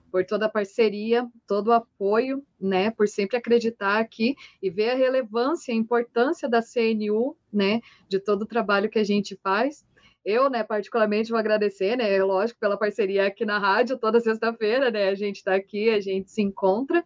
por 0.09 0.25
toda 0.25 0.45
a 0.45 0.49
parceria, 0.49 1.27
todo 1.45 1.67
o 1.67 1.73
apoio, 1.73 2.41
né, 2.57 2.91
por 2.91 3.09
sempre 3.09 3.35
acreditar 3.35 3.99
aqui 3.99 4.35
e 4.63 4.69
ver 4.69 4.91
a 4.91 4.95
relevância 4.95 5.73
e 5.73 5.75
a 5.75 5.77
importância 5.77 6.47
da 6.47 6.61
CNU, 6.61 7.35
né, 7.51 7.81
de 8.07 8.19
todo 8.19 8.43
o 8.43 8.47
trabalho 8.47 8.89
que 8.89 8.99
a 8.99 9.03
gente 9.03 9.37
faz. 9.43 9.83
Eu, 10.26 10.49
né, 10.49 10.63
particularmente 10.63 11.30
vou 11.30 11.38
agradecer, 11.38 11.95
né, 11.95 12.23
lógico, 12.23 12.59
pela 12.59 12.78
parceria 12.78 13.28
aqui 13.28 13.45
na 13.45 13.59
rádio 13.59 13.97
toda 13.97 14.19
sexta-feira, 14.19 14.89
né, 14.89 15.09
a 15.09 15.15
gente 15.15 15.38
está 15.38 15.53
aqui, 15.53 15.89
a 15.89 16.01
gente 16.01 16.32
se 16.32 16.41
encontra 16.41 17.05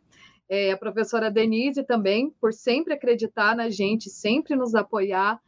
é, 0.50 0.72
a 0.72 0.78
professora 0.78 1.30
Denise 1.30 1.84
também, 1.84 2.32
por 2.42 2.52
sempre 2.52 2.94
acreditar 2.94 3.56
na 3.56 3.70
gente, 3.70 4.10
sempre 4.10 4.56
nos 4.56 4.74
apoiar, 4.74 5.40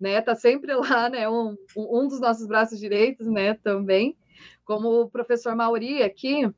né? 0.00 0.20
Tá 0.20 0.34
sempre 0.34 0.74
lá, 0.74 1.08
né? 1.08 1.28
Um, 1.28 1.56
um 1.76 2.08
dos 2.08 2.20
nossos 2.20 2.46
braços 2.46 2.78
direitos, 2.78 3.28
né? 3.28 3.54
Também. 3.54 4.16
Como 4.64 5.02
o 5.02 5.08
professor 5.08 5.54
Mauri 5.54 6.02
aqui 6.02 6.50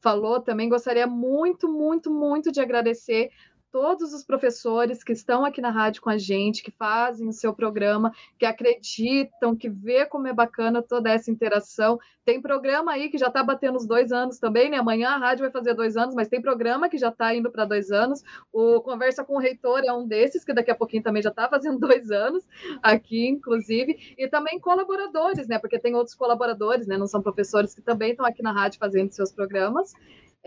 falou, 0.00 0.40
também 0.40 0.68
gostaria 0.68 1.06
muito, 1.06 1.68
muito, 1.68 2.12
muito 2.12 2.52
de 2.52 2.60
agradecer 2.60 3.30
todos 3.70 4.12
os 4.12 4.24
professores 4.24 5.04
que 5.04 5.12
estão 5.12 5.44
aqui 5.44 5.60
na 5.60 5.70
rádio 5.70 6.02
com 6.02 6.10
a 6.10 6.18
gente, 6.18 6.62
que 6.62 6.70
fazem 6.70 7.28
o 7.28 7.32
seu 7.32 7.52
programa, 7.52 8.12
que 8.38 8.46
acreditam, 8.46 9.56
que 9.56 9.68
vê 9.68 10.06
como 10.06 10.26
é 10.26 10.32
bacana 10.32 10.82
toda 10.82 11.10
essa 11.10 11.30
interação. 11.30 11.98
Tem 12.24 12.40
programa 12.40 12.92
aí 12.92 13.08
que 13.08 13.18
já 13.18 13.28
está 13.28 13.42
batendo 13.42 13.76
os 13.76 13.86
dois 13.86 14.12
anos 14.12 14.38
também, 14.38 14.70
né? 14.70 14.78
Amanhã 14.78 15.10
a 15.10 15.16
rádio 15.16 15.42
vai 15.42 15.50
fazer 15.50 15.74
dois 15.74 15.96
anos, 15.96 16.14
mas 16.14 16.28
tem 16.28 16.40
programa 16.40 16.88
que 16.88 16.98
já 16.98 17.08
está 17.08 17.34
indo 17.34 17.50
para 17.50 17.64
dois 17.64 17.90
anos. 17.90 18.22
O 18.52 18.80
Conversa 18.80 19.24
com 19.24 19.36
o 19.36 19.38
Reitor 19.38 19.82
é 19.84 19.92
um 19.92 20.06
desses, 20.06 20.44
que 20.44 20.52
daqui 20.52 20.70
a 20.70 20.74
pouquinho 20.74 21.02
também 21.02 21.22
já 21.22 21.30
está 21.30 21.48
fazendo 21.48 21.78
dois 21.80 22.10
anos 22.10 22.46
aqui, 22.82 23.28
inclusive. 23.28 24.14
E 24.18 24.28
também 24.28 24.58
colaboradores, 24.58 25.46
né? 25.48 25.58
Porque 25.58 25.78
tem 25.78 25.94
outros 25.94 26.14
colaboradores, 26.14 26.86
né? 26.86 26.96
Não 26.96 27.06
são 27.06 27.22
professores 27.22 27.74
que 27.74 27.82
também 27.82 28.10
estão 28.12 28.26
aqui 28.26 28.42
na 28.42 28.52
rádio 28.52 28.78
fazendo 28.78 29.10
seus 29.12 29.32
programas 29.32 29.94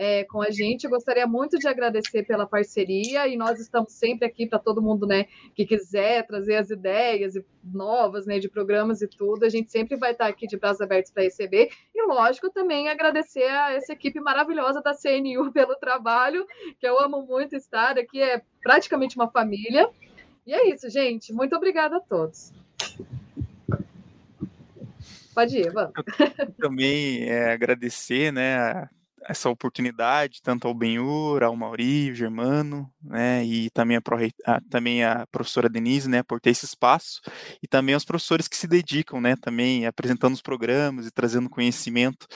é, 0.02 0.24
com 0.24 0.42
a 0.42 0.50
gente. 0.50 0.82
Eu 0.82 0.90
gostaria 0.90 1.28
muito 1.28 1.56
de 1.60 1.68
agradecer 1.68 2.24
pela 2.24 2.44
parceria 2.44 3.28
e 3.28 3.36
nós 3.36 3.60
estamos 3.60 3.92
sempre 3.92 4.26
aqui 4.26 4.48
para 4.48 4.58
todo 4.58 4.82
mundo 4.82 5.06
né, 5.06 5.26
que 5.54 5.64
quiser 5.64 6.26
trazer 6.26 6.56
as 6.56 6.70
ideias 6.70 7.34
novas 7.62 8.26
né, 8.26 8.40
de 8.40 8.48
programas 8.48 9.00
e 9.00 9.06
tudo. 9.06 9.44
A 9.44 9.48
gente 9.48 9.70
sempre 9.70 9.96
vai 9.96 10.10
estar 10.10 10.26
aqui 10.26 10.48
de 10.48 10.56
braços 10.56 10.80
abertos 10.80 11.12
para 11.12 11.22
receber. 11.22 11.70
E, 11.94 12.04
lógico, 12.04 12.50
também 12.50 12.88
agradecer 12.88 13.46
a 13.46 13.74
essa 13.74 13.92
equipe 13.92 14.18
maravilhosa 14.18 14.82
da 14.82 14.92
CNU 14.92 15.52
pelo 15.54 15.76
trabalho, 15.76 16.44
que 16.80 16.86
eu 16.86 16.98
amo 16.98 17.22
muito 17.22 17.54
estar 17.54 17.96
aqui, 17.96 18.20
é 18.20 18.42
praticamente 18.60 19.14
uma 19.14 19.30
família. 19.30 19.88
E 20.44 20.52
é 20.52 20.68
isso, 20.68 20.90
gente. 20.90 21.32
Muito 21.32 21.54
obrigada 21.54 21.98
a 21.98 22.00
todos. 22.00 22.52
Pode 25.32 25.56
ir, 25.56 25.70
vamos. 25.70 25.92
também 26.58 27.22
é, 27.30 27.52
agradecer 27.52 28.32
né, 28.32 28.88
essa 29.28 29.48
oportunidade, 29.48 30.40
tanto 30.42 30.66
ao 30.66 30.74
Benhur, 30.74 31.42
ao 31.42 31.56
Mauri, 31.56 32.08
ao 32.08 32.14
Germano, 32.14 32.92
né, 33.02 33.44
e 33.44 33.70
também 33.70 33.96
a, 33.96 34.02
a, 34.46 34.60
também 34.70 35.04
a 35.04 35.26
professora 35.30 35.68
Denise, 35.68 36.08
né, 36.08 36.22
por 36.22 36.40
ter 36.40 36.50
esse 36.50 36.64
espaço, 36.64 37.20
e 37.62 37.68
também 37.68 37.94
aos 37.94 38.04
professores 38.04 38.48
que 38.48 38.56
se 38.56 38.66
dedicam, 38.66 39.20
né, 39.20 39.36
também 39.36 39.86
apresentando 39.86 40.34
os 40.34 40.42
programas 40.42 41.06
e 41.06 41.10
trazendo 41.10 41.50
conhecimento, 41.50 42.26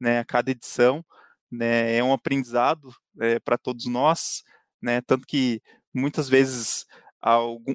né, 0.00 0.20
a 0.20 0.24
cada 0.24 0.50
edição, 0.50 1.04
né, 1.50 1.96
é 1.96 2.02
um 2.02 2.12
aprendizado 2.12 2.90
é, 3.20 3.38
para 3.40 3.58
todos 3.58 3.86
nós, 3.86 4.42
né, 4.82 5.00
tanto 5.00 5.26
que 5.26 5.60
muitas 5.92 6.28
vezes 6.28 6.86
algum, 7.20 7.74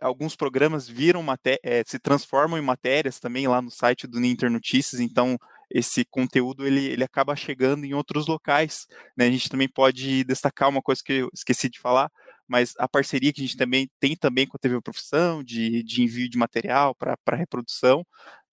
alguns 0.00 0.34
programas 0.34 0.88
viram 0.88 1.24
é, 1.62 1.82
se 1.84 1.98
transformam 1.98 2.58
em 2.58 2.62
matérias 2.62 3.18
também 3.18 3.46
lá 3.46 3.60
no 3.60 3.70
site 3.70 4.06
do 4.06 4.20
Ninter 4.20 4.50
Notícias, 4.50 5.00
então 5.00 5.38
esse 5.70 6.04
conteúdo 6.04 6.66
ele, 6.66 6.84
ele 6.86 7.04
acaba 7.04 7.36
chegando 7.36 7.84
em 7.84 7.94
outros 7.94 8.26
locais. 8.26 8.86
Né? 9.16 9.26
A 9.26 9.30
gente 9.30 9.48
também 9.48 9.68
pode 9.68 10.24
destacar 10.24 10.68
uma 10.68 10.82
coisa 10.82 11.02
que 11.04 11.12
eu 11.12 11.30
esqueci 11.32 11.68
de 11.68 11.78
falar, 11.78 12.10
mas 12.46 12.74
a 12.78 12.88
parceria 12.88 13.32
que 13.32 13.40
a 13.40 13.44
gente 13.44 13.56
também 13.56 13.88
tem 14.00 14.16
também 14.16 14.46
com 14.46 14.56
a 14.56 14.60
TV 14.60 14.80
Profissão, 14.80 15.44
de, 15.44 15.82
de 15.82 16.02
envio 16.02 16.28
de 16.28 16.38
material 16.38 16.94
para 16.94 17.36
reprodução, 17.36 18.04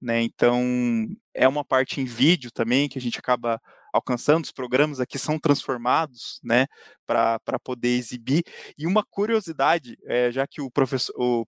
né? 0.02 0.22
Então, 0.22 1.08
é 1.34 1.48
uma 1.48 1.64
parte 1.64 2.02
em 2.02 2.06
vídeo 2.06 2.52
também 2.52 2.90
que 2.90 2.98
a 3.00 3.02
gente 3.02 3.18
acaba 3.20 3.60
alcançando, 3.96 4.44
os 4.44 4.52
programas 4.52 5.00
aqui 5.00 5.18
são 5.18 5.40
transformados, 5.40 6.40
né, 6.44 6.68
para 7.08 7.60
poder 7.64 7.98
exibir. 7.98 8.44
E 8.78 8.86
uma 8.86 9.04
curiosidade, 9.04 9.98
é, 10.06 10.32
já 10.32 10.46
que 10.46 10.62
o 10.62 10.70
professor, 10.70 11.14
o 11.18 11.46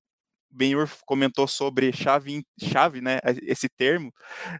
Benhur 0.51 0.89
comentou 1.05 1.47
sobre 1.47 1.91
chave, 1.93 2.43
chave, 2.59 3.01
né, 3.01 3.19
esse 3.43 3.69
termo, 3.69 4.13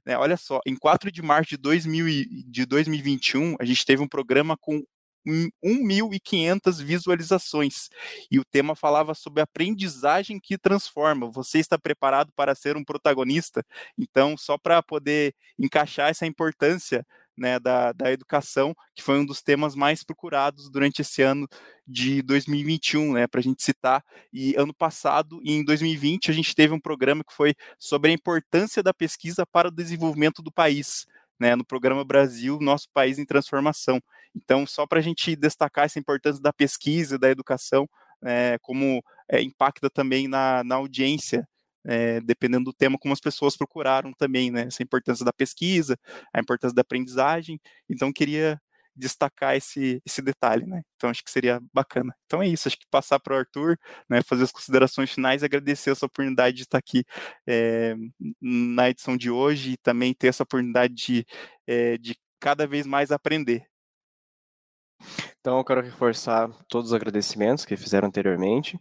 né, 0.06 0.18
olha 0.18 0.38
só, 0.38 0.60
em 0.66 0.76
4 0.76 1.12
de 1.12 1.22
março 1.22 1.50
de, 1.52 1.58
2000, 1.58 2.06
de 2.48 2.66
2021, 2.66 3.56
a 3.60 3.66
gente 3.66 3.86
teve 3.86 4.02
um 4.02 4.08
programa 4.08 4.58
com 4.60 4.82
1.500 5.28 6.82
visualizações. 6.82 7.90
E 8.32 8.40
o 8.40 8.46
tema 8.46 8.76
falava 8.76 9.14
sobre 9.14 9.42
aprendizagem 9.42 10.40
que 10.40 10.58
transforma. 10.58 11.30
Você 11.32 11.60
está 11.60 11.78
preparado 11.78 12.32
para 12.36 12.56
ser 12.56 12.78
um 12.78 12.84
protagonista? 12.84 13.64
Então, 13.98 14.38
só 14.38 14.58
para 14.58 14.82
poder 14.82 15.34
encaixar 15.60 16.10
essa 16.10 16.26
importância 16.26 17.06
né, 17.38 17.60
da, 17.60 17.92
da 17.92 18.12
educação, 18.12 18.74
que 18.96 19.04
foi 19.04 19.20
um 19.20 19.26
dos 19.26 19.42
temas 19.42 19.76
mais 19.76 20.04
procurados 20.04 20.70
durante 20.70 21.02
esse 21.02 21.22
ano 21.22 21.48
de 21.86 22.22
2021, 22.24 23.14
né, 23.14 23.28
para 23.28 23.40
a 23.40 23.44
gente 23.44 23.64
citar. 23.64 24.04
E 24.34 24.56
ano 24.56 24.74
passado, 24.74 25.40
em 25.46 25.64
2020, 25.64 26.32
a 26.32 26.34
gente 26.34 26.56
teve 26.56 26.74
um 26.74 26.80
programa 26.80 27.24
que 27.24 27.34
foi 27.34 27.54
sobre 27.78 28.10
a 28.10 28.14
importância 28.14 28.82
da 28.82 28.94
pesquisa 28.94 29.46
para 29.46 29.68
o 29.68 29.72
desenvolvimento 29.72 30.42
do 30.42 30.52
país. 30.52 31.06
Né, 31.40 31.56
no 31.56 31.64
programa 31.64 32.04
Brasil, 32.04 32.58
nosso 32.60 32.90
país 32.92 33.20
em 33.20 33.26
transformação. 33.26 34.02
Então, 34.36 34.66
só 34.66 34.88
para 34.88 34.98
a 34.98 35.04
gente 35.04 35.36
destacar 35.36 35.86
essa 35.86 36.00
importância 36.00 36.42
da 36.42 36.52
pesquisa, 36.52 37.20
da 37.20 37.30
educação, 37.30 37.88
é, 38.24 38.58
como 38.60 39.04
é, 39.30 39.40
impacta 39.40 39.88
também 39.88 40.28
na, 40.28 40.64
na 40.64 40.78
audiência 40.78 41.48
é, 41.88 42.20
dependendo 42.22 42.66
do 42.66 42.74
tema, 42.74 42.98
como 43.00 43.14
as 43.14 43.20
pessoas 43.20 43.56
procuraram 43.58 44.12
também, 44.14 44.52
né? 44.52 44.64
Essa 44.68 44.84
importância 44.84 45.26
da 45.26 45.34
pesquisa, 45.34 45.98
a 46.34 46.40
importância 46.40 46.76
da 46.76 46.82
aprendizagem. 46.82 47.60
Então, 47.90 48.12
queria 48.12 48.60
destacar 48.98 49.56
esse, 49.56 50.02
esse 50.06 50.22
detalhe, 50.22 50.66
né? 50.66 50.82
Então, 50.96 51.10
acho 51.10 51.24
que 51.24 51.30
seria 51.30 51.62
bacana. 51.72 52.14
Então, 52.26 52.42
é 52.42 52.48
isso. 52.48 52.68
Acho 52.68 52.78
que 52.78 52.88
passar 52.90 53.20
para 53.20 53.36
o 53.36 53.38
Arthur, 53.38 53.78
né, 54.10 54.22
fazer 54.24 54.44
as 54.44 54.52
considerações 54.52 55.12
finais, 55.12 55.44
agradecer 55.44 55.92
essa 55.92 56.08
oportunidade 56.08 56.58
de 56.58 56.64
estar 56.64 56.80
aqui 56.80 57.04
é, 57.48 57.96
na 58.42 58.90
edição 58.90 59.16
de 59.16 59.30
hoje 59.30 59.74
e 59.74 59.78
também 59.78 60.14
ter 60.14 60.28
essa 60.28 60.44
oportunidade 60.44 60.94
de, 60.94 61.26
é, 61.68 61.98
de 61.98 62.18
cada 62.40 62.66
vez 62.66 62.88
mais 62.88 63.12
aprender. 63.12 63.64
Então, 65.40 65.60
eu 65.60 65.64
quero 65.64 65.82
reforçar 65.82 66.50
todos 66.68 66.90
os 66.90 66.96
agradecimentos 66.96 67.66
que 67.66 67.78
fizeram 67.78 68.08
anteriormente 68.08 68.80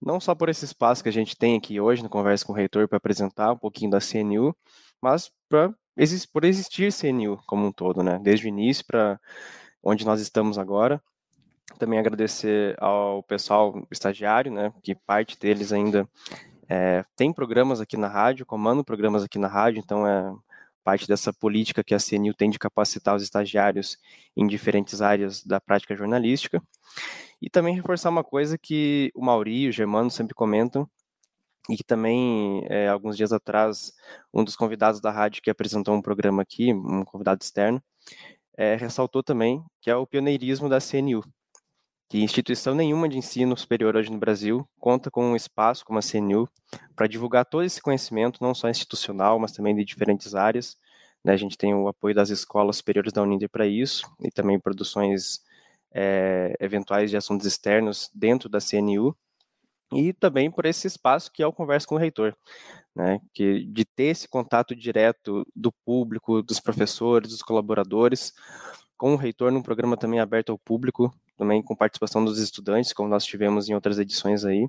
não 0.00 0.20
só 0.20 0.34
por 0.34 0.48
esse 0.48 0.64
espaço 0.64 1.02
que 1.02 1.08
a 1.08 1.12
gente 1.12 1.36
tem 1.36 1.56
aqui 1.56 1.80
hoje 1.80 2.02
no 2.02 2.08
Conversa 2.08 2.44
com 2.44 2.52
o 2.52 2.56
Reitor 2.56 2.88
para 2.88 2.98
apresentar 2.98 3.52
um 3.52 3.58
pouquinho 3.58 3.90
da 3.90 3.98
CNU, 4.00 4.54
mas 5.00 5.30
pra, 5.48 5.72
por 6.32 6.44
existir 6.44 6.92
CNU 6.92 7.38
como 7.46 7.66
um 7.66 7.72
todo, 7.72 8.02
né? 8.02 8.18
Desde 8.22 8.46
o 8.46 8.48
início 8.48 8.84
para 8.86 9.18
onde 9.82 10.04
nós 10.04 10.20
estamos 10.20 10.58
agora. 10.58 11.02
Também 11.78 11.98
agradecer 11.98 12.76
ao 12.78 13.22
pessoal 13.22 13.86
estagiário, 13.90 14.52
né? 14.52 14.72
Que 14.82 14.94
parte 14.94 15.38
deles 15.38 15.72
ainda 15.72 16.08
é, 16.68 17.04
tem 17.16 17.32
programas 17.32 17.80
aqui 17.80 17.96
na 17.96 18.08
rádio, 18.08 18.46
comando 18.46 18.84
programas 18.84 19.22
aqui 19.22 19.38
na 19.38 19.48
rádio, 19.48 19.80
então 19.80 20.06
é 20.06 20.32
parte 20.84 21.08
dessa 21.08 21.32
política 21.32 21.82
que 21.82 21.94
a 21.94 21.98
CNU 21.98 22.32
tem 22.32 22.48
de 22.48 22.60
capacitar 22.60 23.16
os 23.16 23.22
estagiários 23.22 23.98
em 24.36 24.46
diferentes 24.46 25.02
áreas 25.02 25.42
da 25.42 25.60
prática 25.60 25.96
jornalística. 25.96 26.62
E 27.40 27.50
também 27.50 27.74
reforçar 27.74 28.10
uma 28.10 28.24
coisa 28.24 28.56
que 28.58 29.10
o 29.14 29.24
Mauri 29.24 29.64
e 29.64 29.68
o 29.68 29.72
Germano 29.72 30.10
sempre 30.10 30.34
comentam, 30.34 30.88
e 31.68 31.76
que 31.76 31.84
também, 31.84 32.64
é, 32.68 32.88
alguns 32.88 33.16
dias 33.16 33.32
atrás, 33.32 33.92
um 34.32 34.44
dos 34.44 34.56
convidados 34.56 35.00
da 35.00 35.10
rádio 35.10 35.42
que 35.42 35.50
apresentou 35.50 35.94
um 35.94 36.02
programa 36.02 36.42
aqui, 36.42 36.72
um 36.72 37.04
convidado 37.04 37.42
externo, 37.42 37.82
é, 38.56 38.76
ressaltou 38.76 39.22
também 39.22 39.62
que 39.80 39.90
é 39.90 39.96
o 39.96 40.06
pioneirismo 40.06 40.68
da 40.68 40.78
CNU, 40.80 41.22
que 42.08 42.22
instituição 42.22 42.74
nenhuma 42.74 43.08
de 43.08 43.18
ensino 43.18 43.56
superior 43.56 43.96
hoje 43.96 44.10
no 44.10 44.18
Brasil 44.18 44.66
conta 44.78 45.10
com 45.10 45.24
um 45.32 45.36
espaço 45.36 45.84
como 45.84 45.98
a 45.98 46.02
CNU 46.02 46.48
para 46.94 47.08
divulgar 47.08 47.44
todo 47.44 47.64
esse 47.64 47.82
conhecimento, 47.82 48.38
não 48.40 48.54
só 48.54 48.68
institucional, 48.68 49.38
mas 49.40 49.52
também 49.52 49.74
de 49.74 49.84
diferentes 49.84 50.34
áreas. 50.34 50.76
Né? 51.24 51.32
A 51.32 51.36
gente 51.36 51.58
tem 51.58 51.74
o 51.74 51.88
apoio 51.88 52.14
das 52.14 52.30
escolas 52.30 52.76
superiores 52.76 53.12
da 53.12 53.22
Uninter 53.22 53.50
para 53.50 53.66
isso, 53.66 54.08
e 54.22 54.30
também 54.30 54.60
produções 54.60 55.40
é, 55.92 56.54
eventuais 56.60 57.10
de 57.10 57.16
assuntos 57.16 57.46
externos 57.46 58.10
dentro 58.14 58.48
da 58.48 58.58
CNU, 58.60 59.16
e 59.92 60.12
também 60.12 60.50
por 60.50 60.66
esse 60.66 60.86
espaço 60.86 61.30
que 61.32 61.42
é 61.42 61.46
o 61.46 61.52
Conversa 61.52 61.86
com 61.86 61.94
o 61.94 61.98
Reitor, 61.98 62.34
né, 62.94 63.20
que 63.32 63.64
de 63.66 63.84
ter 63.84 64.04
esse 64.04 64.28
contato 64.28 64.74
direto 64.74 65.46
do 65.54 65.70
público, 65.84 66.42
dos 66.42 66.58
professores, 66.58 67.30
dos 67.30 67.42
colaboradores, 67.42 68.32
com 68.96 69.12
o 69.12 69.16
reitor 69.16 69.52
num 69.52 69.62
programa 69.62 69.96
também 69.96 70.18
aberto 70.18 70.50
ao 70.50 70.58
público, 70.58 71.14
também 71.36 71.62
com 71.62 71.76
participação 71.76 72.24
dos 72.24 72.38
estudantes, 72.38 72.92
como 72.92 73.08
nós 73.08 73.24
tivemos 73.24 73.68
em 73.68 73.74
outras 73.74 73.98
edições 73.98 74.44
aí, 74.44 74.66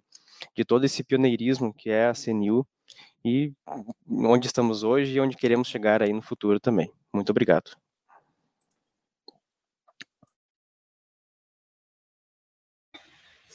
de 0.55 0.65
todo 0.65 0.83
esse 0.85 1.03
pioneirismo 1.03 1.73
que 1.73 1.89
é 1.89 2.07
a 2.07 2.13
CNU 2.13 2.67
e 3.23 3.53
onde 4.09 4.47
estamos 4.47 4.83
hoje 4.83 5.15
e 5.15 5.21
onde 5.21 5.37
queremos 5.37 5.69
chegar 5.69 6.01
aí 6.03 6.11
no 6.11 6.21
futuro 6.21 6.59
também. 6.59 6.91
Muito 7.13 7.29
obrigado. 7.29 7.86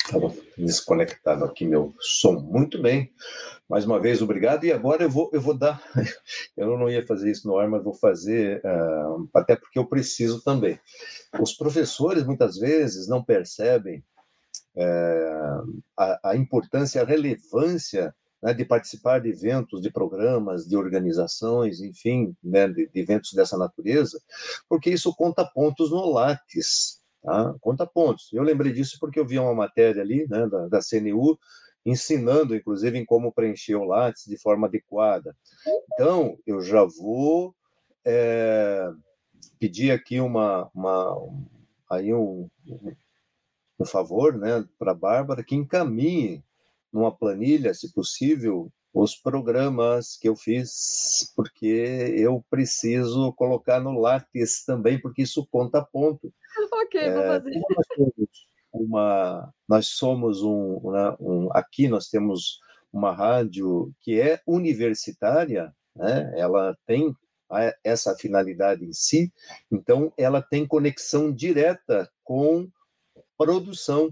Estava 0.04 0.34
desconectado 0.58 1.44
aqui 1.44 1.64
meu 1.64 1.94
som. 2.00 2.40
Muito 2.40 2.80
bem. 2.80 3.12
Mais 3.68 3.86
uma 3.86 4.00
vez, 4.00 4.20
obrigado. 4.20 4.64
E 4.64 4.72
agora 4.72 5.04
eu 5.04 5.10
vou, 5.10 5.30
eu 5.32 5.40
vou 5.40 5.54
dar. 5.54 5.82
Eu 6.56 6.76
não 6.76 6.90
ia 6.90 7.06
fazer 7.06 7.30
isso 7.30 7.46
no 7.46 7.56
ar, 7.56 7.68
mas 7.68 7.82
vou 7.82 7.94
fazer, 7.94 8.60
uh, 8.64 9.28
até 9.34 9.56
porque 9.56 9.78
eu 9.78 9.86
preciso 9.86 10.42
também. 10.42 10.78
Os 11.40 11.54
professores, 11.54 12.24
muitas 12.24 12.58
vezes, 12.58 13.08
não 13.08 13.24
percebem 13.24 14.04
uh, 14.76 15.82
a, 15.96 16.30
a, 16.30 16.36
importância, 16.36 17.00
a 17.00 17.06
relevância 17.06 18.14
né, 18.42 18.52
de 18.52 18.64
participar 18.64 19.20
de 19.20 19.30
eventos, 19.30 19.80
de 19.80 19.90
programas, 19.90 20.66
de 20.66 20.76
organizações, 20.76 21.80
enfim, 21.80 22.36
né, 22.42 22.68
de, 22.68 22.88
de 22.88 23.00
eventos 23.00 23.32
dessa 23.32 23.56
natureza, 23.56 24.20
porque 24.68 24.90
isso 24.90 25.14
conta 25.14 25.44
pontos 25.44 25.90
no 25.90 26.10
Lattes 26.10 27.01
Tá? 27.22 27.54
Conta 27.60 27.86
pontos. 27.86 28.32
Eu 28.32 28.42
lembrei 28.42 28.72
disso 28.72 28.96
porque 29.00 29.18
eu 29.18 29.26
vi 29.26 29.38
uma 29.38 29.54
matéria 29.54 30.02
ali 30.02 30.26
né, 30.28 30.46
da, 30.46 30.68
da 30.68 30.80
CNU 30.80 31.38
ensinando, 31.84 32.54
inclusive, 32.54 32.98
em 32.98 33.04
como 33.04 33.32
preencher 33.32 33.74
o 33.74 33.84
Lattes 33.84 34.24
de 34.26 34.38
forma 34.38 34.66
adequada. 34.66 35.36
Então, 35.92 36.38
eu 36.46 36.60
já 36.60 36.84
vou 36.84 37.54
é, 38.04 38.88
pedir 39.58 39.90
aqui 39.90 40.20
uma, 40.20 40.70
uma 40.74 41.16
aí 41.90 42.14
um, 42.14 42.48
um 43.78 43.84
favor 43.84 44.36
né, 44.36 44.64
para 44.78 44.92
a 44.92 44.96
Bárbara 44.96 45.44
que 45.44 45.54
encaminhe 45.54 46.42
numa 46.92 47.16
planilha, 47.16 47.72
se 47.74 47.92
possível, 47.92 48.70
os 48.92 49.16
programas 49.16 50.18
que 50.20 50.28
eu 50.28 50.36
fiz, 50.36 51.32
porque 51.34 52.14
eu 52.16 52.44
preciso 52.50 53.32
colocar 53.32 53.80
no 53.80 53.98
Lattes 53.98 54.64
também, 54.64 55.00
porque 55.00 55.22
isso 55.22 55.46
conta 55.50 55.82
ponto. 55.82 56.32
Ok, 56.84 57.00
é, 57.00 57.12
vou 57.12 57.22
fazer. 57.22 57.50
Nós 57.50 57.86
somos, 57.96 58.46
uma, 58.72 59.54
nós 59.68 59.86
somos 59.86 60.42
um, 60.42 60.90
né, 60.90 61.16
um, 61.20 61.48
Aqui 61.52 61.88
nós 61.88 62.08
temos 62.08 62.60
uma 62.92 63.12
rádio 63.12 63.92
que 64.00 64.20
é 64.20 64.40
universitária, 64.46 65.74
né? 65.96 66.32
ela 66.36 66.76
tem 66.86 67.14
essa 67.84 68.14
finalidade 68.14 68.84
em 68.84 68.92
si, 68.94 69.30
então 69.70 70.12
ela 70.16 70.40
tem 70.40 70.66
conexão 70.66 71.30
direta 71.30 72.10
com 72.24 72.66
produção 73.36 74.10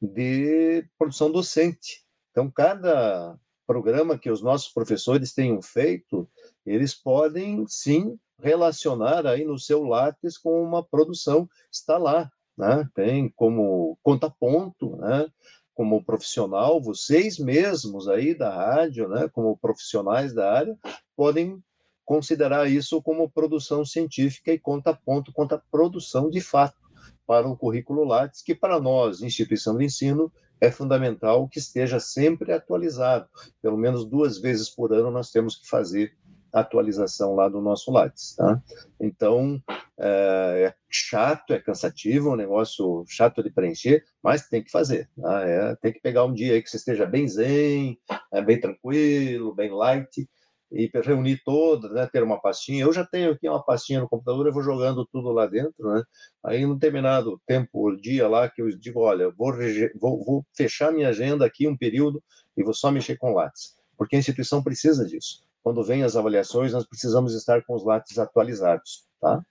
de 0.00 0.84
produção 0.96 1.32
docente. 1.32 2.04
Então 2.30 2.50
cada 2.50 3.36
programa 3.66 4.18
que 4.18 4.30
os 4.30 4.42
nossos 4.42 4.72
professores 4.72 5.32
tenham 5.32 5.60
feito, 5.62 6.28
eles 6.64 6.94
podem 6.94 7.64
sim 7.66 8.18
relacionar 8.40 9.26
aí 9.26 9.44
no 9.44 9.58
seu 9.58 9.82
lápis 9.84 10.38
com 10.38 10.62
uma 10.62 10.82
produção, 10.82 11.48
está 11.70 11.98
lá, 11.98 12.30
né? 12.56 12.88
Tem 12.94 13.28
como 13.30 13.98
conta 14.02 14.30
ponto, 14.30 14.96
né? 14.96 15.28
Como 15.74 16.04
profissional, 16.04 16.80
vocês 16.80 17.38
mesmos 17.38 18.08
aí 18.08 18.34
da 18.34 18.54
rádio, 18.54 19.08
né? 19.08 19.28
Como 19.28 19.56
profissionais 19.56 20.32
da 20.34 20.52
área, 20.52 20.78
podem 21.16 21.62
considerar 22.04 22.68
isso 22.68 23.00
como 23.02 23.30
produção 23.30 23.84
científica 23.84 24.52
e 24.52 24.58
conta 24.58 24.92
ponto, 24.92 25.32
conta 25.32 25.62
produção 25.70 26.28
de 26.28 26.40
fato 26.40 26.80
para 27.26 27.48
o 27.48 27.56
currículo 27.56 28.02
Lattes, 28.04 28.42
que 28.42 28.54
para 28.54 28.80
nós, 28.80 29.22
instituição 29.22 29.78
de 29.78 29.84
ensino, 29.84 30.32
é 30.60 30.70
fundamental 30.70 31.48
que 31.48 31.60
esteja 31.60 32.00
sempre 32.00 32.52
atualizado. 32.52 33.28
Pelo 33.62 33.78
menos 33.78 34.04
duas 34.04 34.38
vezes 34.38 34.68
por 34.68 34.92
ano 34.92 35.10
nós 35.10 35.30
temos 35.30 35.56
que 35.56 35.68
fazer 35.68 36.12
atualização 36.52 37.34
lá 37.34 37.48
do 37.48 37.60
nosso 37.60 37.90
Lattes, 37.90 38.34
tá? 38.36 38.60
Então, 39.00 39.62
é, 39.98 40.64
é 40.66 40.74
chato, 40.88 41.52
é 41.52 41.58
cansativo, 41.58 42.30
é 42.30 42.32
um 42.32 42.36
negócio 42.36 43.04
chato 43.06 43.42
de 43.42 43.50
preencher, 43.50 44.04
mas 44.22 44.48
tem 44.48 44.62
que 44.62 44.70
fazer, 44.70 45.08
tá? 45.20 45.42
é, 45.46 45.76
tem 45.76 45.92
que 45.92 46.00
pegar 46.00 46.24
um 46.24 46.32
dia 46.32 46.54
aí 46.54 46.62
que 46.62 46.70
você 46.70 46.76
esteja 46.76 47.06
bem 47.06 47.28
zen, 47.28 47.98
é, 48.32 48.42
bem 48.42 48.60
tranquilo, 48.60 49.54
bem 49.54 49.70
light, 49.70 50.28
e 50.72 50.88
reunir 51.02 51.42
todas, 51.44 51.90
né, 51.90 52.06
ter 52.06 52.22
uma 52.22 52.40
pastinha. 52.40 52.84
Eu 52.84 52.92
já 52.92 53.04
tenho 53.04 53.32
aqui 53.32 53.48
uma 53.48 53.62
pastinha 53.62 54.00
no 54.00 54.08
computador, 54.08 54.46
eu 54.46 54.52
vou 54.52 54.62
jogando 54.62 55.04
tudo 55.06 55.32
lá 55.32 55.46
dentro, 55.46 55.92
né? 55.92 56.02
Aí, 56.44 56.64
no 56.64 56.74
determinado 56.74 57.40
tempo, 57.46 57.96
dia 57.96 58.28
lá, 58.28 58.48
que 58.48 58.62
eu 58.62 58.68
digo, 58.78 59.00
olha, 59.00 59.30
vou, 59.30 59.52
vou, 60.00 60.24
vou 60.24 60.46
fechar 60.56 60.92
minha 60.92 61.08
agenda 61.08 61.44
aqui 61.44 61.66
um 61.66 61.76
período 61.76 62.22
e 62.56 62.62
vou 62.62 62.72
só 62.72 62.90
mexer 62.90 63.16
com 63.16 63.32
Lattes, 63.32 63.74
porque 63.96 64.14
a 64.14 64.18
instituição 64.18 64.62
precisa 64.62 65.04
disso. 65.04 65.44
Quando 65.62 65.84
vem 65.84 66.02
as 66.02 66.16
avaliações, 66.16 66.72
nós 66.72 66.86
precisamos 66.86 67.34
estar 67.34 67.64
com 67.64 67.74
os 67.74 67.84
Lattes 67.84 68.18
atualizados, 68.18 69.06
tá? 69.20 69.42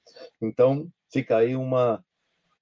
Então, 0.41 0.89
fica 1.11 1.37
aí 1.37 1.55
uma, 1.55 2.03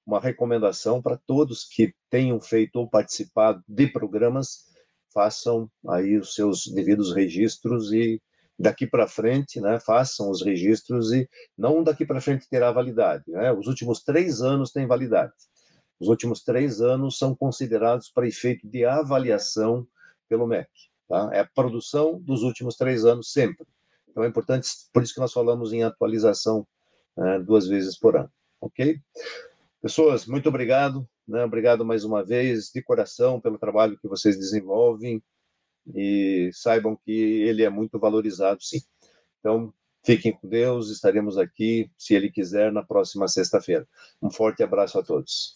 uma 0.05 0.19
recomendação 0.19 1.01
para 1.01 1.17
todos 1.25 1.65
que 1.65 1.93
tenham 2.09 2.39
feito 2.39 2.77
ou 2.77 2.89
participado 2.89 3.63
de 3.67 3.87
programas, 3.87 4.65
façam 5.13 5.69
aí 5.87 6.17
os 6.17 6.35
seus 6.35 6.67
devidos 6.67 7.13
registros 7.13 7.91
e 7.93 8.21
daqui 8.59 8.87
para 8.87 9.07
frente, 9.07 9.61
né, 9.61 9.79
façam 9.79 10.29
os 10.29 10.41
registros 10.41 11.11
e 11.13 11.29
não 11.57 11.83
daqui 11.83 12.05
para 12.05 12.21
frente 12.21 12.49
terá 12.49 12.71
validade. 12.71 13.23
Né? 13.27 13.51
Os 13.51 13.67
últimos 13.67 14.03
três 14.03 14.41
anos 14.41 14.71
têm 14.71 14.87
validade. 14.87 15.33
Os 15.99 16.07
últimos 16.07 16.43
três 16.43 16.81
anos 16.81 17.17
são 17.17 17.35
considerados 17.35 18.09
para 18.09 18.27
efeito 18.27 18.67
de 18.67 18.85
avaliação 18.85 19.87
pelo 20.27 20.47
MEC. 20.47 20.69
Tá? 21.07 21.29
É 21.33 21.39
a 21.39 21.45
produção 21.45 22.19
dos 22.19 22.43
últimos 22.43 22.75
três 22.75 23.05
anos 23.05 23.31
sempre. 23.31 23.65
Então 24.09 24.23
é 24.23 24.27
importante, 24.27 24.69
por 24.91 25.03
isso 25.03 25.13
que 25.13 25.19
nós 25.19 25.31
falamos 25.31 25.71
em 25.71 25.83
atualização 25.83 26.67
né, 27.15 27.39
duas 27.39 27.67
vezes 27.67 27.97
por 27.97 28.17
ano. 28.17 28.31
Ok? 28.59 28.99
Pessoas, 29.81 30.25
muito 30.25 30.49
obrigado. 30.49 31.07
Né? 31.27 31.43
Obrigado 31.43 31.85
mais 31.85 32.03
uma 32.03 32.23
vez, 32.23 32.71
de 32.73 32.81
coração, 32.81 33.39
pelo 33.39 33.57
trabalho 33.57 33.97
que 33.99 34.07
vocês 34.07 34.37
desenvolvem 34.37 35.21
e 35.93 36.49
saibam 36.53 36.95
que 36.95 37.11
ele 37.11 37.63
é 37.63 37.69
muito 37.69 37.99
valorizado, 37.99 38.61
sim. 38.61 38.81
Então, 39.39 39.73
fiquem 40.03 40.33
com 40.33 40.47
Deus, 40.47 40.89
estaremos 40.89 41.37
aqui, 41.37 41.89
se 41.97 42.13
Ele 42.13 42.31
quiser, 42.31 42.71
na 42.71 42.83
próxima 42.83 43.27
sexta-feira. 43.27 43.87
Um 44.21 44.29
forte 44.29 44.63
abraço 44.63 44.99
a 44.99 45.03
todos. 45.03 45.55